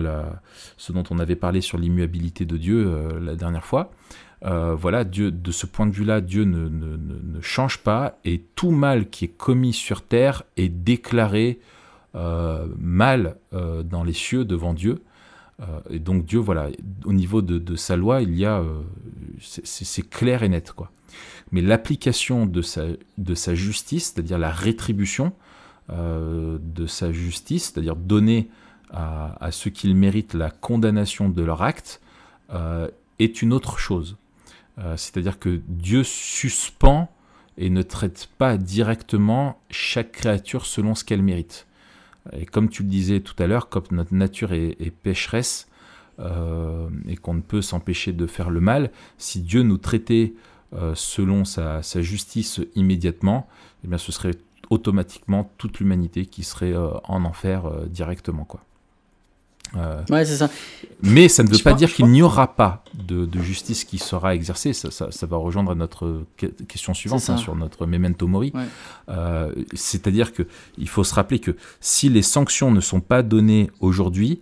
ce 0.77 0.91
dont 0.91 1.03
on 1.09 1.17
avait 1.17 1.35
parlé 1.35 1.59
sur 1.59 1.79
l'immuabilité 1.79 2.45
de 2.45 2.55
Dieu 2.55 2.85
euh, 2.85 3.19
la 3.19 3.35
dernière 3.35 3.65
fois. 3.65 3.89
Euh, 4.45 4.75
voilà, 4.75 5.03
Dieu, 5.03 5.31
de 5.31 5.51
ce 5.51 5.65
point 5.65 5.87
de 5.87 5.91
vue-là, 5.91 6.21
Dieu 6.21 6.43
ne, 6.43 7.41
change 7.41 7.79
pas 7.79 8.19
et 8.25 8.43
tout 8.53 8.69
mal 8.69 9.09
qui 9.09 9.25
est 9.25 9.35
commis 9.35 9.73
sur 9.73 10.03
terre 10.03 10.43
est 10.55 10.69
déclaré 10.69 11.59
mal 12.77 13.37
dans 13.51 14.03
les 14.03 14.13
cieux 14.13 14.45
devant 14.45 14.75
Dieu. 14.75 15.01
et 15.89 15.97
donc 15.97 16.25
Dieu, 16.25 16.37
voilà, 16.37 16.67
au 17.05 17.13
niveau 17.13 17.41
de, 17.41 17.57
de 17.57 17.75
sa 17.75 17.95
loi, 17.95 18.21
il 18.21 18.37
y 18.37 18.45
a, 18.45 18.61
c'est 19.41 20.07
clair 20.07 20.43
et 20.43 20.49
net, 20.49 20.73
quoi 20.73 20.91
mais 21.53 21.61
l'application 21.61 22.47
de 22.47 22.63
sa, 22.63 23.55
justice, 23.55 24.11
c'est-à-dire 24.11 24.39
la 24.39 24.49
rétribution 24.49 25.33
euh, 25.91 26.57
de 26.59 26.87
sa 26.87 27.11
justice, 27.11 27.65
c'est-à-dire 27.65 27.95
donner 27.95 28.49
à, 28.91 29.49
ceux 29.51 29.69
qui 29.69 29.91
méritent 29.93 30.33
la 30.33 30.49
condamnation 30.49 31.29
de 31.29 31.41
leur 31.43 31.61
acte, 31.61 32.01
euh, 32.53 32.87
est 33.19 33.41
une 33.43 33.53
autre 33.53 33.77
chose. 33.77 34.17
Euh, 34.79 34.97
c'est-à-dire 34.97 35.37
que 35.37 35.61
Dieu 35.67 36.03
suspend 36.03 37.11
et 37.57 37.69
ne 37.69 37.83
traite 37.83 38.29
pas 38.39 38.57
directement 38.57 39.59
chaque 39.69 40.11
créature 40.11 40.65
selon 40.65 40.95
ce 40.95 41.03
qu'elle 41.03 41.21
mérite. 41.21 41.67
Et 42.31 42.47
comme 42.47 42.67
tu 42.69 42.81
le 42.81 42.89
disais 42.89 43.19
tout 43.19 43.35
à 43.37 43.45
l'heure, 43.45 43.69
comme 43.69 43.83
notre 43.91 44.15
nature 44.15 44.53
est, 44.53 44.91
pécheresse 45.03 45.67
et 46.19 47.15
qu'on 47.17 47.33
ne 47.33 47.41
peut 47.41 47.61
s'empêcher 47.61 48.13
de 48.13 48.27
faire 48.27 48.49
le 48.49 48.61
mal, 48.61 48.91
si 49.17 49.41
Dieu 49.41 49.63
nous 49.63 49.77
traitait 49.77 50.33
selon 50.95 51.45
sa, 51.45 51.81
justice 52.01 52.61
immédiatement, 52.75 53.47
eh 53.83 53.87
bien, 53.87 53.97
ce 53.97 54.11
serait 54.11 54.35
automatiquement 54.69 55.51
toute 55.57 55.79
l'humanité 55.79 56.25
qui 56.25 56.43
serait 56.43 56.73
euh, 56.73 56.89
en 57.03 57.25
enfer 57.25 57.65
euh, 57.65 57.85
directement. 57.85 58.45
Quoi. 58.45 58.61
ouais, 60.09 60.25
c'est 60.25 60.37
ça. 60.37 60.49
Mais 61.01 61.27
ça 61.27 61.43
ne 61.43 61.49
veut 61.49 61.61
pas 61.63 61.73
dire 61.73 61.93
qu'il 61.93 62.07
n'y 62.07 62.21
aura 62.21 62.55
pas 62.55 62.83
de, 62.93 63.27
justice 63.41 63.83
qui 63.83 63.97
sera 63.97 64.35
exercée. 64.35 64.73
Ça, 64.73 64.89
ça, 64.91 65.25
va 65.25 65.37
rejoindre 65.37 65.75
notre 65.75 66.23
question 66.67 66.93
suivante 66.93 67.29
hein, 67.29 67.37
sur 67.37 67.55
notre 67.55 67.85
memento 67.85 68.27
mori. 68.27 68.53
C'est-à-dire 69.73 70.31
qu'il 70.33 70.89
faut 70.89 71.03
se 71.03 71.13
rappeler 71.13 71.39
que 71.39 71.55
si 71.81 72.09
les 72.09 72.21
sanctions 72.21 72.71
ne 72.71 72.81
sont 72.81 73.01
pas 73.01 73.21
données 73.21 73.69
aujourd'hui, 73.79 74.41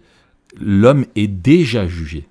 l'homme 0.60 1.06
est 1.16 1.28
déjà 1.28 1.88
jugé. 1.88 2.28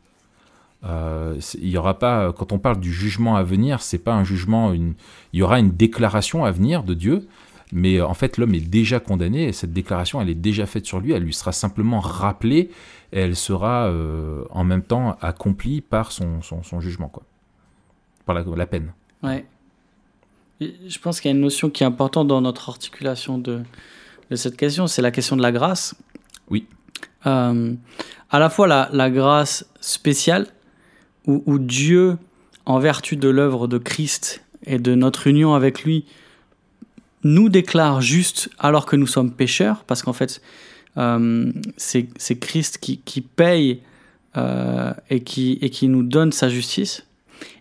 Euh, 0.85 1.39
il 1.55 1.69
y 1.69 1.77
aura 1.77 1.99
pas, 1.99 2.33
quand 2.33 2.53
on 2.53 2.59
parle 2.59 2.81
du 2.81 2.93
jugement 2.93 3.37
à 3.37 3.43
venir, 3.43 3.83
c'est 3.83 3.99
pas 3.99 4.15
un 4.15 4.25
jugement, 4.25 4.73
une, 4.73 4.95
il 5.33 5.41
y 5.41 5.43
aura 5.43 5.59
une 5.59 5.71
déclaration 5.71 6.45
à 6.45 6.51
venir 6.51 6.85
de 6.85 6.95
Dieu, 6.95 7.29
mais 7.73 7.99
euh, 7.99 8.07
en 8.07 8.15
fait 8.15 8.39
l'homme 8.39 8.55
est 8.55 8.67
déjà 8.67 8.99
condamné 8.99 9.45
et 9.45 9.53
cette 9.53 9.73
déclaration 9.73 10.21
elle 10.21 10.31
est 10.31 10.35
déjà 10.35 10.67
faite 10.67 10.87
sur 10.87 11.01
lui, 11.01 11.13
elle 11.13 11.23
lui 11.23 11.35
sera 11.35 11.53
simplement 11.53 12.01
rappelée 12.01 12.71
et 13.13 13.21
elle 13.21 13.37
sera 13.37 13.89
euh, 13.89 14.45
en 14.51 14.65
même 14.65 14.83
temps 14.83 15.19
accomplie 15.21 15.83
par 15.83 16.13
son, 16.13 16.41
son, 16.41 16.81
jugement, 16.81 17.09
quoi, 17.09 17.25
par 18.25 18.35
la, 18.35 18.43
la, 18.43 18.67
peine. 18.67 18.93
Ouais. 19.23 19.45
Je 20.61 20.99
pense 20.99 21.21
qu'il 21.21 21.31
y 21.31 21.35
a 21.35 21.37
une 21.37 21.43
notion 21.43 21.69
qui 21.69 21.83
est 21.83 21.87
importante 21.87 22.27
dans 22.27 22.41
notre 22.41 22.71
articulation 22.71 23.37
de, 23.37 23.63
de 24.31 24.37
cette 24.37 24.57
question, 24.57 24.87
c'est 24.87 25.03
la 25.03 25.11
question 25.11 25.37
de 25.37 25.43
la 25.43 25.53
grâce. 25.53 25.95
Oui. 26.49 26.67
à 27.25 27.53
la 28.33 28.49
fois 28.49 28.67
la, 28.67 28.89
la 28.93 29.11
grâce 29.11 29.67
spéciale 29.81 30.47
où, 31.47 31.59
Dieu 31.59 32.17
en 32.67 32.79
vertu 32.79 33.17
de 33.17 33.29
l'œuvre 33.29 33.67
de 33.67 33.79
Christ 33.79 34.45
et 34.67 34.79
de 34.79 34.95
notre 34.95 35.27
union 35.27 35.55
avec 35.55 35.83
lui, 35.83 36.05
nous 37.25 37.49
déclare 37.49 38.01
juste 38.01 38.51
alors 38.59 38.87
que 38.87 38.97
nous 38.97 39.07
sommes 39.07 39.33
pécheurs, 39.33 39.85
parce 39.87 40.03
qu'en 40.03 40.13
fait, 40.13 40.41
euh, 40.97 41.53
c'est 41.77 42.39
Christ 42.39 42.79
qui, 42.79 43.21
paye 43.21 43.81
euh, 44.37 44.93
et, 45.09 45.21
qui, 45.21 45.89
nous 45.89 46.03
donne 46.03 46.33
sa 46.33 46.49
justice. 46.49 47.07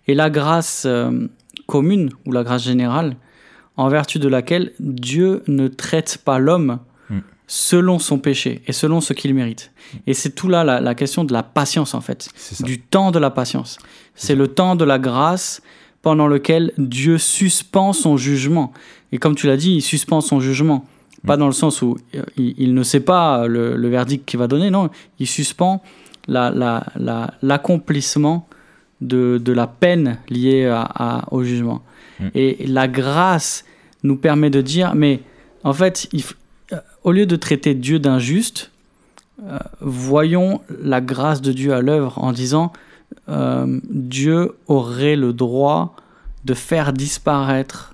Et 0.07 0.15
la 0.15 0.29
grâce 0.29 0.83
euh, 0.85 1.27
commune, 1.67 2.09
ou 2.25 2.31
la 2.31 2.43
grâce 2.43 2.63
générale, 2.63 3.15
en 3.77 3.87
vertu 3.89 4.19
de 4.19 4.27
laquelle 4.27 4.73
Dieu 4.79 5.43
ne 5.47 5.67
traite 5.67 6.19
pas 6.23 6.39
l'homme 6.39 6.65
mm. 6.73 6.79
Selon 7.49 7.97
son 7.97 8.19
péché 8.19 8.61
et 8.67 8.73
selon 8.73 9.01
ce 9.01 9.13
qu'il 9.13 9.33
mérite. 9.33 9.71
Et 10.05 10.13
c'est 10.13 10.29
tout 10.29 10.47
là 10.47 10.63
la, 10.63 10.79
la, 10.79 10.93
question 10.93 11.23
de 11.23 11.33
la 11.33 11.41
patience, 11.41 11.95
en 11.95 12.01
fait, 12.01 12.29
du 12.59 12.79
temps 12.79 13.09
de 13.09 13.17
la 13.17 13.31
patience. 13.31 13.79
C'est 14.13 14.35
le 14.35 14.47
temps 14.47 14.75
de 14.75 14.85
la 14.85 14.99
grâce 14.99 15.63
pendant 16.03 16.27
lequel 16.27 16.71
Dieu 16.77 17.17
suspend 17.17 17.91
son 17.91 18.17
jugement. 18.17 18.71
Et 19.11 19.17
comme 19.17 19.33
tu 19.33 19.47
l'as 19.47 19.57
dit, 19.57 19.73
il 19.73 19.81
suspend 19.81 20.21
son 20.21 20.39
jugement. 20.39 20.85
Pas 21.25 21.37
dans 21.37 21.47
le 21.47 21.51
sens 21.51 21.81
où 21.81 21.97
il, 22.37 22.75
ne 22.75 22.83
sait 22.83 22.99
pas 22.99 23.47
le, 23.47 23.89
verdict 23.89 24.25
qu'il 24.25 24.39
va 24.39 24.47
donner, 24.47 24.69
non, 24.69 24.91
il 25.17 25.25
suspend 25.25 25.81
l'accomplissement 26.27 28.47
la, 28.47 29.07
la, 29.07 29.09
de, 29.09 29.41
de, 29.43 29.53
la 29.53 29.65
peine 29.65 30.19
liée 30.29 30.71
à, 30.71 31.25
au 31.31 31.43
jugement. 31.43 31.81
Mm. 32.19 32.27
Et 32.35 32.67
la 32.67 32.87
grâce 32.87 33.65
nous 34.03 34.17
permet 34.17 34.51
de 34.51 34.61
dire, 34.61 34.93
mais 34.95 35.21
en 35.63 35.73
fait, 35.73 36.07
il, 36.13 36.23
au 37.03 37.11
lieu 37.11 37.25
de 37.25 37.35
traiter 37.35 37.73
Dieu 37.75 37.99
d'injuste, 37.99 38.71
euh, 39.43 39.57
voyons 39.81 40.61
la 40.81 41.01
grâce 41.01 41.41
de 41.41 41.51
Dieu 41.51 41.73
à 41.73 41.81
l'œuvre 41.81 42.17
en 42.17 42.31
disant, 42.31 42.73
Dieu 43.27 44.55
aurait 44.67 45.15
le 45.15 45.33
droit 45.33 45.95
de 46.45 46.53
faire 46.53 46.93
disparaître 46.93 47.93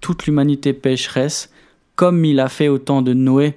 toute 0.00 0.26
l'humanité 0.26 0.72
pécheresse, 0.72 1.50
comme 1.96 2.24
il 2.24 2.40
a 2.40 2.48
fait 2.48 2.68
au 2.68 2.78
temps 2.78 3.02
de 3.02 3.12
Noé 3.12 3.56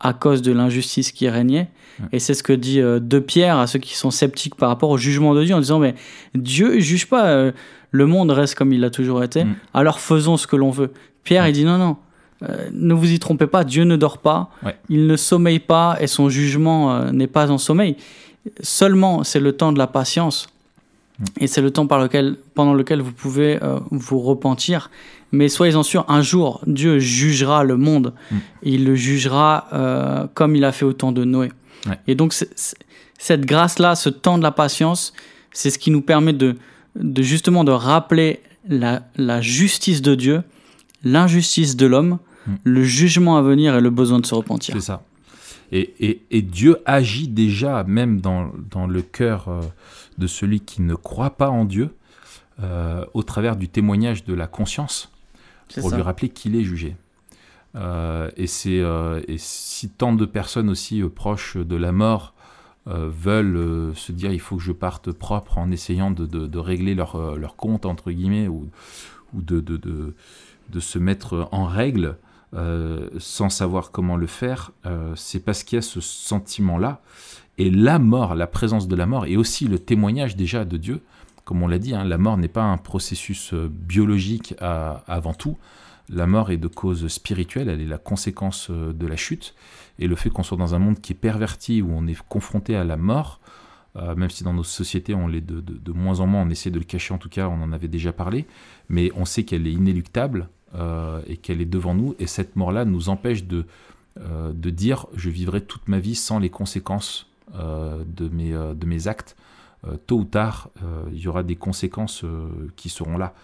à 0.00 0.12
cause 0.12 0.42
de 0.42 0.52
l'injustice 0.52 1.12
qui 1.12 1.28
régnait. 1.28 1.68
Et 2.12 2.18
c'est 2.18 2.34
ce 2.34 2.42
que 2.42 2.52
dit 2.52 2.80
euh, 2.80 2.98
De 2.98 3.18
Pierre 3.18 3.58
à 3.58 3.66
ceux 3.66 3.78
qui 3.78 3.94
sont 3.94 4.10
sceptiques 4.10 4.56
par 4.56 4.68
rapport 4.68 4.90
au 4.90 4.98
jugement 4.98 5.34
de 5.34 5.44
Dieu 5.44 5.54
en 5.54 5.60
disant 5.60 5.78
mais 5.78 5.94
Dieu 6.34 6.74
ne 6.74 6.80
juge 6.80 7.08
pas, 7.08 7.26
euh, 7.26 7.52
le 7.92 8.06
monde 8.06 8.30
reste 8.32 8.56
comme 8.56 8.72
il 8.72 8.82
a 8.84 8.90
toujours 8.90 9.22
été, 9.22 9.44
mm. 9.44 9.54
alors 9.74 10.00
faisons 10.00 10.36
ce 10.36 10.46
que 10.46 10.56
l'on 10.56 10.70
veut. 10.70 10.90
Pierre 11.22 11.46
il 11.46 11.52
dit 11.52 11.64
non 11.64 11.78
non, 11.78 11.96
euh, 12.48 12.68
ne 12.72 12.94
vous 12.94 13.10
y 13.10 13.18
trompez 13.18 13.46
pas, 13.46 13.64
Dieu 13.64 13.84
ne 13.84 13.96
dort 13.96 14.18
pas, 14.18 14.50
il 14.88 15.06
ne 15.06 15.16
sommeille 15.16 15.60
pas 15.60 15.96
et 16.00 16.06
son 16.06 16.28
jugement 16.28 17.10
n'est 17.12 17.26
pas 17.26 17.50
en 17.50 17.58
sommeil. 17.58 17.96
Seulement 18.60 19.24
c'est 19.24 19.40
le 19.40 19.52
temps 19.52 19.72
de 19.72 19.78
la 19.78 19.86
patience 19.86 20.48
mm. 21.18 21.24
et 21.40 21.46
c'est 21.46 21.62
le 21.62 21.70
temps 21.70 21.86
par 21.86 22.00
lequel, 22.00 22.36
pendant 22.54 22.74
lequel 22.74 23.00
vous 23.00 23.12
pouvez 23.12 23.58
vous 23.90 24.20
repentir 24.20 24.90
mais 25.34 25.48
soyez-en 25.48 25.82
sûrs, 25.82 26.04
un 26.08 26.22
jour, 26.22 26.60
Dieu 26.66 26.98
jugera 27.00 27.64
le 27.64 27.76
monde. 27.76 28.14
Mm. 28.30 28.36
il 28.62 28.84
le 28.84 28.94
jugera 28.94 29.68
euh, 29.72 30.26
comme 30.32 30.56
il 30.56 30.64
a 30.64 30.72
fait 30.72 30.84
au 30.84 30.92
temps 30.92 31.12
de 31.12 31.24
Noé. 31.24 31.50
Et 32.06 32.14
donc, 32.14 32.32
cette 33.18 33.44
grâce-là, 33.44 33.94
ce 33.94 34.08
temps 34.08 34.38
de 34.38 34.42
la 34.42 34.52
patience, 34.52 35.12
c'est 35.52 35.68
ce 35.68 35.78
qui 35.78 35.90
nous 35.90 36.00
permet 36.00 36.32
de, 36.32 36.56
de 36.96 37.22
justement 37.22 37.62
de 37.62 37.72
rappeler 37.72 38.40
la, 38.66 39.02
la 39.16 39.42
justice 39.42 40.00
de 40.00 40.14
Dieu, 40.14 40.42
l'injustice 41.02 41.76
de 41.76 41.84
l'homme, 41.84 42.18
mm. 42.46 42.54
le 42.64 42.82
jugement 42.82 43.36
à 43.36 43.42
venir 43.42 43.74
et 43.74 43.80
le 43.80 43.90
besoin 43.90 44.18
de 44.18 44.26
se 44.26 44.34
repentir. 44.34 44.74
C'est 44.74 44.80
ça. 44.80 45.02
Et, 45.72 45.94
et, 45.98 46.22
et, 46.30 46.42
Dieu 46.42 46.78
agit 46.84 47.26
déjà 47.26 47.84
même 47.84 48.20
dans, 48.20 48.52
dans 48.70 48.86
le 48.86 49.02
cœur 49.02 49.48
euh, 49.48 49.62
de 50.18 50.26
celui 50.26 50.60
qui 50.60 50.82
ne 50.82 50.94
croit 50.94 51.30
pas 51.30 51.48
en 51.48 51.64
Dieu, 51.64 51.90
euh, 52.62 53.04
au 53.14 53.24
travers 53.24 53.56
du 53.56 53.68
témoignage 53.68 54.24
de 54.24 54.32
la 54.32 54.46
conscience 54.46 55.10
pour 55.74 55.90
lui 55.90 56.02
rappeler 56.02 56.28
qu'il 56.28 56.54
est 56.54 56.62
jugé. 56.62 56.94
Euh, 57.74 58.30
et, 58.36 58.46
c'est, 58.46 58.78
euh, 58.78 59.20
et 59.26 59.38
si 59.38 59.88
tant 59.88 60.12
de 60.12 60.24
personnes 60.24 60.70
aussi 60.70 61.02
proches 61.02 61.56
de 61.56 61.74
la 61.74 61.90
mort 61.90 62.32
veulent 62.86 63.92
se 63.96 64.12
dire 64.12 64.30
il 64.30 64.38
faut 64.38 64.56
que 64.56 64.62
je 64.62 64.70
parte 64.70 65.10
propre 65.10 65.58
en 65.58 65.72
essayant 65.72 66.10
de, 66.12 66.26
de, 66.26 66.58
régler 66.58 66.94
leur, 66.94 67.36
leur, 67.36 67.56
compte, 67.56 67.86
entre 67.86 68.12
guillemets, 68.12 68.46
ou, 68.46 68.68
ou 69.32 69.40
de, 69.42 69.60
de, 69.60 70.80
se 70.80 70.98
mettre 70.98 71.48
en 71.50 71.64
règle 71.64 72.18
sans 73.18 73.50
savoir 73.50 73.90
comment 73.90 74.16
le 74.16 74.26
faire, 74.26 74.70
c'est 75.16 75.40
parce 75.40 75.64
qu'il 75.64 75.76
y 75.76 75.78
a 75.78 75.82
ce 75.82 76.00
sentiment-là. 76.00 77.00
Et 77.58 77.70
la 77.70 77.98
mort, 77.98 78.34
la 78.34 78.46
présence 78.46 78.88
de 78.88 78.96
la 78.96 79.06
mort, 79.06 79.26
et 79.26 79.36
aussi 79.36 79.66
le 79.66 79.78
témoignage 79.78 80.36
déjà 80.36 80.64
de 80.64 80.76
Dieu, 80.76 81.00
comme 81.44 81.62
on 81.62 81.68
l'a 81.68 81.78
dit, 81.78 81.94
hein, 81.94 82.04
la 82.04 82.18
mort 82.18 82.36
n'est 82.36 82.48
pas 82.48 82.62
un 82.62 82.78
processus 82.78 83.52
euh, 83.52 83.68
biologique 83.70 84.54
avant 84.60 85.34
tout. 85.34 85.56
La 86.08 86.26
mort 86.26 86.50
est 86.50 86.56
de 86.56 86.68
cause 86.68 87.06
spirituelle, 87.08 87.68
elle 87.68 87.80
est 87.80 87.86
la 87.86 87.98
conséquence 87.98 88.68
euh, 88.70 88.92
de 88.92 89.06
la 89.06 89.16
chute. 89.16 89.54
Et 89.98 90.06
le 90.06 90.16
fait 90.16 90.30
qu'on 90.30 90.42
soit 90.42 90.56
dans 90.56 90.74
un 90.74 90.78
monde 90.78 91.00
qui 91.00 91.12
est 91.12 91.16
perverti, 91.16 91.82
où 91.82 91.90
on 91.92 92.06
est 92.06 92.18
confronté 92.28 92.76
à 92.76 92.84
la 92.84 92.96
mort, 92.96 93.40
euh, 93.96 94.14
même 94.14 94.30
si 94.30 94.42
dans 94.42 94.52
nos 94.52 94.64
sociétés 94.64 95.14
on 95.14 95.28
l'est 95.28 95.40
de, 95.40 95.60
de, 95.60 95.92
moins 95.92 96.20
en 96.20 96.26
moins, 96.26 96.42
on 96.42 96.50
essaie 96.50 96.70
de 96.70 96.78
le 96.78 96.84
cacher 96.84 97.14
en 97.14 97.18
tout 97.18 97.28
cas, 97.28 97.48
on 97.48 97.62
en 97.62 97.72
avait 97.72 97.88
déjà 97.88 98.12
parlé, 98.12 98.46
mais 98.88 99.10
on 99.14 99.24
sait 99.24 99.44
qu'elle 99.44 99.66
est 99.66 99.72
inéluctable 99.72 100.48
et 101.26 101.36
qu'elle 101.36 101.60
est 101.60 101.66
devant 101.66 101.94
nous, 101.94 102.14
et 102.18 102.26
cette 102.26 102.56
mort-là 102.56 102.84
nous 102.84 103.08
empêche 103.08 103.44
de, 103.44 103.64
de 104.16 104.70
dire 104.70 105.06
je 105.14 105.30
vivrai 105.30 105.60
toute 105.60 105.86
ma 105.88 106.00
vie 106.00 106.16
sans 106.16 106.38
les 106.38 106.50
conséquences 106.50 107.30
de, 107.54 108.28
mes, 108.28 108.50
de 108.52 108.86
mes 108.86 109.06
actes. 109.06 109.36
Euh, 109.86 109.96
tôt 110.06 110.20
ou 110.20 110.24
tard, 110.24 110.70
euh, 110.82 111.04
il 111.12 111.18
y 111.18 111.28
aura 111.28 111.42
des 111.42 111.56
conséquences 111.56 112.24
euh, 112.24 112.48
qui 112.76 112.88
seront 112.88 113.16
là. 113.18 113.34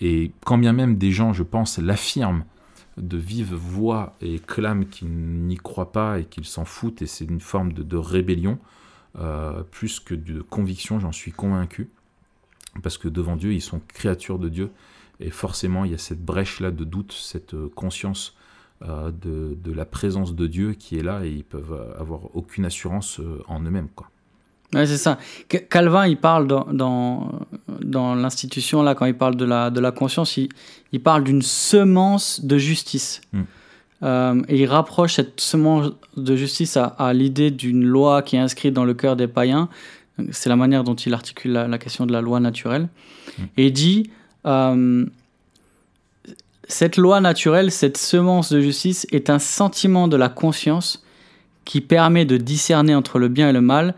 et 0.00 0.32
quand 0.44 0.58
bien 0.58 0.72
même 0.72 0.96
des 0.96 1.12
gens, 1.12 1.32
je 1.32 1.44
pense, 1.44 1.78
l'affirment 1.78 2.44
de 2.96 3.16
vive 3.16 3.54
voix 3.54 4.16
et 4.20 4.40
clament 4.40 4.84
qu'ils 4.84 5.10
n'y 5.10 5.56
croient 5.56 5.92
pas 5.92 6.18
et 6.18 6.24
qu'ils 6.24 6.44
s'en 6.44 6.64
foutent, 6.64 7.02
et 7.02 7.06
c'est 7.06 7.24
une 7.24 7.40
forme 7.40 7.72
de, 7.72 7.96
rébellion, 7.96 8.58
plus 9.70 10.00
que 10.00 10.16
de 10.16 10.42
conviction, 10.42 10.98
j'en 10.98 11.12
suis 11.12 11.30
convaincu, 11.30 11.88
parce 12.82 12.98
que 12.98 13.06
devant 13.06 13.36
Dieu, 13.36 13.52
ils 13.52 13.62
sont 13.62 13.80
créatures 13.94 14.40
de 14.40 14.48
Dieu, 14.48 14.72
et 15.20 15.30
forcément, 15.30 15.84
il 15.84 15.92
y 15.92 15.94
a 15.94 15.98
cette 15.98 16.24
brèche-là 16.24 16.70
de 16.70 16.84
doute, 16.84 17.12
cette 17.12 17.54
conscience 17.74 18.34
de, 18.82 19.58
de, 19.62 19.72
la 19.72 19.84
présence 19.84 20.34
de 20.34 20.46
Dieu 20.46 20.72
qui 20.72 20.96
est 20.96 21.02
là, 21.02 21.24
et 21.24 21.30
ils 21.30 21.44
peuvent 21.44 21.94
avoir 21.98 22.34
aucune 22.34 22.64
assurance 22.64 23.20
en 23.46 23.60
eux-mêmes. 23.60 23.90
quoi. 23.94 24.10
Ouais, 24.74 24.86
c'est 24.86 24.98
ça. 24.98 25.18
Calvin, 25.68 26.06
il 26.06 26.16
parle 26.16 26.46
dans, 26.46 26.66
dans, 26.72 27.40
dans 27.82 28.14
l'institution, 28.14 28.82
là, 28.82 28.94
quand 28.94 29.06
il 29.06 29.16
parle 29.16 29.34
de 29.34 29.44
la, 29.44 29.70
de 29.70 29.80
la 29.80 29.90
conscience, 29.90 30.36
il, 30.36 30.48
il 30.92 31.02
parle 31.02 31.24
d'une 31.24 31.42
semence 31.42 32.44
de 32.44 32.56
justice. 32.56 33.20
Euh, 34.02 34.40
et 34.48 34.60
il 34.60 34.66
rapproche 34.66 35.14
cette 35.14 35.40
semence 35.40 35.92
de 36.16 36.36
justice 36.36 36.76
à, 36.76 36.84
à 36.84 37.12
l'idée 37.12 37.50
d'une 37.50 37.84
loi 37.84 38.22
qui 38.22 38.36
est 38.36 38.38
inscrite 38.38 38.72
dans 38.72 38.84
le 38.84 38.94
cœur 38.94 39.16
des 39.16 39.26
païens. 39.26 39.68
C'est 40.30 40.48
la 40.48 40.56
manière 40.56 40.84
dont 40.84 40.94
il 40.94 41.14
articule 41.14 41.52
la, 41.52 41.78
question 41.78 42.06
de 42.06 42.12
la 42.12 42.20
loi 42.20 42.40
naturelle. 42.40 42.88
Hmm. 43.38 43.44
Et 43.56 43.66
il 43.66 43.72
dit 43.72 44.10
euh, 44.46 45.06
cette 46.68 46.96
loi 46.96 47.20
naturelle, 47.20 47.70
cette 47.70 47.96
semence 47.96 48.52
de 48.52 48.60
justice 48.60 49.06
est 49.10 49.30
un 49.30 49.38
sentiment 49.38 50.08
de 50.08 50.16
la 50.16 50.28
conscience 50.28 51.04
qui 51.64 51.80
permet 51.80 52.24
de 52.24 52.36
discerner 52.36 52.94
entre 52.94 53.18
le 53.18 53.28
bien 53.28 53.50
et 53.50 53.52
le 53.52 53.60
mal 53.60 53.94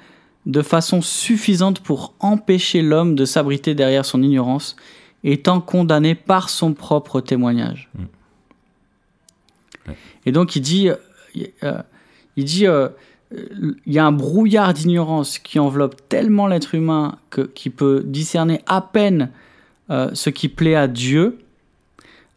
de 0.46 0.62
façon 0.62 1.02
suffisante 1.02 1.80
pour 1.80 2.14
empêcher 2.20 2.82
l'homme 2.82 3.14
de 3.14 3.24
s'abriter 3.24 3.74
derrière 3.74 4.04
son 4.04 4.22
ignorance, 4.22 4.76
étant 5.22 5.60
condamné 5.60 6.14
par 6.14 6.50
son 6.50 6.74
propre 6.74 7.20
témoignage. 7.20 7.88
Mm. 7.94 8.04
Et 10.26 10.32
donc 10.32 10.56
il 10.56 10.60
dit, 10.60 10.88
euh, 10.88 10.96
euh, 11.62 11.82
il 12.36 12.44
dit, 12.44 12.66
euh, 12.66 12.88
il 13.32 13.92
y 13.92 13.98
a 13.98 14.04
un 14.04 14.12
brouillard 14.12 14.74
d'ignorance 14.74 15.38
qui 15.38 15.58
enveloppe 15.58 16.08
tellement 16.08 16.46
l'être 16.46 16.74
humain 16.74 17.18
que 17.30 17.42
qui 17.42 17.70
peut 17.70 18.02
discerner 18.04 18.60
à 18.66 18.80
peine 18.80 19.30
ce 19.88 20.30
qui 20.30 20.48
plaît 20.48 20.74
à 20.74 20.88
Dieu. 20.88 21.38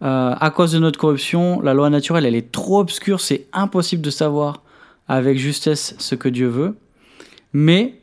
à 0.01 0.51
cause 0.53 0.71
de 0.73 0.79
notre 0.79 0.99
corruption, 0.99 1.61
la 1.61 1.73
loi 1.73 1.89
naturelle, 1.89 2.25
elle 2.25 2.35
est 2.35 2.51
trop 2.51 2.79
obscure, 2.79 3.21
c'est 3.21 3.45
impossible 3.53 4.01
de 4.01 4.09
savoir 4.09 4.61
avec 5.07 5.37
justesse 5.37 5.95
ce 5.97 6.15
que 6.15 6.29
Dieu 6.29 6.47
veut. 6.47 6.75
Mais 7.53 7.95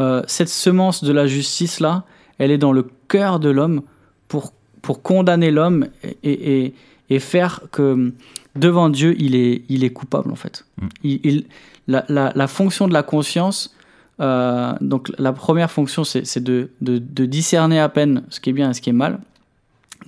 euh, 0.00 0.22
cette 0.26 0.48
semence 0.48 1.02
de 1.04 1.12
la 1.12 1.26
justice-là, 1.26 2.04
elle 2.38 2.50
est 2.50 2.58
dans 2.58 2.72
le 2.72 2.86
cœur 3.08 3.40
de 3.40 3.48
l'homme 3.48 3.82
pour, 4.28 4.52
pour 4.82 5.02
condamner 5.02 5.50
l'homme 5.50 5.86
et, 6.22 6.74
et, 7.08 7.18
faire 7.18 7.62
que 7.72 8.12
devant 8.54 8.90
Dieu, 8.90 9.14
il 9.18 9.34
est, 9.34 9.62
il 9.68 9.84
est 9.84 9.90
coupable 9.90 10.30
en 10.30 10.36
fait. 10.36 10.66
Mm. 10.76 10.88
Il, 11.04 11.44
la, 11.88 12.04
la, 12.08 12.32
la, 12.34 12.46
fonction 12.48 12.88
de 12.88 12.92
la 12.92 13.02
conscience, 13.02 13.74
euh, 14.20 14.74
donc 14.80 15.12
la 15.18 15.32
première 15.32 15.70
fonction, 15.70 16.04
c'est 16.04 16.42
de, 16.42 16.70
de, 16.80 16.98
de, 16.98 17.26
discerner 17.26 17.78
à 17.78 17.88
peine 17.88 18.22
ce 18.30 18.40
qui 18.40 18.50
est 18.50 18.52
bien 18.52 18.70
et 18.70 18.74
ce 18.74 18.80
qui 18.80 18.90
est 18.90 18.94
mal. 18.94 19.20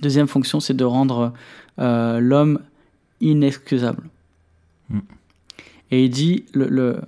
Deuxième 0.01 0.27
fonction, 0.27 0.59
c'est 0.59 0.73
de 0.73 0.85
rendre 0.85 1.33
euh, 1.79 2.19
l'homme 2.19 2.59
inexcusable. 3.21 4.03
Mm. 4.89 4.99
Et 5.91 6.05
il 6.05 6.09
dit, 6.09 6.45
le, 6.53 6.67
le 6.67 7.01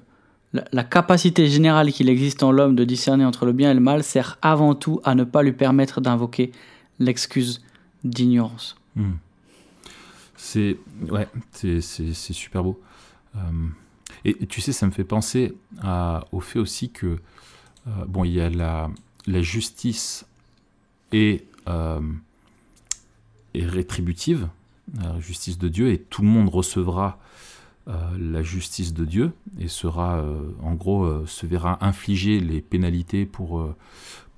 la, 0.54 0.84
capacité 0.84 1.48
générale 1.48 1.92
qu'il 1.92 2.10
existe 2.10 2.44
en 2.44 2.52
l'homme 2.52 2.76
de 2.76 2.84
discerner 2.84 3.26
entre 3.26 3.46
le 3.46 3.54
bien 3.54 3.72
et 3.72 3.74
le 3.74 3.80
mal 3.80 4.04
sert 4.04 4.38
avant 4.42 4.76
tout 4.76 5.00
à 5.04 5.16
ne 5.16 5.24
pas 5.24 5.44
lui 5.44 5.54
permettre 5.54 6.02
d'invoquer 6.02 6.52
l'excuse 7.00 7.62
d'ignorance. 8.04 8.76
Hmm. 8.96 9.14
C'est 10.36 10.78
ouais, 11.10 11.28
c'est 11.52 11.82
super 12.34 12.64
beau. 12.64 12.82
Euh, 13.36 13.40
et, 14.26 14.46
tu 14.46 14.62
sais, 14.62 14.72
ça 14.72 14.86
me 14.86 14.92
fait 14.92 15.04
penser 15.04 15.54
au 16.32 16.40
fait 16.40 16.60
aussi 16.60 16.90
que 16.90 17.20
euh, 17.88 18.06
bon, 18.08 18.24
il 18.24 18.34
y 18.34 18.42
a 18.42 18.50
la, 18.50 18.90
justice 19.42 20.26
et, 21.12 21.46
euh, 21.68 22.00
et 23.54 23.66
rétributive, 23.66 24.50
la 25.00 25.20
justice 25.20 25.58
de 25.58 25.68
Dieu, 25.68 25.92
et 25.92 26.00
tout 26.00 26.22
le 26.22 26.28
monde 26.28 26.50
recevra 26.50 27.18
euh, 27.88 27.94
la 28.20 28.44
justice 28.44 28.94
de 28.94 29.06
Dieu 29.06 29.32
et 29.60 29.68
sera, 29.68 30.24
en 30.62 30.74
gros, 30.76 31.26
se 31.26 31.46
verra 31.46 31.84
infliger 31.86 32.40
les 32.40 32.62
pénalités 32.62 33.26
pour, 33.26 33.68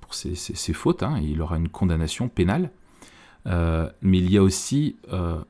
pour 0.00 0.14
ses, 0.14 0.72
fautes. 0.72 1.02
Hein, 1.02 1.20
il 1.22 1.40
aura 1.42 1.56
une 1.56 1.68
condamnation 1.68 2.28
pénale. 2.28 2.70
mais 3.46 4.18
il 4.18 4.30
y 4.30 4.38
a 4.38 4.42
aussi 4.42 4.96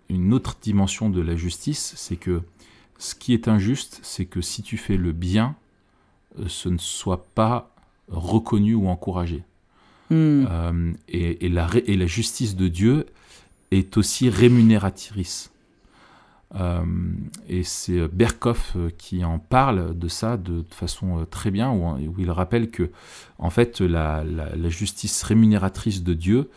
une 0.09 0.33
autre 0.33 0.57
dimension 0.61 1.11
de 1.11 1.21
la 1.21 1.37
justice, 1.37 1.95
c'est 1.97 2.17
que 2.17 2.43
ce 3.05 3.15
qui 3.15 3.35
est 3.35 3.49
injuste, 3.49 4.01
c'est 4.03 4.25
que 4.25 4.41
si 4.41 4.63
tu 4.63 4.77
fais 4.77 4.97
le 4.97 5.13
bien, 5.13 5.57
ce 6.47 6.69
ne 6.69 6.79
soit 6.79 7.27
pas 7.35 7.71
reconnu 8.09 8.75
ou 8.75 8.89
encouragé. 8.89 9.43
Hmm. 10.11 10.45
et, 11.09 11.49
la, 11.49 11.69
et, 11.87 11.97
la, 11.97 12.07
justice 12.07 12.57
de 12.57 12.69
Dieu 12.69 13.07
est 13.71 13.97
aussi 13.97 14.29
rémunératrice. 14.29 15.51
Euh, 16.57 16.85
et 17.49 17.65
c'est 17.65 18.07
Berkoff 18.09 18.75
euh, 18.77 18.91
qui 18.97 19.25
en 19.25 19.39
parle 19.39 19.99
de 19.99 20.07
ça 20.07 20.37
de, 20.37 20.65
façon 20.71 21.21
euh, 21.21 21.25
très 21.25 21.51
bien, 21.51 21.73
où, 21.73 22.15
il 22.19 22.31
rappelle 22.31 22.71
que 22.71 22.91
en 23.39 23.51
fait 23.51 23.81
la, 23.81 24.25
justice 24.69 25.23
rémunératrice 25.25 26.03
de 26.05 26.15
Dieu, 26.15 26.51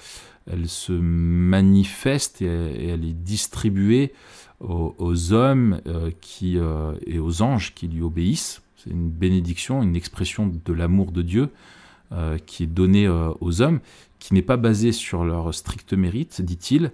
elle 0.45 0.67
se 0.67 0.93
manifeste 0.93 2.41
et, 2.41 2.89
elle 2.89 3.05
est 3.05 3.13
distribuée 3.13 4.13
aux, 4.59 5.33
hommes 5.33 5.81
qui, 6.19 6.57
et 7.05 7.19
aux 7.19 7.41
anges 7.41 7.73
qui 7.75 7.87
lui 7.87 8.01
obéissent. 8.01 8.61
C'est 8.77 8.89
une 8.89 9.09
bénédiction, 9.09 9.83
une 9.83 9.95
expression 9.95 10.47
de 10.47 10.73
l'amour 10.73 11.11
de 11.11 11.21
Dieu 11.21 11.49
qui 12.45 12.63
est 12.63 12.67
donnée 12.67 13.07
aux 13.07 13.61
hommes, 13.61 13.79
qui 14.19 14.33
n'est 14.33 14.41
pas 14.41 14.57
basée 14.57 14.91
sur 14.91 15.23
leur 15.23 15.53
strict 15.53 15.93
mérite, 15.93 16.41
dit-il, 16.41 16.91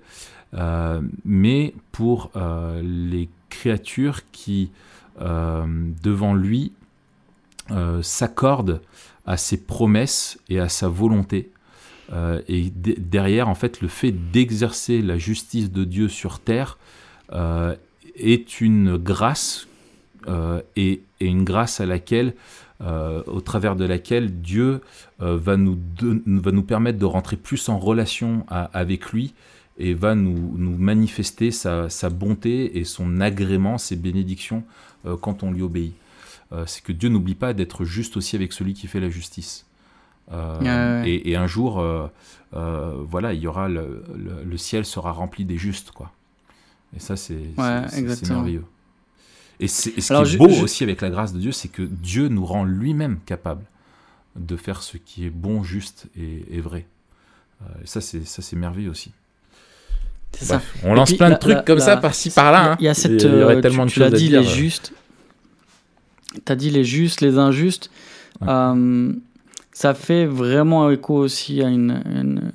euh, 0.53 1.01
mais 1.25 1.73
pour 1.91 2.29
euh, 2.35 2.81
les 2.83 3.29
créatures 3.49 4.21
qui, 4.31 4.71
euh, 5.21 5.65
devant 6.01 6.33
lui, 6.33 6.73
s'accordent 8.01 8.81
à 9.25 9.37
ses 9.37 9.55
promesses 9.55 10.37
et 10.49 10.59
à 10.59 10.67
sa 10.67 10.89
volonté. 10.89 11.49
et 12.49 12.69
derrière, 12.75 13.47
en 13.47 13.55
fait, 13.55 13.79
le 13.79 13.87
fait 13.87 14.11
d'exercer 14.11 15.01
la 15.01 15.17
justice 15.17 15.71
de 15.71 15.85
Dieu 15.85 16.09
sur 16.09 16.39
terre 16.39 16.77
est 17.33 18.61
une 18.61 18.97
grâce 18.97 19.67
et, 20.75 21.01
une 21.19 21.43
grâce 21.43 21.79
à 21.79 21.85
laquelle, 21.85 22.33
au 22.79 23.41
travers 23.41 23.75
de 23.75 23.85
laquelle 23.85 24.41
Dieu 24.41 24.81
va, 25.19 25.57
nous 25.57 25.77
va 25.99 26.51
nous 26.51 26.63
permettre 26.63 26.99
de 26.99 27.05
rentrer 27.05 27.37
plus 27.37 27.69
en 27.69 27.79
relation 27.79 28.45
avec 28.49 29.11
lui 29.11 29.33
et 29.77 29.93
va 29.93 30.15
nous, 30.15 30.53
nous 30.57 30.77
manifester 30.77 31.51
sa, 31.51 31.89
sa, 31.89 32.09
bonté 32.09 32.77
et 32.77 32.83
son 32.83 33.19
agrément, 33.19 33.77
ses 33.77 33.95
bénédictions 33.95 34.63
euh, 35.05 35.17
quand 35.17 35.43
on 35.43 35.51
lui 35.51 35.61
obéit. 35.61 35.95
Euh, 36.51 36.65
c'est 36.67 36.83
que 36.83 36.91
Dieu 36.91 37.09
n'oublie 37.09 37.35
pas 37.35 37.53
d'être 37.53 37.83
juste 37.83 38.15
aussi 38.17 38.35
avec 38.35 38.53
celui 38.53 38.73
qui 38.73 38.87
fait 38.87 38.99
la 38.99 39.09
justice. 39.09 39.65
Euh, 40.31 41.03
et, 41.05 41.31
et, 41.31 41.35
un 41.35 41.47
jour, 41.47 41.83
voilà, 42.51 43.33
il 43.33 43.41
y 43.41 43.47
aura 43.47 43.67
le, 43.67 44.03
le, 44.45 44.57
ciel 44.57 44.85
sera 44.85 45.11
rempli 45.11 45.43
des 45.43 45.57
justes, 45.57 45.91
quoi. 45.91 46.11
Et 46.95 46.99
ça, 46.99 47.15
c'est 47.15 47.35
merveilleux. 48.29 48.65
Et, 49.59 49.67
ce 49.67 49.89
qui 49.89 49.99
est 49.99 50.37
beau 50.37 50.49
aussi 50.63 50.83
avec 50.83 51.01
la 51.01 51.09
grâce 51.09 51.33
de 51.33 51.39
Dieu, 51.39 51.51
c'est 51.51 51.69
que 51.69 51.83
Dieu 51.83 52.27
nous 52.27 52.45
rend 52.45 52.63
lui-même 52.63 53.19
capable 53.25 53.63
de 54.35 54.55
faire 54.55 54.81
ce 54.81 54.97
qui 54.97 55.25
est 55.25 55.29
bon, 55.29 55.63
juste 55.63 56.07
et, 56.17 56.43
et 56.51 56.59
vrai. 56.59 56.85
et 57.83 57.87
ça, 57.87 58.01
c'est 58.01 58.55
merveilleux 58.55 58.89
aussi. 58.89 59.11
Ça. 60.39 60.61
on 60.83 60.93
lance 60.93 61.13
plein 61.13 61.29
de 61.29 61.35
trucs 61.35 61.63
comme 61.65 61.79
ça 61.79 61.97
par-ci 61.97 62.31
par-là. 62.31 62.75
Il 62.79 62.85
y 62.85 62.87
a 62.87 62.91
hein. 62.91 62.93
cette. 62.93 63.21
Il 63.21 63.31
y 63.31 63.43
aurait 63.43 63.57
euh, 63.57 63.61
tellement 63.61 63.85
tu, 63.85 63.99
de 63.99 64.05
choses 64.05 64.13
dit 64.13 64.29
Les 64.29 64.43
justes. 64.43 64.93
Tu 66.45 66.51
as 66.51 66.55
dit 66.55 66.71
les 66.71 66.83
justes, 66.83 67.21
les 67.21 67.37
injustes. 67.37 67.91
Euh, 68.41 69.13
ça 69.71 69.93
fait 69.93 70.25
vraiment 70.25 70.89
écho 70.89 71.15
aussi 71.15 71.61
à, 71.61 71.67
une, 71.67 72.51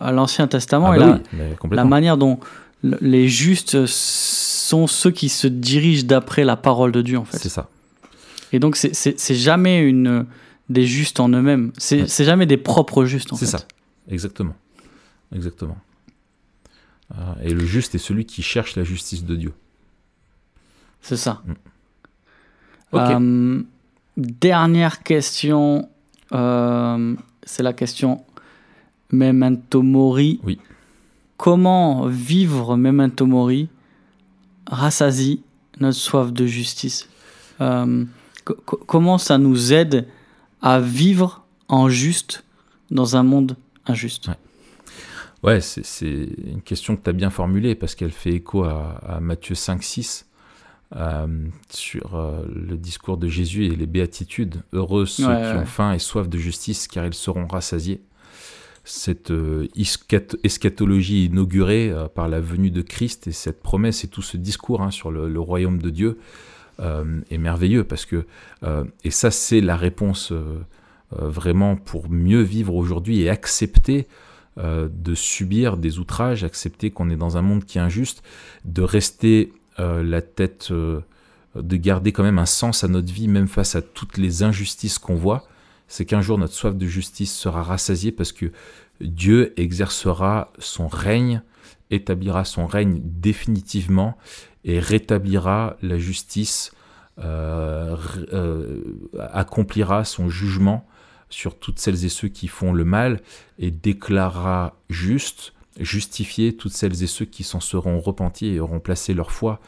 à 0.00 0.12
l'Ancien 0.12 0.46
Testament 0.46 0.92
ah 0.92 0.98
bah 0.98 1.20
et 1.32 1.74
la, 1.74 1.84
manière 1.84 2.16
dont 2.16 2.38
les 2.82 3.28
justes 3.28 3.86
sont 3.86 4.86
ceux 4.86 5.10
qui 5.10 5.28
se 5.28 5.46
dirigent 5.46 6.06
d'après 6.06 6.44
la 6.44 6.56
parole 6.56 6.92
de 6.92 7.02
Dieu 7.02 7.18
en 7.18 7.24
fait. 7.24 7.38
C'est 7.38 7.48
ça. 7.48 7.68
Et 8.52 8.58
donc 8.58 8.76
c'est 8.76 9.34
jamais 9.34 9.80
une 9.80 10.26
des 10.68 10.84
justes 10.84 11.20
en 11.20 11.28
eux-mêmes. 11.28 11.72
C'est 11.78 12.24
jamais 12.24 12.46
des 12.46 12.56
propres 12.56 13.04
justes 13.04 13.32
en 13.32 13.36
fait. 13.36 13.46
C'est 13.46 13.58
ça. 13.58 13.64
Exactement. 14.08 14.54
Exactement. 15.34 15.76
Ah, 17.14 17.36
et 17.42 17.52
le 17.52 17.64
juste 17.64 17.94
est 17.94 17.98
celui 17.98 18.26
qui 18.26 18.42
cherche 18.42 18.76
la 18.76 18.84
justice 18.84 19.24
de 19.24 19.34
Dieu. 19.34 19.52
C'est 21.00 21.16
ça. 21.16 21.42
Mm. 21.46 21.54
Euh, 22.94 23.62
dernière 24.16 25.02
question, 25.02 25.88
euh, 26.32 27.14
c'est 27.42 27.62
la 27.62 27.72
question 27.72 28.24
Memento 29.10 29.82
Mori. 29.82 30.40
Oui. 30.42 30.58
Comment 31.38 32.06
vivre 32.08 32.76
Memento 32.76 33.24
Mori 33.24 33.68
rassasie 34.66 35.42
notre 35.80 35.96
soif 35.96 36.32
de 36.32 36.46
justice? 36.46 37.08
Euh, 37.60 38.04
Comment 38.64 39.18
ça 39.18 39.38
nous 39.38 39.72
aide 39.72 40.06
à 40.62 40.80
vivre 40.80 41.44
en 41.68 41.88
juste 41.88 42.44
dans 42.90 43.16
un 43.16 43.22
monde 43.22 43.56
injuste? 43.86 44.30
Ouais, 45.42 45.60
c'est 45.60 46.28
une 46.44 46.62
question 46.62 46.96
que 46.96 47.02
tu 47.04 47.10
as 47.10 47.12
bien 47.12 47.30
formulée 47.30 47.74
parce 47.74 47.94
qu'elle 47.94 48.10
fait 48.10 48.32
écho 48.32 48.64
à, 48.64 49.18
Matthieu 49.20 49.54
5, 49.54 49.82
6 49.82 50.26
euh, 50.96 51.26
sur 51.70 52.16
euh, 52.16 52.44
le 52.52 52.76
discours 52.76 53.18
de 53.18 53.28
Jésus 53.28 53.66
et 53.66 53.76
les 53.76 53.86
béatitudes. 53.86 54.62
Heureux 54.72 55.06
ceux 55.06 55.24
qui 55.24 55.56
ont 55.56 55.66
faim 55.66 55.92
et 55.92 55.98
soif 55.98 56.28
de 56.28 56.38
justice 56.38 56.88
car 56.88 57.06
ils 57.06 57.14
seront 57.14 57.46
rassasiés. 57.46 58.00
Cette 58.84 59.30
euh, 59.30 59.68
eschatologie 60.44 61.26
inaugurée 61.26 61.92
par 62.14 62.28
la 62.28 62.40
venue 62.40 62.70
de 62.70 62.82
Christ 62.82 63.26
et 63.26 63.32
cette 63.32 63.62
promesse 63.62 64.04
et 64.04 64.08
tout 64.08 64.22
ce 64.22 64.36
discours 64.36 64.82
hein, 64.82 64.90
sur 64.90 65.10
le, 65.10 65.40
royaume 65.40 65.80
de 65.80 65.90
Dieu 65.90 66.18
est 67.30 67.38
merveilleux 67.38 67.82
parce 67.82 68.06
que, 68.06 68.24
et 69.02 69.10
ça 69.10 69.32
c'est 69.32 69.60
la 69.60 69.76
réponse 69.76 70.32
vraiment 71.10 71.74
pour 71.74 72.08
mieux 72.08 72.42
vivre 72.42 72.76
aujourd'hui 72.76 73.20
et 73.22 73.28
accepter 73.28 74.06
euh, 74.58 74.88
de 74.92 75.14
subir 75.14 75.76
des 75.76 76.00
outrages, 76.00 76.42
accepter 76.42 76.90
qu'on 76.90 77.10
est 77.10 77.16
dans 77.16 77.36
un 77.36 77.42
monde 77.42 77.64
qui 77.64 77.78
est 77.78 77.80
injuste, 77.80 78.24
de 78.64 78.82
rester 78.82 79.52
euh, 79.78 80.02
la 80.02 80.20
tête, 80.20 80.68
euh, 80.72 81.00
de 81.54 81.76
garder 81.76 82.10
quand 82.10 82.24
même 82.24 82.40
un 82.40 82.46
sens 82.46 82.82
à 82.82 82.88
notre 82.88 83.12
vie, 83.12 83.28
même 83.28 83.46
face 83.46 83.76
à 83.76 83.82
toutes 83.82 84.18
les 84.18 84.42
injustices 84.42 84.98
qu'on 84.98 85.14
voit, 85.14 85.46
c'est 85.88 86.04
qu'un 86.04 86.20
jour 86.20 86.38
notre 86.38 86.54
soif 86.54 86.76
de 86.76 86.86
justice 86.86 87.34
sera 87.34 87.62
rassasiée 87.62 88.12
parce 88.12 88.32
que 88.32 88.52
Dieu 89.00 89.52
exercera 89.56 90.52
son 90.58 90.86
règne, 90.86 91.42
établira 91.90 92.44
son 92.44 92.66
règne 92.66 93.00
définitivement 93.02 94.16
et 94.64 94.78
rétablira 94.78 95.76
la 95.82 95.98
justice, 95.98 96.72
accomplira 99.18 100.04
son 100.04 100.28
jugement 100.28 100.86
sur 101.30 101.58
toutes 101.58 101.78
celles 101.78 102.04
et 102.04 102.08
ceux 102.08 102.28
qui 102.28 102.48
font 102.48 102.72
le 102.72 102.84
mal 102.84 103.20
et 103.58 103.70
déclarera 103.70 104.76
juste, 104.88 105.52
justifier 105.78 106.56
toutes 106.56 106.72
celles 106.72 107.02
et 107.02 107.06
ceux 107.06 107.24
qui 107.24 107.44
s'en 107.44 107.60
seront 107.60 108.00
repentis 108.00 108.46
et 108.46 108.60
auront 108.60 108.80
placé 108.80 109.14
leur 109.14 109.30
foi 109.30 109.60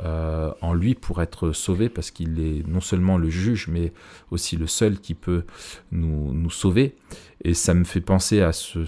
euh, 0.00 0.50
en 0.62 0.72
lui 0.72 0.94
pour 0.94 1.20
être 1.20 1.52
sauvés 1.52 1.90
parce 1.90 2.10
qu'il 2.10 2.40
est 2.40 2.66
non 2.66 2.80
seulement 2.80 3.18
le 3.18 3.28
juge 3.28 3.68
mais 3.68 3.92
aussi 4.30 4.56
le 4.56 4.66
seul 4.66 4.98
qui 4.98 5.14
peut 5.14 5.44
nous, 5.92 6.32
nous 6.32 6.50
sauver. 6.50 6.96
Et 7.44 7.54
ça 7.54 7.74
me 7.74 7.84
fait 7.84 8.00
penser 8.00 8.40
à 8.40 8.52
ce, 8.52 8.80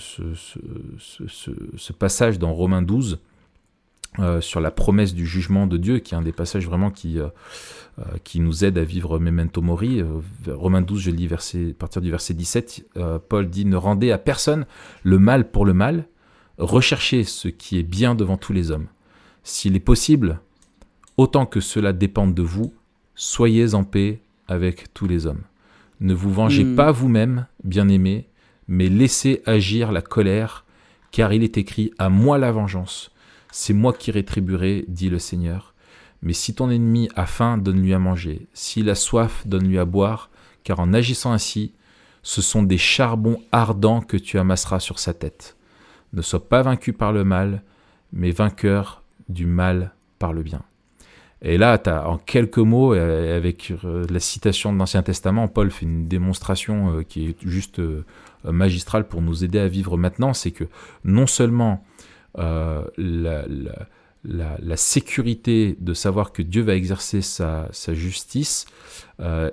passage 1.99 2.39
dans 2.39 2.53
Romains 2.53 2.83
12 2.83 3.19
euh, 4.19 4.41
sur 4.41 4.61
la 4.61 4.71
promesse 4.71 5.13
du 5.13 5.27
jugement 5.27 5.67
de 5.67 5.77
Dieu, 5.77 5.99
qui 5.99 6.15
est 6.15 6.17
un 6.17 6.23
des 6.23 6.33
passages 6.33 6.67
vraiment 6.67 6.91
qui, 6.91 7.19
euh, 7.19 7.29
qui 8.23 8.41
nous 8.41 8.65
aide 8.65 8.79
à 8.79 8.85
vivre 8.85 9.19
Memento 9.19 9.61
Mori. 9.61 10.03
Romains 10.47 10.83
12, 10.83 11.01
je 11.01 11.11
lis 11.11 11.27
verset, 11.27 11.73
à 11.73 11.75
partir 11.75 12.01
du 12.01 12.11
verset 12.11 12.33
17, 12.33 12.87
Paul 13.29 13.51
dit 13.51 13.67
Ne 13.67 13.77
rendez 13.77 14.11
à 14.11 14.19
personne 14.19 14.67
le 15.03 15.19
mal 15.19 15.51
pour 15.51 15.67
le 15.67 15.75
mal, 15.75 16.07
recherchez 16.59 17.25
ce 17.25 17.49
qui 17.49 17.79
est 17.79 17.85
bien 17.85 18.15
devant 18.15 18.37
tous 18.37 18.53
les 18.53 18.71
hommes. 18.71 18.87
S'il 19.43 19.77
est 19.77 19.81
possible, 19.81 20.41
autant 21.17 21.47
que 21.47 21.61
cela 21.61 21.93
dépende 21.93 22.35
de 22.35 22.43
vous, 22.43 22.73
soyez 23.15 23.75
en 23.75 23.85
paix 23.85 24.21
avec 24.49 24.93
tous 24.95 25.07
les 25.07 25.27
hommes. 25.27 25.43
Ne 26.01 26.15
vous 26.15 26.33
vengez 26.33 26.65
Hmm. 26.65 26.77
pas 26.77 26.91
vous-même, 26.93 27.47
bien-aimés, 27.63 28.29
mais 28.69 28.89
laissez 28.89 29.43
agir 29.47 29.93
la 29.93 30.03
colère, 30.03 30.65
car 31.13 31.33
il 31.33 31.43
est 31.43 31.57
écrit 31.59 31.93
À 31.99 32.09
moi 32.09 32.39
la 32.39 32.51
vengeance. 32.53 33.11
C'est 33.53 33.73
moi 33.75 33.93
qui 33.93 34.11
rétribuerai, 34.11 34.85
dit 34.89 35.09
le 35.09 35.19
Seigneur. 35.19 35.75
Mais 36.23 36.33
si 36.33 36.55
ton 36.55 36.71
ennemi 36.71 37.09
a 37.15 37.27
faim, 37.27 37.59
donne-lui 37.59 37.95
à 37.95 37.99
manger. 37.99 38.49
S'il 38.53 38.91
a 38.91 38.95
soif, 38.95 39.47
donne-lui 39.47 39.79
à 39.79 39.85
boire, 39.85 40.31
car 40.65 40.81
en 40.81 40.93
agissant 40.93 41.33
ainsi, 41.33 41.73
ce 42.23 42.41
sont 42.43 42.63
des 42.63 42.79
charbons 42.79 43.41
ardents 43.53 44.01
que 44.01 44.17
tu 44.17 44.39
amasseras 44.39 44.81
sur 44.81 44.99
sa 44.99 45.13
tête. 45.15 45.57
Ne 46.15 46.23
sois 46.23 46.49
pas 46.49 46.63
vaincu 46.63 46.93
par 46.95 47.13
le 47.13 47.23
mal, 47.25 47.63
mais 48.13 48.31
vainqueur 48.31 49.03
du 49.29 49.47
mal 49.47 49.93
par 50.19 50.33
le 50.33 50.43
bien. 50.43 50.63
Et 51.47 51.59
là, 51.59 51.79
en 52.07 52.17
quelques 52.17 52.57
mots, 52.57 52.95
euh, 52.95 53.37
avec 53.37 53.71
euh, 53.85 54.07
la 54.09 54.19
citation 54.19 54.73
de 54.73 54.79
l'Ancien 54.79 55.03
Testament, 55.03 55.47
Paul 55.47 55.71
fait 55.71 55.85
une 55.85 56.09
démonstration 56.09 56.97
euh, 56.97 57.03
qui 57.03 57.27
est 57.27 57.37
juste 57.47 57.83
magistrale 58.45 59.07
pour 59.07 59.21
nous 59.21 59.45
aider 59.45 59.59
à 59.59 59.69
vivre 59.69 59.99
maintenant. 59.99 60.33
C'est 60.33 60.53
que 60.53 60.65
non 61.05 61.27
seulement 61.27 61.85
la, 62.37 63.45
sécurité 64.77 65.77
de 65.81 65.93
savoir 65.93 66.33
que 66.33 66.41
Dieu 66.41 66.63
va 66.63 66.75
exercer 66.75 67.21
sa, 67.21 67.69
justice 67.89 68.65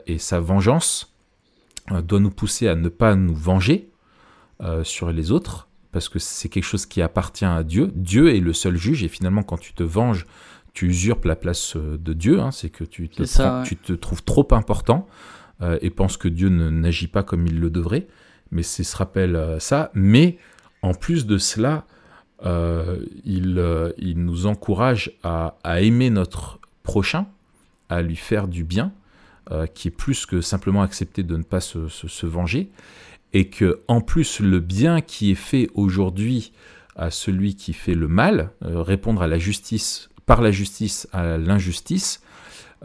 et 0.07 0.17
sa 0.17 0.39
vengeance 0.39 1.13
doit 2.03 2.19
nous 2.19 2.31
pousser 2.31 2.67
à 2.67 2.75
ne 2.75 2.89
pas 2.89 3.15
nous 3.15 3.35
venger 3.35 3.89
sur 4.83 5.11
les 5.11 5.31
autres, 5.31 5.69
parce 5.91 6.09
que 6.09 6.19
c'est 6.19 6.49
quelque 6.49 6.65
chose 6.65 6.85
qui 6.85 7.01
appartient 7.01 7.45
à 7.45 7.63
Dieu. 7.63 7.91
Dieu 7.95 8.35
est 8.35 8.39
le 8.39 8.53
seul 8.53 8.75
juge, 8.75 9.03
et 9.03 9.07
finalement, 9.07 9.43
quand 9.43 9.57
tu 9.57 9.73
te 9.73 9.83
venges, 9.83 10.25
tu 10.73 10.87
usurpes 10.87 11.25
la 11.25 11.35
place 11.35 11.75
euh, 11.75 11.97
de 11.97 12.13
Dieu, 12.13 12.39
hein, 12.39 12.51
c'est 12.51 12.69
que 12.69 12.83
tu 12.83 13.09
te, 13.09 13.23
ça, 13.23 13.43
prends, 13.43 13.59
ouais. 13.59 13.67
tu 13.67 13.75
te, 13.75 13.93
trouves 13.93 14.23
trop 14.23 14.47
important 14.51 15.07
euh, 15.61 15.77
et 15.81 15.89
penses 15.89 16.17
que 16.17 16.27
Dieu 16.27 16.49
n'agit 16.49 17.07
pas 17.07 17.23
comme 17.23 17.45
il 17.47 17.59
le 17.59 17.69
devrait, 17.69 18.07
mais 18.51 18.63
c'est 18.63 18.83
se 18.83 18.95
rappelle 18.95 19.35
euh, 19.35 19.59
ça. 19.59 19.91
Mais 19.93 20.37
en 20.81 20.93
plus 20.93 21.25
de 21.25 21.37
cela, 21.37 21.85
euh, 22.45 23.05
il, 23.23 23.63
il, 23.97 24.23
nous 24.23 24.47
encourage 24.47 25.11
à, 25.23 25.55
à, 25.63 25.81
aimer 25.81 26.09
notre 26.09 26.59
prochain, 26.83 27.27
à 27.89 28.01
lui 28.01 28.15
faire 28.15 28.47
du 28.47 28.63
bien, 28.63 28.91
qui 29.73 29.89
est 29.89 29.91
plus 29.91 30.25
que 30.25 30.39
simplement 30.39 30.81
accepter 30.81 31.23
de 31.23 31.35
ne 31.35 31.43
pas 31.43 31.59
se, 31.59 31.89
se, 31.89 32.07
se 32.07 32.25
venger, 32.25 32.71
et 33.33 33.49
que 33.49 33.81
en 33.89 33.99
plus 33.99 34.39
le 34.39 34.61
bien 34.61 35.01
qui 35.01 35.31
est 35.31 35.35
fait 35.35 35.69
aujourd'hui 35.73 36.53
à 36.95 37.11
celui 37.11 37.55
qui 37.55 37.73
fait 37.73 37.95
le 37.95 38.07
mal, 38.07 38.51
répondre 38.61 39.21
à 39.21 39.27
la 39.27 39.39
justice 39.39 40.09
par 40.31 40.41
la 40.41 40.51
justice 40.51 41.09
à 41.11 41.37
l'injustice, 41.37 42.21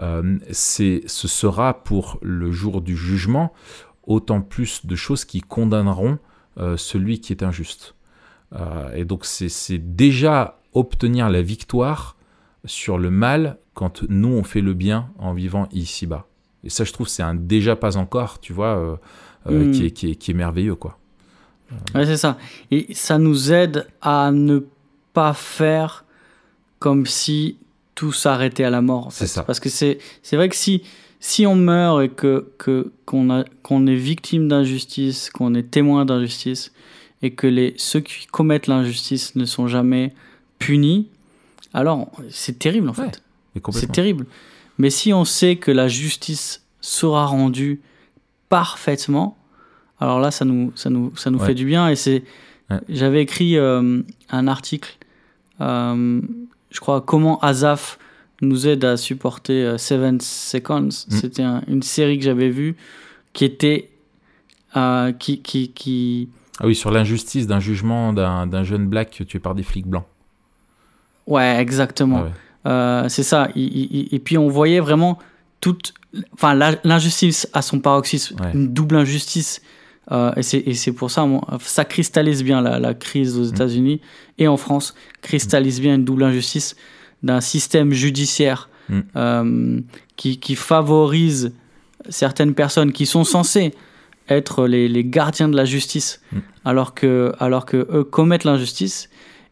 euh, 0.01 0.39
ce 0.51 1.01
sera 1.07 1.85
pour 1.85 2.19
le 2.21 2.51
jour 2.51 2.81
du 2.81 2.97
jugement 2.97 3.53
autant 4.03 4.41
plus 4.41 4.85
de 4.85 4.97
choses 4.97 5.25
qui 5.25 5.43
condamneront 5.43 6.19
euh, 6.59 6.77
celui 6.77 7.21
qui 7.21 7.33
est 7.33 7.45
injuste. 7.45 7.95
Euh, 8.53 8.93
et 8.97 9.05
donc 9.05 9.25
c'est 9.25 9.79
déjà 9.79 10.59
obtenir 10.73 11.31
la 11.31 11.41
victoire 11.41 12.17
sur 12.65 12.99
le 12.99 13.11
mal 13.13 13.59
quand 13.75 14.03
nous 14.09 14.35
on 14.35 14.43
fait 14.43 14.61
le 14.61 14.75
bien 14.75 15.09
en 15.17 15.33
vivant 15.33 15.69
ici-bas. 15.71 16.27
Et 16.65 16.69
ça 16.69 16.83
je 16.83 16.93
trouve 16.93 17.07
c'est 17.07 17.23
un 17.23 17.37
déjà 17.37 17.77
pas 17.77 17.97
encore, 17.97 18.41
tu 18.41 18.53
vois, 18.53 18.99
mmh. 19.49 19.71
qui, 19.71 19.87
est, 19.87 19.91
qui, 19.93 20.11
est, 20.11 20.17
qui, 20.17 20.33
est, 20.33 20.35
merveilleux 20.35 20.75
quoi. 20.75 20.99
Ouais, 21.95 22.07
c'est 22.07 22.17
ça. 22.17 22.39
Et 22.73 22.93
ça 22.93 23.19
nous 23.19 23.53
aide 23.53 23.87
à 24.03 24.33
ne 24.33 24.67
pas 25.13 25.33
faire 25.33 26.06
comme 26.79 27.07
si 27.07 27.57
tout 27.95 28.13
s'arrêtait 28.13 28.65
à 28.65 28.71
la 28.71 28.83
mort. 28.83 29.07
En 29.07 29.11
fait. 29.11 29.27
C'est 29.27 29.33
ça. 29.33 29.43
Parce 29.43 29.61
que 29.61 29.69
c'est 29.69 29.99
vrai 30.33 30.49
que 30.49 30.57
si, 30.57 30.83
si 31.21 31.47
on 31.47 31.57
meurt 31.57 32.03
et 32.03 32.09
que 32.09 32.53
qu'on 33.07 33.45
qu'on 33.63 33.87
est 33.87 33.95
victime 33.95 34.49
d'injustice, 34.49 35.31
qu'on 35.31 35.55
est 35.55 35.71
témoin 35.71 36.05
d'injustice, 36.05 36.73
et 37.23 37.33
que 37.33 37.47
les, 37.47 37.75
ceux 37.79 38.01
qui 38.01 38.27
commettent 38.27 38.67
l'injustice 38.67 39.35
ne 39.37 39.45
sont 39.45 39.69
jamais 39.69 40.13
punis, 40.59 41.09
alors 41.73 42.11
c'est 42.31 42.59
terrible 42.59 42.89
en 42.89 42.95
fait. 42.95 43.23
C'est 43.73 43.91
terrible. 43.91 44.27
Mais 44.79 44.91
si 44.91 45.13
on 45.13 45.25
sait 45.25 45.57
que 45.57 45.71
la 45.71 45.89
justice 45.89 46.63
sera 46.81 47.27
rendue 47.27 47.81
parfaitement, 48.49 49.37
alors 50.01 50.21
là, 50.21 50.31
ça 50.31 50.45
nous, 50.45 50.73
ça 50.75 50.91
nous, 50.91 51.17
ça 51.17 51.31
nous 51.31 51.39
ouais. 51.39 51.47
fait 51.47 51.55
du 51.55 51.65
bien. 51.65 51.89
Et 51.89 51.97
c'est, 51.97 52.23
ouais. 52.71 52.81
j'avais 52.89 53.23
écrit 53.23 53.57
euh, 53.57 54.03
un 54.29 54.49
article, 54.49 54.97
euh, 55.61 56.21
je 56.77 56.81
crois, 56.81 57.01
comment 57.01 57.39
Azaf 57.41 57.99
nous 58.43 58.67
aide 58.69 58.85
à 58.85 58.99
supporter 58.99 59.65
euh, 59.65 59.79
Seven 59.79 60.21
Seconds. 60.21 60.89
Mm. 60.89 60.91
C'était 61.09 61.43
un, 61.43 61.63
une 61.69 61.83
série 61.83 62.19
que 62.19 62.25
j'avais 62.25 62.51
vue 62.51 62.77
qui 63.33 63.47
était, 63.47 63.89
euh, 64.77 65.11
qui, 65.13 65.41
qui, 65.41 65.71
qui, 65.73 66.29
ah 66.61 66.67
oui, 66.67 66.75
sur 66.75 66.91
l'injustice 66.91 67.47
d'un 67.47 67.61
jugement 67.61 68.13
d'un 68.13 68.63
jeune 68.63 68.87
black 68.89 69.11
tué 69.11 69.39
par 69.39 69.55
des 69.55 69.63
flics 69.63 69.87
blancs. 69.87 70.05
Ouais, 71.27 71.57
exactement. 71.59 72.19
Ah 72.19 72.25
ouais. 72.25 72.31
Euh, 72.67 73.09
c'est 73.09 73.23
ça. 73.23 73.49
Et 73.57 74.21
puis 74.23 74.37
on 74.37 74.49
voyait 74.49 74.81
vraiment 74.81 75.19
toute, 75.63 75.95
enfin 76.35 76.55
l'injustice 76.85 77.49
à 77.55 77.63
son 77.63 77.81
paroxysme, 77.81 78.37
Ouais. 78.41 78.53
une 78.53 78.69
double 78.73 78.97
injustice. 78.97 79.63
Euh, 80.13 80.33
et 80.37 80.75
c'est 80.75 80.93
pour 80.93 81.11
ça, 81.11 81.27
moi, 81.27 81.45
ça 81.61 81.85
cristallise 81.85 82.45
bien 82.45 82.61
la, 82.61 82.79
la 82.79 82.95
crise 82.95 83.37
aux 83.39 83.45
Mm. 83.45 83.55
États-Unis 83.55 84.01
et 84.39 84.47
en 84.49 84.57
France, 84.57 84.95
cristallise 85.21 85.81
bien 85.81 85.97
une 85.97 86.05
double 86.05 86.23
injustice 86.25 86.77
d'un 87.23 87.41
système 87.41 87.93
judiciaire 87.93 88.69
Mm. 88.89 89.01
euh, 89.17 89.81
qui, 90.15 90.39
qui 90.39 90.55
favorise 90.55 91.53
certaines 92.09 92.55
personnes 92.55 92.93
qui 92.93 93.05
sont 93.05 93.25
censées 93.25 93.75
être 94.29 94.69
les, 94.69 94.89
les 94.89 95.05
gardiens 95.05 95.49
de 95.49 95.57
la 95.57 95.65
justice, 95.65 96.21
alors 96.65 96.95
que 96.95 97.33
alors 97.41 97.67
que 97.67 97.77
eux 97.93 98.05
commettent 98.05 98.45
l'injustice 98.45 99.09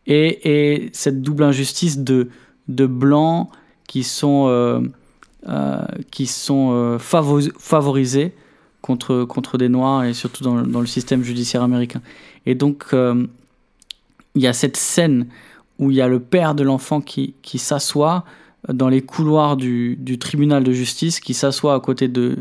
et, 0.06 0.50
et 0.84 0.90
cette 0.92 1.20
double 1.20 1.42
injustice 1.42 1.98
de 1.98 2.28
de 2.68 2.86
blancs 2.86 3.48
qui 3.88 4.04
sont 4.04 4.46
euh, 4.48 4.80
qui 6.12 6.26
sont 6.26 6.96
favorisés 7.00 8.32
contre 8.84 9.24
contre 9.24 9.56
des 9.56 9.70
noirs 9.70 10.04
et 10.04 10.12
surtout 10.12 10.44
dans, 10.44 10.60
dans 10.62 10.80
le 10.80 10.86
système 10.86 11.22
judiciaire 11.22 11.62
américain. 11.62 12.02
Et 12.44 12.54
donc 12.54 12.84
euh, 12.92 13.26
il 14.34 14.42
y 14.42 14.46
a 14.46 14.52
cette 14.52 14.76
scène 14.76 15.26
où 15.78 15.90
il 15.90 15.96
y 15.96 16.02
a 16.02 16.08
le 16.08 16.20
père 16.20 16.54
de 16.54 16.62
l'enfant 16.62 17.00
qui 17.00 17.34
qui 17.40 17.58
s'assoit 17.58 18.24
dans 18.72 18.88
les 18.88 19.02
couloirs 19.02 19.56
du, 19.56 19.96
du 19.96 20.18
tribunal 20.18 20.64
de 20.64 20.72
justice, 20.72 21.20
qui 21.20 21.34
s'assoit 21.34 21.74
à 21.74 21.80
côté 21.80 22.08
de, 22.08 22.36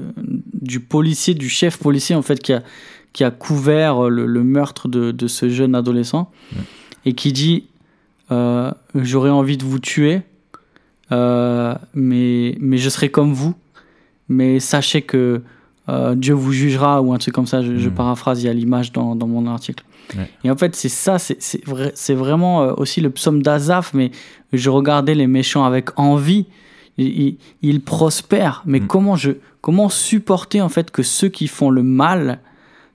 du 0.53 0.79
policier, 0.79 1.33
du 1.33 1.49
chef 1.49 1.77
policier 1.77 2.15
en 2.15 2.21
fait, 2.21 2.39
qui 2.41 2.53
a, 2.53 2.63
qui 3.11 3.23
a 3.23 3.31
couvert 3.31 4.09
le, 4.09 4.25
le 4.25 4.43
meurtre 4.43 4.87
de, 4.87 5.11
de, 5.11 5.27
ce 5.27 5.49
jeune 5.49 5.75
adolescent, 5.75 6.31
et 7.05 7.13
qui 7.13 7.33
dit 7.33 7.65
euh, 8.31 8.71
J'aurais 8.95 9.31
envie 9.31 9.57
de 9.57 9.65
vous 9.65 9.79
tuer, 9.79 10.21
euh, 11.11 11.75
mais, 11.93 12.55
mais 12.59 12.77
je 12.77 12.89
serai 12.89 13.09
comme 13.09 13.33
vous, 13.33 13.53
mais 14.29 14.59
sachez 14.59 15.01
que 15.01 15.41
euh, 15.89 16.15
Dieu 16.15 16.33
vous 16.33 16.51
jugera, 16.51 17.01
ou 17.01 17.13
un 17.13 17.17
truc 17.17 17.33
comme 17.33 17.47
ça, 17.47 17.61
je, 17.61 17.77
je 17.77 17.89
Mhm. 17.89 17.95
paraphrase, 17.95 18.41
il 18.43 18.45
y 18.47 18.49
a 18.49 18.53
l'image 18.53 18.91
dans, 18.91 19.15
dans 19.15 19.27
mon 19.27 19.45
article. 19.47 19.83
Ouais. 20.17 20.29
Et 20.43 20.51
en 20.51 20.55
fait, 20.57 20.75
c'est 20.75 20.89
ça, 20.89 21.17
c'est 21.19 21.65
vrai, 21.65 21.93
vraiment 22.09 22.61
euh, 22.63 22.73
aussi 22.77 23.01
le 23.01 23.09
psaume 23.09 23.41
d'Azaph, 23.41 23.93
mais 23.93 24.11
je 24.53 24.69
regardais 24.69 25.15
les 25.15 25.27
méchants 25.27 25.65
avec 25.65 25.97
envie. 25.99 26.45
Ils, 26.97 27.37
ils- 27.63 27.81
prospèrent, 27.81 28.61
mais 28.67 28.79
Mm. 28.79 28.87
comment, 28.87 29.15
je, 29.15 29.31
comment 29.61 29.89
supporter 29.89 30.61
en 30.61 30.69
fait 30.69 30.91
que 30.91 31.01
ceux 31.01 31.27
qui 31.29 31.47
font 31.47 31.71
le 31.71 31.81
mal 31.81 32.39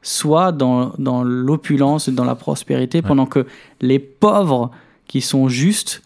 soient 0.03 0.53
dans, 0.53 0.93
dans 0.99 1.25
l'opulence 1.25 2.07
et 2.07 2.13
dans 2.13 2.25
la 2.25 2.37
prospérité, 2.37 3.03
pendant 3.03 3.27
que 3.27 3.45
les 3.81 3.99
pauvres 3.99 4.71
qui 5.09 5.21
sont 5.21 5.49
justes 5.49 6.03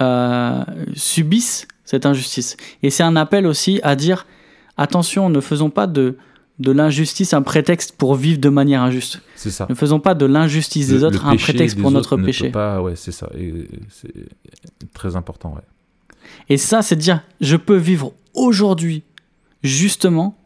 euh, 0.00 0.62
subissent 0.94 1.66
cette 1.84 2.06
injustice. 2.06 2.56
Et 2.84 2.90
c'est 2.90 3.02
un 3.02 3.16
appel 3.16 3.46
aussi 3.46 3.80
à 3.82 3.96
dire 3.96 4.24
attention, 4.76 5.28
ne 5.30 5.40
faisons 5.40 5.70
pas 5.70 5.86
de, 5.86 6.16
de 6.58 6.72
l'injustice 6.72 7.34
un 7.34 7.42
prétexte 7.42 7.96
pour 7.96 8.14
vivre 8.14 8.38
de 8.40 8.48
manière 8.48 8.82
injuste. 8.82 9.20
C'est 9.34 9.50
ça. 9.50 9.66
Ne 9.68 9.74
faisons 9.74 10.00
pas 10.00 10.14
de 10.14 10.26
l'injustice 10.26 10.88
des 10.88 10.98
Le- 10.98 11.04
autres 11.04 11.24
le 11.24 11.30
un 11.30 11.36
prétexte 11.36 11.78
pour 11.80 11.90
notre 11.90 12.16
péché. 12.16 12.50
Pas, 12.50 12.80
ouais, 12.80 12.96
c'est 12.96 13.12
ça. 13.12 13.30
C'est 13.90 14.12
très 14.94 15.16
important. 15.16 15.54
Ouais. 15.54 15.62
Et 16.48 16.56
ça, 16.56 16.82
c'est 16.82 16.96
dire, 16.96 17.22
je 17.40 17.56
peux 17.56 17.76
vivre 17.76 18.12
aujourd'hui 18.34 19.02
justement 19.62 20.36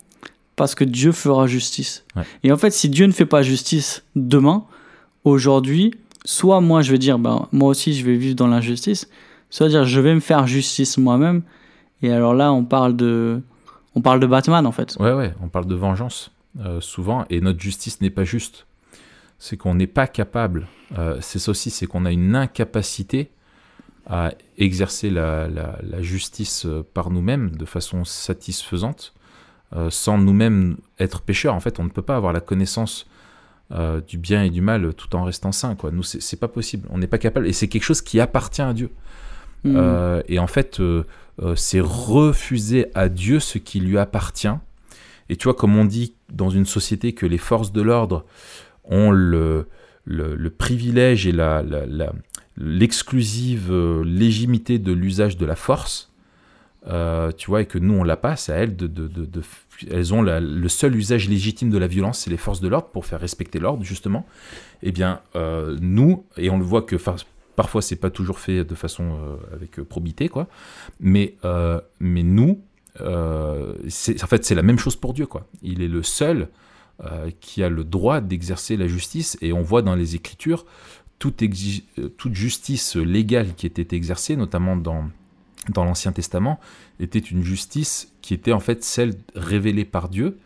parce 0.57 0.75
que 0.75 0.85
Dieu 0.85 1.13
fera 1.13 1.47
justice. 1.47 2.05
Ouais. 2.17 2.23
Et 2.45 2.53
en 2.53 2.57
fait, 2.57 2.71
si 2.71 2.89
Dieu 2.89 3.07
ne 3.07 3.13
fait 3.13 3.27
pas 3.27 3.43
justice 3.43 4.03
demain, 4.15 4.65
aujourd'hui, 5.25 5.95
soit 6.25 6.61
moi, 6.61 6.83
je 6.83 6.93
vais 6.93 6.99
dire, 6.99 7.19
ben, 7.19 7.49
moi 7.53 7.71
aussi, 7.71 7.95
je 7.95 8.05
vais 8.05 8.17
vivre 8.17 8.35
dans 8.35 8.47
l'injustice, 8.47 9.09
soit 9.49 9.69
dire, 9.69 9.85
je 9.85 10.01
vais 10.01 10.15
me 10.15 10.21
faire 10.21 10.47
justice 10.47 10.99
moi-même. 10.99 11.43
Et 12.03 12.13
alors 12.13 12.35
là, 12.35 12.53
on 12.53 12.65
parle 12.65 12.97
de, 12.97 13.41
on 13.95 14.01
parle 14.01 14.21
de 14.21 14.27
Batman, 14.27 14.67
en 14.67 14.73
fait. 14.73 14.97
Ouais, 15.01 15.13
ouais, 15.13 15.35
on 15.43 15.49
parle 15.49 15.67
de 15.67 15.75
vengeance 15.75 16.31
euh, 16.61 16.81
souvent, 16.81 17.25
et 17.31 17.41
notre 17.41 17.61
justice 17.61 18.01
n'est 18.01 18.11
pas 18.11 18.25
juste. 18.25 18.67
C'est 19.39 19.57
qu'on 19.57 19.75
n'est 19.75 19.87
pas 19.87 20.07
capable. 20.07 20.67
euh, 20.99 21.17
c'est 21.21 21.39
ça 21.39 21.51
aussi, 21.51 21.71
c'est 21.71 21.87
qu'on 21.87 22.05
a 22.05 22.11
une 22.13 22.37
incapacité 22.37 23.31
à 24.07 24.33
exercer 24.59 25.09
la, 25.11 25.49
la- 25.49 25.79
la 25.83 26.03
justice 26.03 26.67
euh, 26.67 26.83
par 26.95 27.11
nous-mêmes 27.11 27.51
de 27.57 27.65
façon 27.65 28.05
satisfaisante. 28.05 29.13
sans 29.91 30.19
nous-mêmes 30.19 30.77
être 30.99 31.21
pécheurs. 31.23 31.55
En 31.55 31.61
fait, 31.61 31.79
on 31.79 31.85
ne 31.85 31.91
peut 31.91 32.03
pas 32.03 32.17
avoir 32.17 32.33
la 32.33 32.41
connaissance 32.41 33.07
du 34.09 34.19
bien 34.19 34.43
et 34.43 34.51
du 34.51 34.61
mal 34.63 34.93
tout 34.95 35.15
en 35.15 35.23
restant. 35.23 35.53
Quoi. 35.77 35.93
Nous, 35.93 36.03
c'est 36.03 36.41
pas 36.41 36.49
possible. 36.49 36.89
On 36.91 36.99
n'est 36.99 37.07
pas 37.07 37.19
capable. 37.19 37.47
Et 37.47 37.53
c'est 37.53 37.69
quelque 37.69 37.85
chose 37.85 38.03
qui 38.03 38.19
appartient 38.19 38.63
à 38.63 38.73
Dieu. 38.75 38.91
Mmh. 39.63 40.23
et 40.27 40.39
en 40.41 40.47
fait, 40.49 40.81
c'est 41.55 41.81
refuser 41.81 42.87
à 42.95 43.09
Dieu 43.09 43.41
ce 43.41 43.59
qui 43.59 43.81
lui 43.81 43.99
appartient. 43.99 44.49
Et 45.31 45.37
tu 45.37 45.45
vois, 45.45 45.55
comme 45.55 45.77
on 45.77 45.85
dit 45.85 46.15
dans 46.29 46.51
une 46.51 46.67
société 46.67 47.13
que 47.13 47.25
les 47.27 47.39
forces 47.39 47.73
de 47.73 47.81
l'ordre 47.81 48.25
ont 48.85 49.11
le, 49.11 49.67
le, 50.05 50.51
privilège 50.51 51.27
et 51.27 51.33
la, 51.33 51.63
l'exclusive 52.57 53.69
euh, 53.71 54.03
légitimité 54.05 54.79
de 54.79 54.93
l'usage 54.93 55.37
de 55.37 55.47
la 55.47 55.57
force, 55.57 56.11
euh, 56.89 57.31
tu 57.33 57.49
vois, 57.49 57.63
et 57.63 57.67
que 57.67 57.79
nous 57.79 57.95
on 57.95 58.03
l'a 58.03 58.17
pas, 58.17 58.37
c'est 58.37 58.53
à 58.53 58.57
elles 58.57 58.77
de, 58.77 58.87
de, 58.87 59.43
elles 59.91 60.13
ont 60.13 60.23
le 60.23 60.69
seul 60.69 60.97
usage 60.97 61.29
légitime 61.29 61.71
de 61.71 61.79
la 61.79 61.87
violence, 61.87 62.21
c'est 62.21 62.31
les 62.31 62.37
forces 62.37 62.61
de 62.61 62.69
l'ordre 62.69 62.89
pour 62.89 63.07
faire 63.07 63.21
respecter 63.21 63.59
l'ordre 63.59 63.85
justement. 63.85 64.27
Eh 64.83 64.93
bien, 64.93 65.21
euh, 65.37 65.77
nous, 65.81 66.25
et 66.37 66.51
on 66.51 66.59
le 66.59 66.65
voit 66.65 66.83
que 66.83 66.97
parfois 67.61 67.83
c'est 67.83 67.97
pas 67.97 68.11
toujours 68.11 68.39
fait 68.39 68.65
de 68.65 68.75
façon 68.75 69.39
avec 69.53 69.81
probité, 69.83 70.29
quoi, 70.29 70.49
mais 70.99 71.37
mais 72.01 72.23
nous, 72.23 72.61
en 72.99 74.27
fait 74.33 74.45
c'est 74.45 74.55
la 74.55 74.63
même 74.63 74.79
chose 74.79 74.97
pour 74.97 75.13
Dieu, 75.13 75.27
quoi. 75.27 75.47
Il 75.63 75.83
est 75.83 75.89
le 75.89 76.03
seul 76.03 76.49
euh, 77.07 77.31
qui 77.41 77.63
a 77.63 77.71
le 77.71 77.83
droit 77.83 78.21
d'exercer 78.21 78.77
la 78.77 78.87
justice. 78.87 79.39
Et 79.41 79.55
on 79.55 79.63
voit 79.63 79.81
dans 79.81 79.95
les 79.95 80.17
Écritures 80.17 80.67
toute, 81.19 81.43
euh, 81.43 82.09
toute 82.19 82.35
justice 82.35 82.95
légale 82.95 83.55
qui 83.55 83.65
était 83.65 83.97
exercée, 83.97 84.37
notamment 84.37 84.77
dans, 84.77 85.09
dans 85.71 85.85
l'Ancien 85.85 86.13
Testament, 86.13 86.61
était 86.99 87.19
une 87.19 87.43
justice 87.43 88.13
qui 88.21 88.35
était 88.35 88.53
en 88.53 88.61
fait 88.61 88.85
celle 88.85 89.15
révélée 89.35 89.87
par 89.87 90.11
Dieu. 90.11 90.39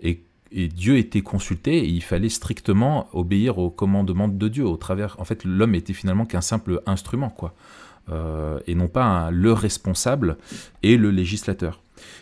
Et, 0.00 0.22
et 0.52 0.68
Dieu 0.68 0.96
était 0.96 1.22
consulté 1.22 1.78
et 1.78 1.88
il 1.88 2.02
fallait 2.02 2.28
strictement 2.28 3.08
obéir 3.12 3.58
aux 3.58 3.70
commandements 3.70 4.28
de 4.28 4.48
Dieu. 4.48 4.64
Au 4.64 4.76
travers, 4.76 5.16
en 5.18 5.24
fait, 5.24 5.44
l'homme 5.44 5.74
était 5.74 5.92
finalement 5.92 6.26
qu'un 6.26 6.40
simple 6.40 6.82
instrument, 6.86 7.30
quoi. 7.30 7.54
Euh, 8.08 8.60
et 8.68 8.76
non 8.76 8.86
pas 8.86 9.30
le 9.32 9.52
responsable 9.52 10.36
et 10.84 10.96
le 10.96 11.10
législateur. 11.10 11.80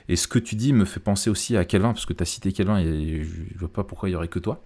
Et 0.08 0.16
ce 0.16 0.26
que 0.26 0.38
tu 0.38 0.54
dis 0.54 0.72
me 0.72 0.84
fait 0.84 1.00
penser 1.00 1.28
aussi 1.28 1.56
à 1.56 1.64
Calvin, 1.64 1.92
parce 1.92 2.06
que 2.06 2.12
tu 2.14 2.22
as 2.22 2.26
cité 2.26 2.52
Calvin, 2.52 2.78
et 2.78 3.24
je 3.24 3.54
ne 3.54 3.58
vois 3.58 3.72
pas 3.72 3.84
pourquoi 3.84 4.08
il 4.08 4.12
n'y 4.12 4.16
aurait 4.16 4.28
que 4.28 4.38
toi 4.38 4.62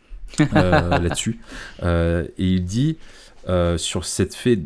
euh, 0.40 0.98
là-dessus. 0.98 1.38
Euh, 1.82 2.26
et 2.38 2.46
il 2.52 2.64
dit 2.64 2.96
euh, 3.48 3.78
sur 3.78 4.04
cette 4.04 4.34
fait 4.34 4.58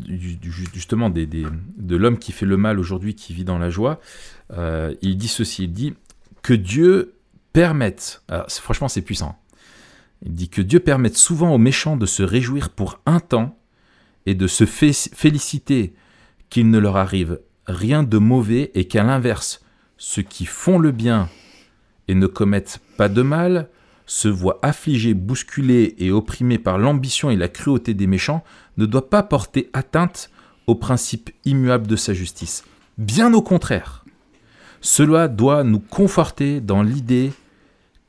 justement 0.73 1.09
des, 1.09 1.27
de 1.27 1.95
l'homme 1.95 2.17
qui 2.17 2.31
fait 2.31 2.45
le 2.45 2.57
mal 2.57 2.79
aujourd'hui, 2.79 3.15
qui 3.15 3.33
vit 3.33 3.45
dans 3.45 3.57
la 3.57 3.69
joie, 3.69 3.99
il 5.01 5.17
dit 5.17 5.27
ceci, 5.27 5.65
il 5.65 5.73
dit 5.73 5.93
que 6.41 6.53
Dieu 6.53 7.13
permette, 7.53 8.23
franchement 8.49 8.87
c'est 8.87 9.01
puissant, 9.01 9.37
il 10.25 10.33
dit 10.33 10.49
que 10.49 10.61
Dieu 10.61 10.79
permette 10.79 11.17
souvent 11.17 11.53
aux 11.53 11.57
méchants 11.57 11.97
de 11.97 12.05
se 12.05 12.23
réjouir 12.23 12.69
pour 12.69 12.99
un 13.05 13.19
temps 13.19 13.57
et 14.25 14.35
de 14.35 14.47
se 14.47 14.65
féliciter 14.65 15.93
qu'il 16.49 16.69
ne 16.69 16.79
leur 16.79 16.97
arrive 16.97 17.39
rien 17.67 18.03
de 18.03 18.17
mauvais 18.17 18.71
et 18.73 18.85
qu'à 18.85 19.03
l'inverse, 19.03 19.61
ceux 19.97 20.21
qui 20.21 20.45
font 20.45 20.79
le 20.79 20.91
bien 20.91 21.29
et 22.07 22.15
ne 22.15 22.27
commettent 22.27 22.79
pas 22.97 23.09
de 23.09 23.21
mal 23.21 23.69
se 24.05 24.27
voient 24.27 24.59
affligés, 24.61 25.13
bousculés 25.13 25.95
et 25.97 26.11
opprimés 26.11 26.57
par 26.57 26.77
l'ambition 26.77 27.29
et 27.29 27.35
la 27.35 27.47
cruauté 27.47 27.93
des 27.93 28.07
méchants 28.07 28.43
ne 28.77 28.85
doit 28.85 29.09
pas 29.09 29.23
porter 29.23 29.69
atteinte 29.73 30.29
au 30.67 30.75
principe 30.75 31.31
immuable 31.45 31.87
de 31.87 31.95
sa 31.95 32.13
justice. 32.13 32.63
Bien 32.97 33.33
au 33.33 33.41
contraire. 33.41 34.05
Cela 34.81 35.27
doit 35.29 35.63
nous 35.63 35.79
conforter 35.79 36.59
dans 36.59 36.83
l'idée 36.83 37.31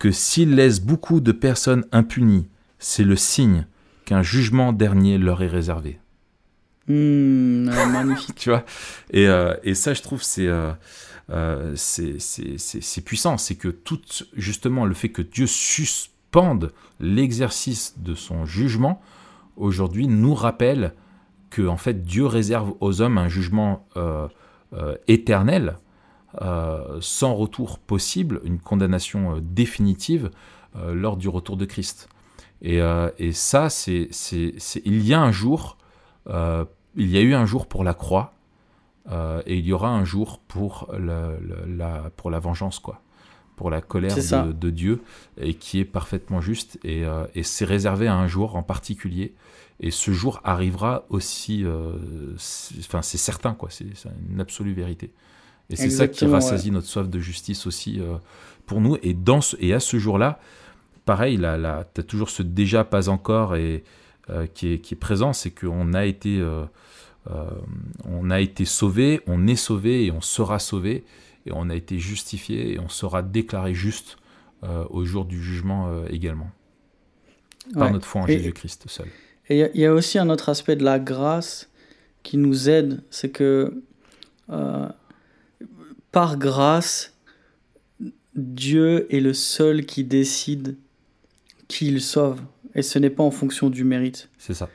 que 0.04 0.10
s'il 0.10 0.54
laisse 0.56 0.80
beaucoup 0.80 1.22
de 1.22 1.32
personnes 1.32 1.86
impunies, 1.90 2.46
c'est 2.78 3.04
le 3.04 3.16
signe 3.16 3.66
qu'un 4.04 4.20
jugement 4.20 4.74
dernier 4.74 5.16
leur 5.16 5.42
est 5.42 5.48
réservé. 5.48 5.98
Mmh, 6.88 7.70
magnifique. 7.90 8.34
tu 8.36 8.50
vois? 8.50 8.66
Et, 9.12 9.26
euh, 9.26 9.54
et, 9.62 9.74
ça, 9.74 9.94
je 9.94 10.02
trouve, 10.02 10.22
c'est 10.22 10.46
euh, 10.46 10.72
euh, 11.30 11.72
c'est 11.74 13.00
puissant. 13.02 13.38
C'est 13.38 13.54
que 13.54 13.68
tout, 13.68 13.98
justement, 14.36 14.84
le 14.84 14.92
fait 14.92 15.08
que 15.08 15.22
Dieu 15.22 15.46
suspende 15.46 16.74
l'exercice 17.00 17.94
de 17.96 18.14
son 18.14 18.44
jugement, 18.44 19.00
aujourd'hui, 19.56 20.06
nous 20.06 20.34
rappelle 20.34 20.92
que, 21.48 21.66
en 21.66 21.78
fait, 21.78 22.02
Dieu 22.02 22.26
réserve 22.26 22.74
aux 22.80 23.00
hommes 23.00 23.16
un 23.16 23.28
jugement 23.28 23.88
euh, 23.96 24.28
euh, 26.40 26.98
sans 27.00 27.34
retour 27.34 27.78
possible, 27.78 28.40
une 28.44 28.58
condamnation 28.58 29.38
définitive 29.40 30.30
lors 30.92 31.16
du 31.16 31.28
retour 31.28 31.56
de 31.56 31.66
Christ. 31.66 32.08
Et, 32.60 32.80
et 33.18 33.32
ça, 33.32 33.70
c'est, 33.70 34.08
il 34.84 35.06
y 35.06 35.14
a 35.14 35.20
un 35.20 35.30
jour, 35.30 35.78
il 36.26 37.10
y 37.10 37.16
a 37.16 37.20
eu 37.20 37.32
un 37.34 37.46
jour 37.46 37.66
pour 37.66 37.84
la 37.84 37.94
croix, 37.94 38.34
euh, 39.10 39.42
et 39.46 39.58
il 39.58 39.66
y 39.66 39.72
aura 39.72 39.88
un 39.88 40.04
jour 40.04 40.38
pour 40.38 40.92
la, 40.98 42.10
pour 42.16 42.30
la 42.30 42.38
vengeance, 42.38 42.78
quoi. 42.78 43.00
Pour 43.56 43.70
la 43.70 43.80
colère 43.80 44.16
de, 44.52 44.70
Dieu, 44.70 45.02
et 45.38 45.54
qui 45.54 45.78
est 45.78 45.84
parfaitement 45.84 46.40
juste. 46.40 46.78
Euh, 46.84 47.26
et, 47.36 47.44
c'est 47.44 47.64
réservé 47.64 48.08
à 48.08 48.16
un 48.16 48.26
jour 48.26 48.56
en 48.56 48.64
particulier. 48.64 49.34
Et 49.80 49.90
ce 49.90 50.10
jour 50.10 50.40
arrivera 50.42 51.04
aussi. 51.08 51.64
Euh, 51.64 51.92
enfin, 52.80 53.02
c'est 53.02 53.18
certain, 53.18 53.54
quoi. 53.54 53.68
C'est 53.70 53.86
une 54.28 54.40
absolue 54.40 54.72
vérité. 54.72 55.12
Et 55.70 55.76
c'est 55.76 55.90
ça 55.90 56.08
qui 56.08 56.26
rassasie 56.26 56.70
notre 56.70 56.86
soif 56.86 57.08
de 57.08 57.18
justice 57.18 57.66
aussi 57.66 58.00
pour 58.66 58.80
nous. 58.80 58.98
Et, 59.02 59.14
dans 59.14 59.40
et 59.58 59.72
à 59.72 59.80
ce 59.80 59.98
jour-là, 59.98 60.38
pareil, 61.04 61.38
tu 61.38 61.44
as 62.00 62.04
toujours 62.06 62.30
ce 62.30 62.42
déjà 62.42 62.84
pas 62.84 63.08
encore 63.08 63.56
et, 63.56 63.82
qui, 64.54 64.74
est, 64.74 64.78
qui 64.78 64.94
est 64.94 64.98
présent, 64.98 65.32
c'est 65.32 65.50
qu'on 65.50 65.94
a 65.94 66.04
été 66.04 66.42
euh, 67.30 67.50
on 68.04 68.30
a 68.30 68.40
été 68.40 68.64
sauvé, 68.64 69.20
on 69.26 69.46
est 69.46 69.56
sauvé 69.56 70.04
et 70.04 70.10
on 70.10 70.20
sera 70.20 70.58
sauvé, 70.58 71.04
et 71.46 71.52
on 71.52 71.70
a 71.70 71.74
été 71.74 71.98
justifié 71.98 72.74
et 72.74 72.78
on 72.78 72.88
sera 72.88 73.22
déclaré 73.22 73.74
juste 73.74 74.18
euh, 74.62 74.84
au 74.90 75.04
jour 75.04 75.24
du 75.24 75.42
jugement 75.42 75.88
euh, 75.88 76.06
également, 76.10 76.50
par 77.72 77.90
notre 77.90 78.06
foi 78.06 78.22
en 78.22 78.26
Jésus-Christ 78.26 78.84
seul. 78.88 79.08
Et 79.48 79.68
il 79.74 79.80
y, 79.80 79.86
a 79.86 79.92
aussi 79.92 80.18
un 80.18 80.30
autre 80.30 80.48
aspect 80.48 80.74
de 80.74 80.84
la 80.84 80.98
grâce 80.98 81.68
qui 82.22 82.38
nous 82.38 82.70
aide, 82.70 83.02
c'est 83.10 83.28
que 83.28 83.82
par 86.14 86.38
grâce, 86.38 87.12
Dieu 88.36 89.12
est 89.12 89.18
le 89.18 89.34
seul 89.34 89.84
qui 89.84 90.04
décide 90.04 90.76
qui 91.66 91.88
il 91.88 92.00
sauve, 92.00 92.40
et 92.76 92.82
ce 92.82 93.00
n'est 93.00 93.10
pas 93.10 93.24
en 93.24 93.32
fonction 93.32 93.68
du 93.68 93.82
mérite. 93.82 94.28
C'est 94.38 94.54
ça. 94.54 94.70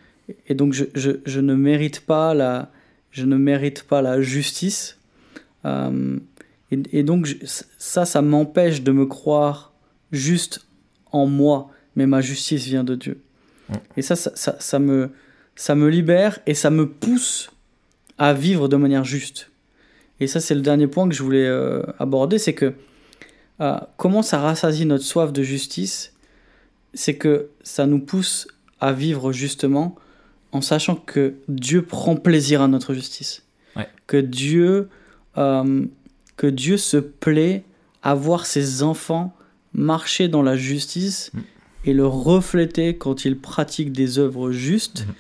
Et 0.48 0.54
donc 0.54 0.74
je, 0.74 0.84
je, 0.96 1.12
je, 1.26 1.40
ne 1.40 1.56
mérite 1.56 2.02
pas 2.02 2.34
la, 2.34 2.72
je 3.12 3.26
ne 3.26 3.38
mérite 3.38 3.84
pas 3.84 4.02
la 4.02 4.22
justice. 4.22 5.00
Euh, 5.64 6.20
et, 6.72 7.04
donc 7.04 7.34
ça, 7.78 8.06
ça 8.06 8.22
m'empêche 8.22 8.82
de 8.82 8.92
me 8.92 9.06
croire 9.06 9.74
juste 10.12 10.68
en 11.14 11.26
moi, 11.26 11.72
mais 11.96 12.06
ma 12.06 12.20
justice 12.20 12.66
vient 12.66 12.84
de 12.84 12.96
Dieu. 12.96 13.24
Et 13.96 14.02
ça 14.02 14.18
ça, 14.18 14.32
ça, 14.36 14.58
ça, 14.60 14.78
me, 14.78 15.12
ça 15.56 15.74
me 15.74 15.88
libère 15.88 16.40
et 16.46 16.54
ça 16.54 16.70
me 16.70 16.90
pousse 16.90 17.50
à 18.18 18.34
vivre 18.34 18.68
de 18.68 18.76
manière 18.76 19.06
juste. 19.06 19.49
Et 20.20 20.28
ça, 20.28 20.40
c'est 20.40 20.56
le 20.56 20.62
dernier 20.62 20.88
point 20.88 21.08
que 21.08 21.16
je 21.16 21.24
voulais 21.24 21.48
euh, 21.48 21.82
aborder, 21.98 22.38
c'est 22.38 22.54
que 22.54 22.74
euh, 23.62 23.78
comment 23.98 24.22
ça 24.22 24.40
rassasie 24.40 24.86
notre 24.86 25.04
soif 25.04 25.34
de 25.34 25.44
justice, 25.44 26.14
c'est 26.94 27.16
que 27.16 27.50
ça 27.62 27.86
nous 27.86 28.00
pousse 28.00 28.48
à 28.80 28.94
vivre 28.94 29.32
justement 29.32 29.96
en 30.52 30.62
sachant 30.62 30.96
que 30.96 31.36
Dieu 31.48 31.84
prend 31.84 32.16
plaisir 32.16 32.62
à 32.62 32.68
notre 32.68 32.94
justice. 32.94 33.44
Que, 34.08 34.18
Dieu, 34.18 34.90
euh, 35.38 35.86
que 36.36 36.48
Dieu 36.48 36.78
se 36.78 36.98
plaît 36.98 37.64
à 38.02 38.16
voir 38.16 38.48
ses 38.48 38.82
enfants 38.82 39.34
marcher 39.74 40.28
dans 40.28 40.42
la 40.42 40.58
justice 40.58 41.30
mm. 41.34 41.40
et 41.86 41.94
le 41.94 42.08
refléter 42.08 42.98
quand 42.98 43.24
ils 43.24 43.38
pratiquent 43.38 43.94
des 43.94 44.18
œuvres 44.18 44.52
justes. 44.52 45.06
Mm. 45.06 45.12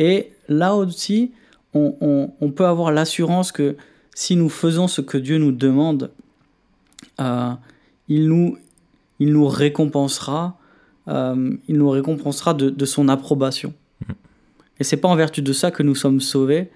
Et 0.00 0.32
là 0.48 0.74
aussi, 0.74 1.32
on, 1.72 2.30
on, 2.40 2.50
peut 2.50 2.66
avoir 2.66 2.92
l'assurance 2.92 3.50
que 3.50 3.76
si 4.14 4.36
nous 4.36 4.48
faisons 4.48 4.88
ce 4.88 5.00
que 5.00 5.18
Dieu 5.18 5.38
nous 5.38 5.52
demande, 5.52 6.10
euh, 7.20 7.52
il, 8.08 8.28
nous, 8.28 8.56
il 9.18 9.32
nous 9.32 9.46
récompensera, 9.46 10.56
euh, 11.08 11.56
il 11.68 11.76
nous 11.76 11.90
récompensera 11.90 12.54
de, 12.54 12.70
de 12.70 12.84
son 12.84 13.08
approbation. 13.08 13.74
Et 14.80 14.84
c'est 14.84 14.96
pas 14.96 15.08
en 15.08 15.16
vertu 15.16 15.42
de 15.42 15.52
ça 15.52 15.70
que 15.70 15.82
nous 15.82 15.94
sommes 15.94 16.20
sauvés, 16.20 16.70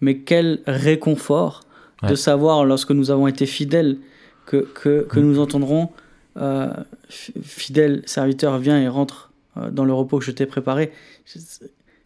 mais 0.00 0.18
quel 0.18 0.60
réconfort 0.66 1.64
de 2.02 2.14
savoir 2.14 2.64
lorsque 2.64 2.90
nous 2.90 3.10
avons 3.10 3.28
été 3.28 3.46
fidèles 3.46 3.98
que, 4.46 4.56
que, 4.74 5.06
que 5.08 5.20
mm. 5.20 5.22
nous 5.22 5.38
entendrons 5.38 5.90
euh, 6.36 6.72
fidèle 7.08 8.02
serviteur, 8.06 8.58
viens 8.58 8.80
et 8.80 8.88
rentre 8.88 9.30
dans 9.70 9.84
le 9.84 9.92
repos 9.92 10.18
que 10.18 10.24
je 10.24 10.32
t'ai 10.32 10.46
préparé. 10.46 10.90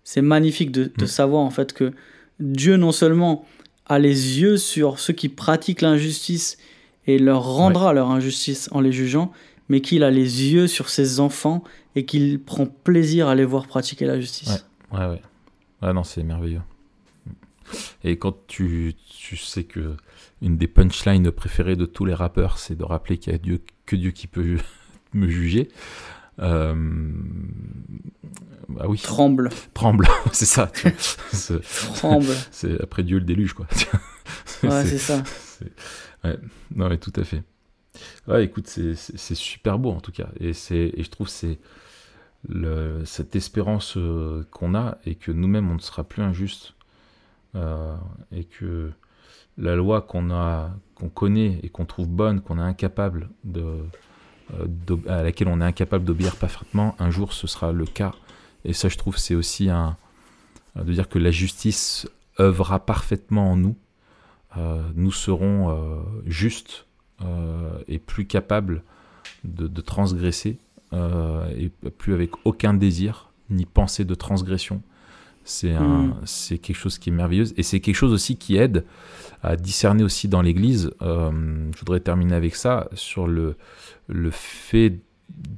C'est 0.04 0.22
magnifique 0.22 0.70
de, 0.70 0.90
de, 0.96 1.04
mm. 1.04 1.06
savoir 1.06 1.42
en 1.42 1.50
fait 1.50 1.72
que 1.72 1.92
Dieu 2.40 2.76
non 2.76 2.92
seulement 2.92 3.46
a 3.86 3.98
les 3.98 4.40
yeux 4.40 4.56
sur 4.56 4.98
ceux 4.98 5.12
qui 5.12 5.28
pratiquent 5.28 5.82
l'injustice 5.82 6.58
et 7.06 7.18
leur 7.18 7.42
rendra 7.44 7.92
leur 7.92 8.10
injustice 8.10 8.68
en 8.72 8.80
les 8.80 8.92
jugeant, 8.92 9.32
mais 9.68 9.80
qu'il 9.80 10.02
a 10.02 10.10
les 10.10 10.52
yeux 10.52 10.66
sur 10.66 10.88
ses 10.88 11.20
enfants 11.20 11.62
et 11.94 12.04
qu'il 12.04 12.40
prend 12.40 12.66
plaisir 12.66 13.28
à 13.28 13.34
les 13.34 13.44
voir 13.44 13.66
pratiquer 13.66 14.06
la 14.06 14.20
justice. 14.20 14.66
Ouais, 14.92 14.98
ouais, 14.98 15.06
ouais. 15.06 15.22
Ah 15.82 15.92
non, 15.92 16.04
c'est 16.04 16.22
merveilleux. 16.22 16.62
Et 18.04 18.16
quand 18.18 18.34
tu, 18.46 18.94
tu 19.08 19.36
sais 19.36 19.64
que 19.64 19.96
une 20.42 20.56
des 20.56 20.68
punchlines 20.68 21.30
préférées 21.30 21.76
de 21.76 21.86
tous 21.86 22.04
les 22.04 22.14
rappeurs, 22.14 22.58
c'est 22.58 22.76
de 22.76 22.84
rappeler 22.84 23.18
qu'il 23.18 23.32
y 23.32 23.36
a 23.36 23.38
Dieu, 23.38 23.62
que 23.86 23.96
Dieu 23.96 24.10
qui 24.10 24.26
peut 24.26 24.58
me 25.14 25.28
juger. 25.28 25.68
Euh, 26.38 26.74
bah 28.68 28.84
oui. 28.88 28.98
Tremble. 28.98 29.50
Tremble, 29.74 30.06
c'est 30.32 30.44
ça. 30.44 30.70
tu 30.74 30.88
vois. 30.88 30.98
C'est- 31.32 31.60
Tremble. 31.94 32.26
C'est 32.50 32.80
après 32.82 33.02
Dieu 33.02 33.18
le 33.18 33.24
déluge, 33.24 33.52
quoi. 33.54 33.66
Ouais, 34.62 34.84
c'est 34.86 34.98
ça. 34.98 35.22
Ouais, 36.24 36.36
non, 36.74 36.88
mais 36.88 36.96
tout 36.98 37.12
à 37.16 37.24
fait. 37.24 37.42
Ouais, 38.26 38.44
écoute, 38.44 38.66
c'est- 38.68 38.94
super 39.34 39.78
beau 39.78 39.90
en 39.90 40.00
tout 40.00 40.12
cas. 40.12 40.28
Et, 40.40 40.50
et 40.50 41.02
je 41.02 41.10
trouve 41.10 41.26
que 41.26 41.32
c'est 41.32 41.58
cette 43.04 43.36
espérance 43.36 43.96
euh, 43.96 44.44
qu'on 44.50 44.74
a 44.74 44.98
et 45.04 45.14
que 45.14 45.30
nous-mêmes 45.30 45.70
on 45.70 45.74
ne 45.74 45.80
sera 45.80 46.04
plus 46.04 46.22
injuste 46.22 46.74
euh, 47.54 47.96
et 48.32 48.44
que 48.44 48.90
la 49.58 49.74
loi 49.76 50.00
qu'on 50.02 50.30
a, 50.30 50.70
qu'on 50.94 51.08
connaît 51.08 51.60
et 51.62 51.68
qu'on 51.68 51.84
trouve 51.86 52.08
bonne, 52.08 52.40
qu'on 52.40 52.58
est 52.58 52.62
incapable 52.62 53.28
de, 53.44 53.84
à 55.08 55.22
laquelle 55.22 55.48
on 55.48 55.60
est 55.60 55.64
incapable 55.64 56.04
d'obéir 56.04 56.36
parfaitement, 56.36 56.94
un 56.98 57.10
jour 57.10 57.32
ce 57.32 57.46
sera 57.46 57.72
le 57.72 57.84
cas. 57.84 58.12
Et 58.64 58.72
ça, 58.72 58.88
je 58.88 58.96
trouve, 58.96 59.16
c'est 59.16 59.34
aussi 59.34 59.70
un 59.70 59.96
de 60.84 60.92
dire 60.92 61.08
que 61.08 61.18
la 61.18 61.30
justice 61.30 62.08
œuvrera 62.38 62.80
parfaitement 62.80 63.52
en 63.52 63.56
nous. 63.56 63.76
Euh, 64.56 64.82
nous 64.94 65.12
serons 65.12 65.70
euh, 65.70 66.02
justes 66.26 66.86
euh, 67.22 67.78
et 67.88 67.98
plus 67.98 68.26
capables 68.26 68.82
de, 69.44 69.66
de 69.66 69.80
transgresser 69.80 70.58
euh, 70.92 71.48
et 71.56 71.70
plus 71.90 72.14
avec 72.14 72.30
aucun 72.44 72.74
désir 72.74 73.30
ni 73.50 73.64
pensée 73.64 74.04
de 74.04 74.14
transgression. 74.14 74.82
C'est 75.44 75.78
Mm. 75.78 76.14
c'est 76.24 76.58
quelque 76.58 76.76
chose 76.76 76.98
qui 76.98 77.10
est 77.10 77.12
merveilleux 77.12 77.46
et 77.56 77.62
c'est 77.62 77.80
quelque 77.80 77.94
chose 77.94 78.12
aussi 78.12 78.36
qui 78.36 78.56
aide 78.56 78.84
à 79.46 79.56
discerner 79.56 80.02
aussi 80.02 80.26
dans 80.28 80.42
l'Église. 80.42 80.90
euh, 81.02 81.70
je 81.72 81.78
voudrais 81.78 82.00
terminer 82.00 82.34
avec 82.34 82.56
ça 82.56 82.88
sur 82.94 83.28
le, 83.28 83.56
le 84.08 84.30
fait 84.30 84.98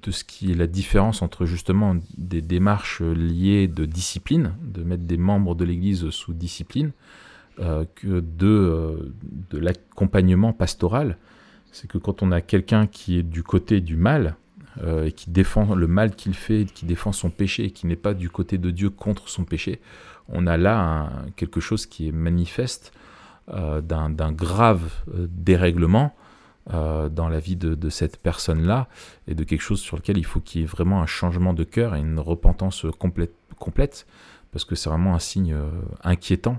de 0.04 0.10
ce 0.10 0.24
qui 0.24 0.52
est 0.52 0.54
la 0.54 0.66
différence 0.66 1.22
entre 1.22 1.46
justement 1.46 1.96
des 2.16 2.42
démarches 2.42 3.00
liées 3.00 3.66
de 3.66 3.86
discipline, 3.86 4.54
de 4.62 4.82
mettre 4.82 5.04
des 5.04 5.16
membres 5.16 5.54
de 5.54 5.64
l'Église 5.64 6.10
sous 6.10 6.34
discipline, 6.34 6.92
euh, 7.60 7.84
que 7.94 8.20
de, 8.20 8.46
euh, 8.46 9.14
de 9.50 9.58
l'accompagnement 9.58 10.52
pastoral. 10.52 11.16
C'est 11.72 11.88
que 11.88 11.98
quand 11.98 12.22
on 12.22 12.30
a 12.30 12.42
quelqu'un 12.42 12.86
qui 12.86 13.18
est 13.18 13.22
du 13.22 13.42
côté 13.42 13.80
du 13.80 13.96
mal, 13.96 14.36
et 15.04 15.10
qui 15.10 15.30
défend 15.30 15.74
le 15.74 15.88
mal 15.88 16.14
qu'il 16.14 16.34
fait, 16.34 16.64
qui 16.72 16.86
défend 16.86 17.10
son 17.10 17.30
péché, 17.30 17.64
et 17.64 17.70
qui 17.72 17.88
n'est 17.88 17.96
pas 17.96 18.14
du 18.14 18.30
côté 18.30 18.58
de 18.58 18.70
Dieu 18.70 18.90
contre 18.90 19.28
son 19.28 19.42
péché, 19.42 19.80
on 20.28 20.46
a 20.46 20.56
là 20.56 21.10
quelque 21.34 21.58
chose 21.58 21.84
qui 21.84 22.06
est 22.06 22.12
manifeste 22.12 22.92
d'un 23.82 24.10
d'un 24.10 24.32
grave 24.32 24.90
euh, 25.14 25.26
dérèglement 25.30 26.14
euh, 26.72 27.08
dans 27.08 27.28
la 27.28 27.40
vie 27.40 27.56
de, 27.56 27.74
de 27.74 27.88
cette 27.88 28.18
personne-là, 28.18 28.88
et 29.26 29.34
de 29.34 29.44
quelque 29.44 29.62
chose 29.62 29.80
sur 29.80 29.96
lequel 29.96 30.18
il 30.18 30.24
faut 30.24 30.40
qu'il 30.40 30.60
y 30.60 30.64
ait 30.64 30.66
vraiment 30.66 31.00
un 31.00 31.06
changement 31.06 31.54
de 31.54 31.64
cœur 31.64 31.94
et 31.94 32.00
une 32.00 32.18
repentance 32.18 32.84
complète, 32.98 33.32
complète 33.58 34.06
parce 34.52 34.64
que 34.64 34.74
c'est 34.74 34.90
vraiment 34.90 35.14
un 35.14 35.18
signe 35.18 35.54
euh, 35.54 35.70
inquiétant 36.02 36.58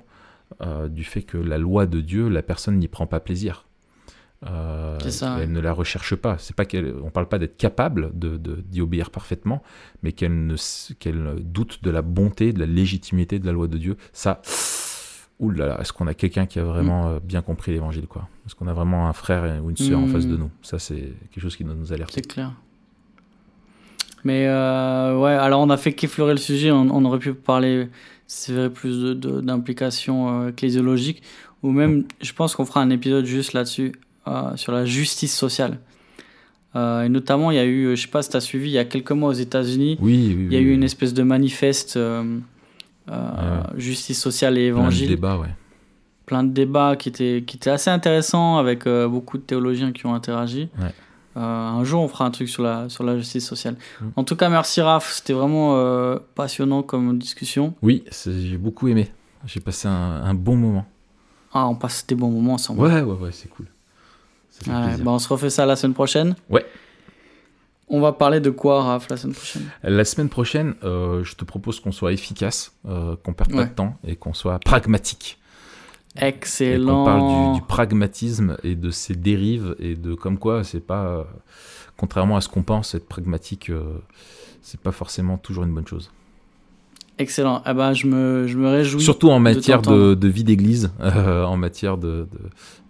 euh, 0.61 0.87
du 0.87 1.03
fait 1.03 1.21
que 1.21 1.37
la 1.37 1.57
loi 1.57 1.85
de 1.85 2.01
Dieu, 2.01 2.27
la 2.27 2.41
personne 2.41 2.77
n'y 2.77 2.87
prend 2.87 3.07
pas 3.07 3.19
plaisir. 3.19 3.65
Euh, 4.45 4.97
ça, 5.09 5.35
Elle 5.35 5.41
ouais. 5.41 5.47
ne 5.47 5.59
la 5.59 5.73
recherche 5.73 6.15
pas. 6.15 6.37
C'est 6.37 6.55
pas 6.55 6.65
qu'elle, 6.65 6.95
on 7.03 7.09
parle 7.09 7.27
pas 7.27 7.39
d'être 7.39 7.57
capable 7.57 8.17
de, 8.17 8.37
d'y 8.37 8.81
obéir 8.81 9.11
parfaitement, 9.11 9.61
mais 10.01 10.13
qu'elle 10.13 10.45
ne, 10.45 10.55
qu'elle 10.97 11.35
doute 11.41 11.83
de 11.83 11.89
la 11.89 12.01
bonté, 12.01 12.53
de 12.53 12.59
la 12.59 12.65
légitimité 12.65 13.37
de 13.37 13.45
la 13.45 13.51
loi 13.51 13.67
de 13.67 13.77
Dieu. 13.77 13.97
Ça, 14.13 14.41
oulala, 15.39 15.79
est-ce 15.79 15.93
qu'on 15.93 16.07
a 16.07 16.13
quelqu'un 16.13 16.45
qui 16.45 16.59
a 16.59 16.63
vraiment 16.63 17.07
euh, 17.07 17.19
bien 17.23 17.41
compris 17.41 17.71
l'évangile, 17.71 18.07
quoi? 18.07 18.27
Est-ce 18.45 18.55
qu'on 18.55 18.67
a 18.67 18.73
vraiment 18.73 19.07
un 19.07 19.13
frère 19.13 19.63
ou 19.63 19.69
une 19.69 19.77
sœur 19.77 19.99
en 19.99 20.07
Mm. 20.07 20.11
face 20.11 20.27
de 20.27 20.35
nous? 20.37 20.49
Ça, 20.61 20.79
c'est 20.79 21.13
quelque 21.31 21.41
chose 21.41 21.55
qui 21.55 21.63
doit 21.63 21.75
nous 21.75 21.93
alerter. 21.93 22.15
C'est 22.23 22.27
clair. 22.27 22.51
Mais 24.25 24.47
euh, 24.47 25.17
ouais, 25.17 25.31
alors 25.31 25.61
on 25.61 25.69
a 25.69 25.77
fait 25.77 25.93
qu'effleurer 25.93 26.33
le 26.33 26.37
sujet, 26.39 26.71
on, 26.71 26.89
on 26.93 27.05
aurait 27.05 27.19
pu 27.19 27.33
parler, 27.33 27.87
c'est 28.27 28.51
vrai, 28.53 28.69
plus 28.69 29.15
d'implications 29.15 30.43
euh, 30.43 30.49
ecclésiologiques, 30.49 31.23
ou 31.63 31.71
même, 31.71 32.03
je 32.21 32.33
pense 32.33 32.55
qu'on 32.55 32.65
fera 32.65 32.81
un 32.81 32.89
épisode 32.89 33.25
juste 33.25 33.53
là-dessus, 33.53 33.93
euh, 34.27 34.55
sur 34.57 34.73
la 34.73 34.83
justice 34.85 35.35
sociale. 35.35 35.79
Euh, 36.75 37.03
et 37.03 37.09
notamment, 37.09 37.49
il 37.51 37.55
y 37.55 37.59
a 37.59 37.65
eu, 37.65 37.95
je 37.95 38.01
sais 38.01 38.07
pas 38.09 38.21
si 38.21 38.29
tu 38.29 38.35
as 38.37 38.41
suivi, 38.41 38.69
il 38.69 38.73
y 38.73 38.77
a 38.77 38.85
quelques 38.85 39.11
mois 39.13 39.29
aux 39.29 39.33
États-Unis, 39.33 39.97
Oui, 40.01 40.35
oui, 40.37 40.47
il 40.49 40.53
y 40.53 40.57
a 40.57 40.59
eu 40.59 40.71
une 40.73 40.83
espèce 40.83 41.13
de 41.13 41.23
manifeste 41.23 41.95
euh, 41.97 42.39
euh, 43.09 43.61
justice 43.77 44.19
sociale 44.21 44.57
et 44.57 44.69
Plein 44.71 44.77
de 44.77 44.81
évangile 44.81 45.07
débats, 45.09 45.37
ouais. 45.37 45.47
plein 46.25 46.43
de 46.43 46.49
débats 46.51 46.95
qui 46.95 47.09
étaient, 47.09 47.43
qui 47.45 47.57
étaient 47.57 47.69
assez 47.69 47.89
intéressants 47.89 48.57
avec 48.57 48.85
euh, 48.87 49.07
beaucoup 49.07 49.37
de 49.37 49.43
théologiens 49.43 49.91
qui 49.91 50.05
ont 50.05 50.13
interagi. 50.13 50.69
Ouais. 50.79 50.93
Euh, 51.37 51.39
un 51.41 51.83
jour, 51.83 52.01
on 52.01 52.07
fera 52.07 52.25
un 52.25 52.31
truc 52.31 52.49
sur 52.49 52.63
la, 52.63 52.89
sur 52.89 53.03
la 53.03 53.17
justice 53.17 53.47
sociale. 53.47 53.75
Mm. 54.01 54.05
En 54.15 54.23
tout 54.23 54.35
cas, 54.35 54.49
merci 54.49 54.81
Raph, 54.81 55.11
c'était 55.13 55.33
vraiment 55.33 55.75
passionnant 56.35 56.83
comme 56.83 57.17
discussion. 57.17 57.73
Oui, 57.81 58.03
j'ai 58.25 58.57
beaucoup 58.57 58.87
aimé. 58.87 59.09
J'ai 59.45 59.59
passé 59.61 59.87
un, 59.87 59.91
un 60.23 60.33
bon 60.33 60.55
moment. 60.55 60.85
Ah, 61.53 61.67
on 61.67 61.75
passe 61.75 62.05
des 62.05 62.15
bons 62.15 62.29
moments 62.29 62.53
ensemble. 62.53 62.81
Ouais, 62.81 63.01
ouais, 63.01 63.15
ouais, 63.15 63.29
c'est 63.31 63.47
cool. 63.47 63.65
Ça 64.51 64.65
fait 64.65 64.71
Ouais, 64.71 64.87
plaisir. 64.87 65.05
bah, 65.05 65.11
on 65.11 65.19
se 65.19 65.29
refait 65.29 65.49
ça 65.49 65.65
la 65.65 65.75
semaine 65.75 65.93
prochaine. 65.93 66.35
Ouais. 66.49 66.65
On 67.89 67.99
va 67.99 68.11
parler 68.11 68.39
de 68.39 68.49
quoi, 68.51 68.83
Raph, 68.83 69.09
la 69.09 69.17
semaine 69.17 69.35
prochaine? 69.35 69.63
La 69.83 70.05
semaine 70.05 70.29
prochaine, 70.29 70.75
euh, 70.83 71.23
je 71.23 71.35
te 71.35 71.43
propose 71.43 71.79
qu'on 71.79 71.91
soit 71.91 72.13
efficace, 72.13 72.73
euh, 72.87 73.15
qu'on 73.23 73.33
perde 73.33 73.51
pas 73.51 73.65
de 73.65 73.73
temps 73.73 73.97
et 74.07 74.15
qu'on 74.15 74.33
soit 74.33 74.59
pragmatique. 74.59 75.39
Et 76.19 76.25
Excellent. 76.25 77.03
qu'on 77.03 77.05
parle 77.05 77.53
du, 77.53 77.59
du 77.59 77.65
pragmatisme 77.65 78.57
et 78.63 78.75
de 78.75 78.91
ses 78.91 79.15
dérives 79.15 79.75
et 79.79 79.95
de 79.95 80.13
comme 80.13 80.37
quoi 80.37 80.63
c'est 80.63 80.79
pas, 80.79 81.05
euh, 81.05 81.23
contrairement 81.97 82.37
à 82.37 82.41
ce 82.41 82.49
qu'on 82.49 82.63
pense, 82.63 82.95
être 82.95 83.07
pragmatique, 83.07 83.69
euh, 83.69 83.83
c'est 84.61 84.79
pas 84.79 84.91
forcément 84.91 85.37
toujours 85.37 85.63
une 85.63 85.73
bonne 85.73 85.87
chose. 85.87 86.11
Excellent. 87.19 87.61
Eh 87.67 87.73
ben, 87.73 87.93
je, 87.93 88.07
me, 88.07 88.47
je 88.47 88.57
me 88.57 88.69
réjouis. 88.69 89.01
Surtout 89.01 89.29
en 89.29 89.39
matière 89.39 89.81
de, 89.81 90.27
vie 90.27 90.45
d'église, 90.45 90.91
euh, 91.01 91.43
en 91.43 91.57
matière 91.57 91.97
de, 91.97 92.27
de, 92.31 92.39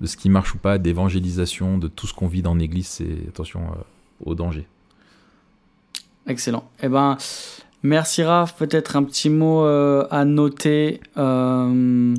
de 0.02 0.06
ce 0.06 0.16
qui 0.16 0.30
marche 0.30 0.54
ou 0.54 0.60
pas, 0.60 0.78
d'évangélisation, 0.78 1.80
de 1.80 1.88
tout 1.88 2.06
ce 2.06 2.14
qu'on 2.14 2.28
vit 2.28 2.43
dans 2.43 2.54
l'église, 2.54 2.88
c'est 2.88 3.28
attention 3.28 3.62
euh, 3.62 3.82
au 4.24 4.36
danger. 4.36 4.68
Excellent. 6.30 6.69
Eh 6.82 6.88
ben, 6.88 7.17
merci 7.82 8.23
Raph. 8.23 8.55
Peut-être 8.55 8.95
un 8.95 9.03
petit 9.03 9.30
mot 9.32 9.65
euh, 9.65 10.07
à 10.11 10.25
noter 10.25 11.01
euh, 11.17 12.15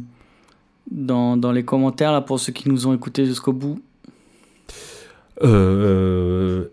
dans, 0.90 1.36
dans 1.36 1.52
les 1.52 1.64
commentaires 1.64 2.10
là, 2.12 2.20
pour 2.20 2.40
ceux 2.40 2.52
qui 2.52 2.68
nous 2.68 2.88
ont 2.88 2.94
écoutés 2.94 3.24
jusqu'au 3.24 3.52
bout. 3.52 3.80
Euh, 5.42 6.66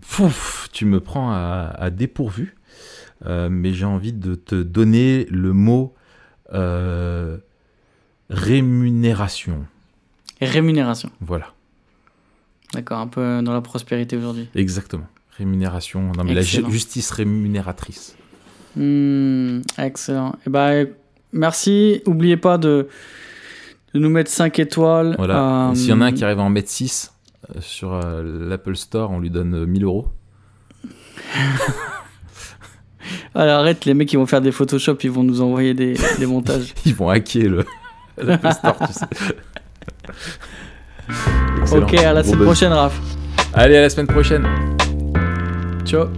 pouf, 0.00 0.68
tu 0.72 0.86
me 0.86 1.00
prends 1.00 1.32
à, 1.32 1.74
à 1.76 1.90
dépourvu, 1.90 2.56
mais 3.26 3.72
j'ai 3.74 3.84
envie 3.84 4.12
de 4.12 4.36
te 4.36 4.54
donner 4.54 5.26
le 5.28 5.52
mot 5.52 5.92
rémunération. 8.30 9.66
Rémunération. 10.40 11.10
Voilà, 11.20 11.53
D'accord, 12.74 12.98
un 12.98 13.06
peu 13.06 13.40
dans 13.42 13.52
la 13.52 13.60
prospérité 13.60 14.16
aujourd'hui. 14.16 14.48
exactement. 14.54 15.06
Rémunération, 15.38 16.12
non 16.16 16.22
mais 16.24 16.34
la 16.34 16.42
ju- 16.42 16.64
justice 16.70 17.10
rémunératrice. 17.10 18.14
Hmm, 18.76 19.60
excellent. 19.78 20.36
Eh 20.46 20.50
ben, 20.50 20.86
merci. 21.32 22.02
N'oubliez 22.06 22.36
pas 22.36 22.56
de, 22.58 22.88
de 23.94 23.98
nous 23.98 24.10
mettre 24.10 24.30
5 24.30 24.58
étoiles. 24.60 25.14
Voilà. 25.18 25.70
Euh, 25.70 25.74
S'il 25.74 25.88
y 25.88 25.92
en 25.92 26.00
a 26.00 26.06
un 26.06 26.12
qui 26.12 26.22
arrive 26.24 26.38
à 26.38 26.42
en 26.42 26.50
mettre 26.50 26.70
6 26.70 27.12
sur 27.60 27.92
euh, 27.94 28.22
l'Apple 28.48 28.76
Store, 28.76 29.10
on 29.10 29.18
lui 29.18 29.30
donne 29.30 29.54
euh, 29.54 29.66
1000 29.66 29.84
euros. 29.84 30.06
Allez, 33.34 33.50
arrête, 33.50 33.84
les 33.84 33.94
mecs 33.94 34.08
qui 34.08 34.16
vont 34.16 34.26
faire 34.26 34.40
des 34.40 34.52
Photoshop, 34.52 34.96
ils 35.02 35.10
vont 35.10 35.24
nous 35.24 35.40
envoyer 35.40 35.74
des, 35.74 35.94
des 36.18 36.26
montages. 36.26 36.72
Ils 36.86 36.94
vont 36.94 37.08
hacker 37.10 37.48
le 37.48 37.64
l'Apple 38.22 38.52
Store, 38.52 38.76
tu 38.86 38.92
sais. 38.92 39.06
Excellent. 41.62 41.82
ok, 41.86 41.94
à 41.94 42.12
la 42.12 42.22
semaine 42.22 42.38
buzz. 42.38 42.46
prochaine, 42.46 42.72
Raph. 42.72 42.98
Allez, 43.54 43.76
à 43.76 43.82
la 43.82 43.90
semaine 43.90 44.06
prochaine. 44.06 44.46
Ciao. 45.84 46.08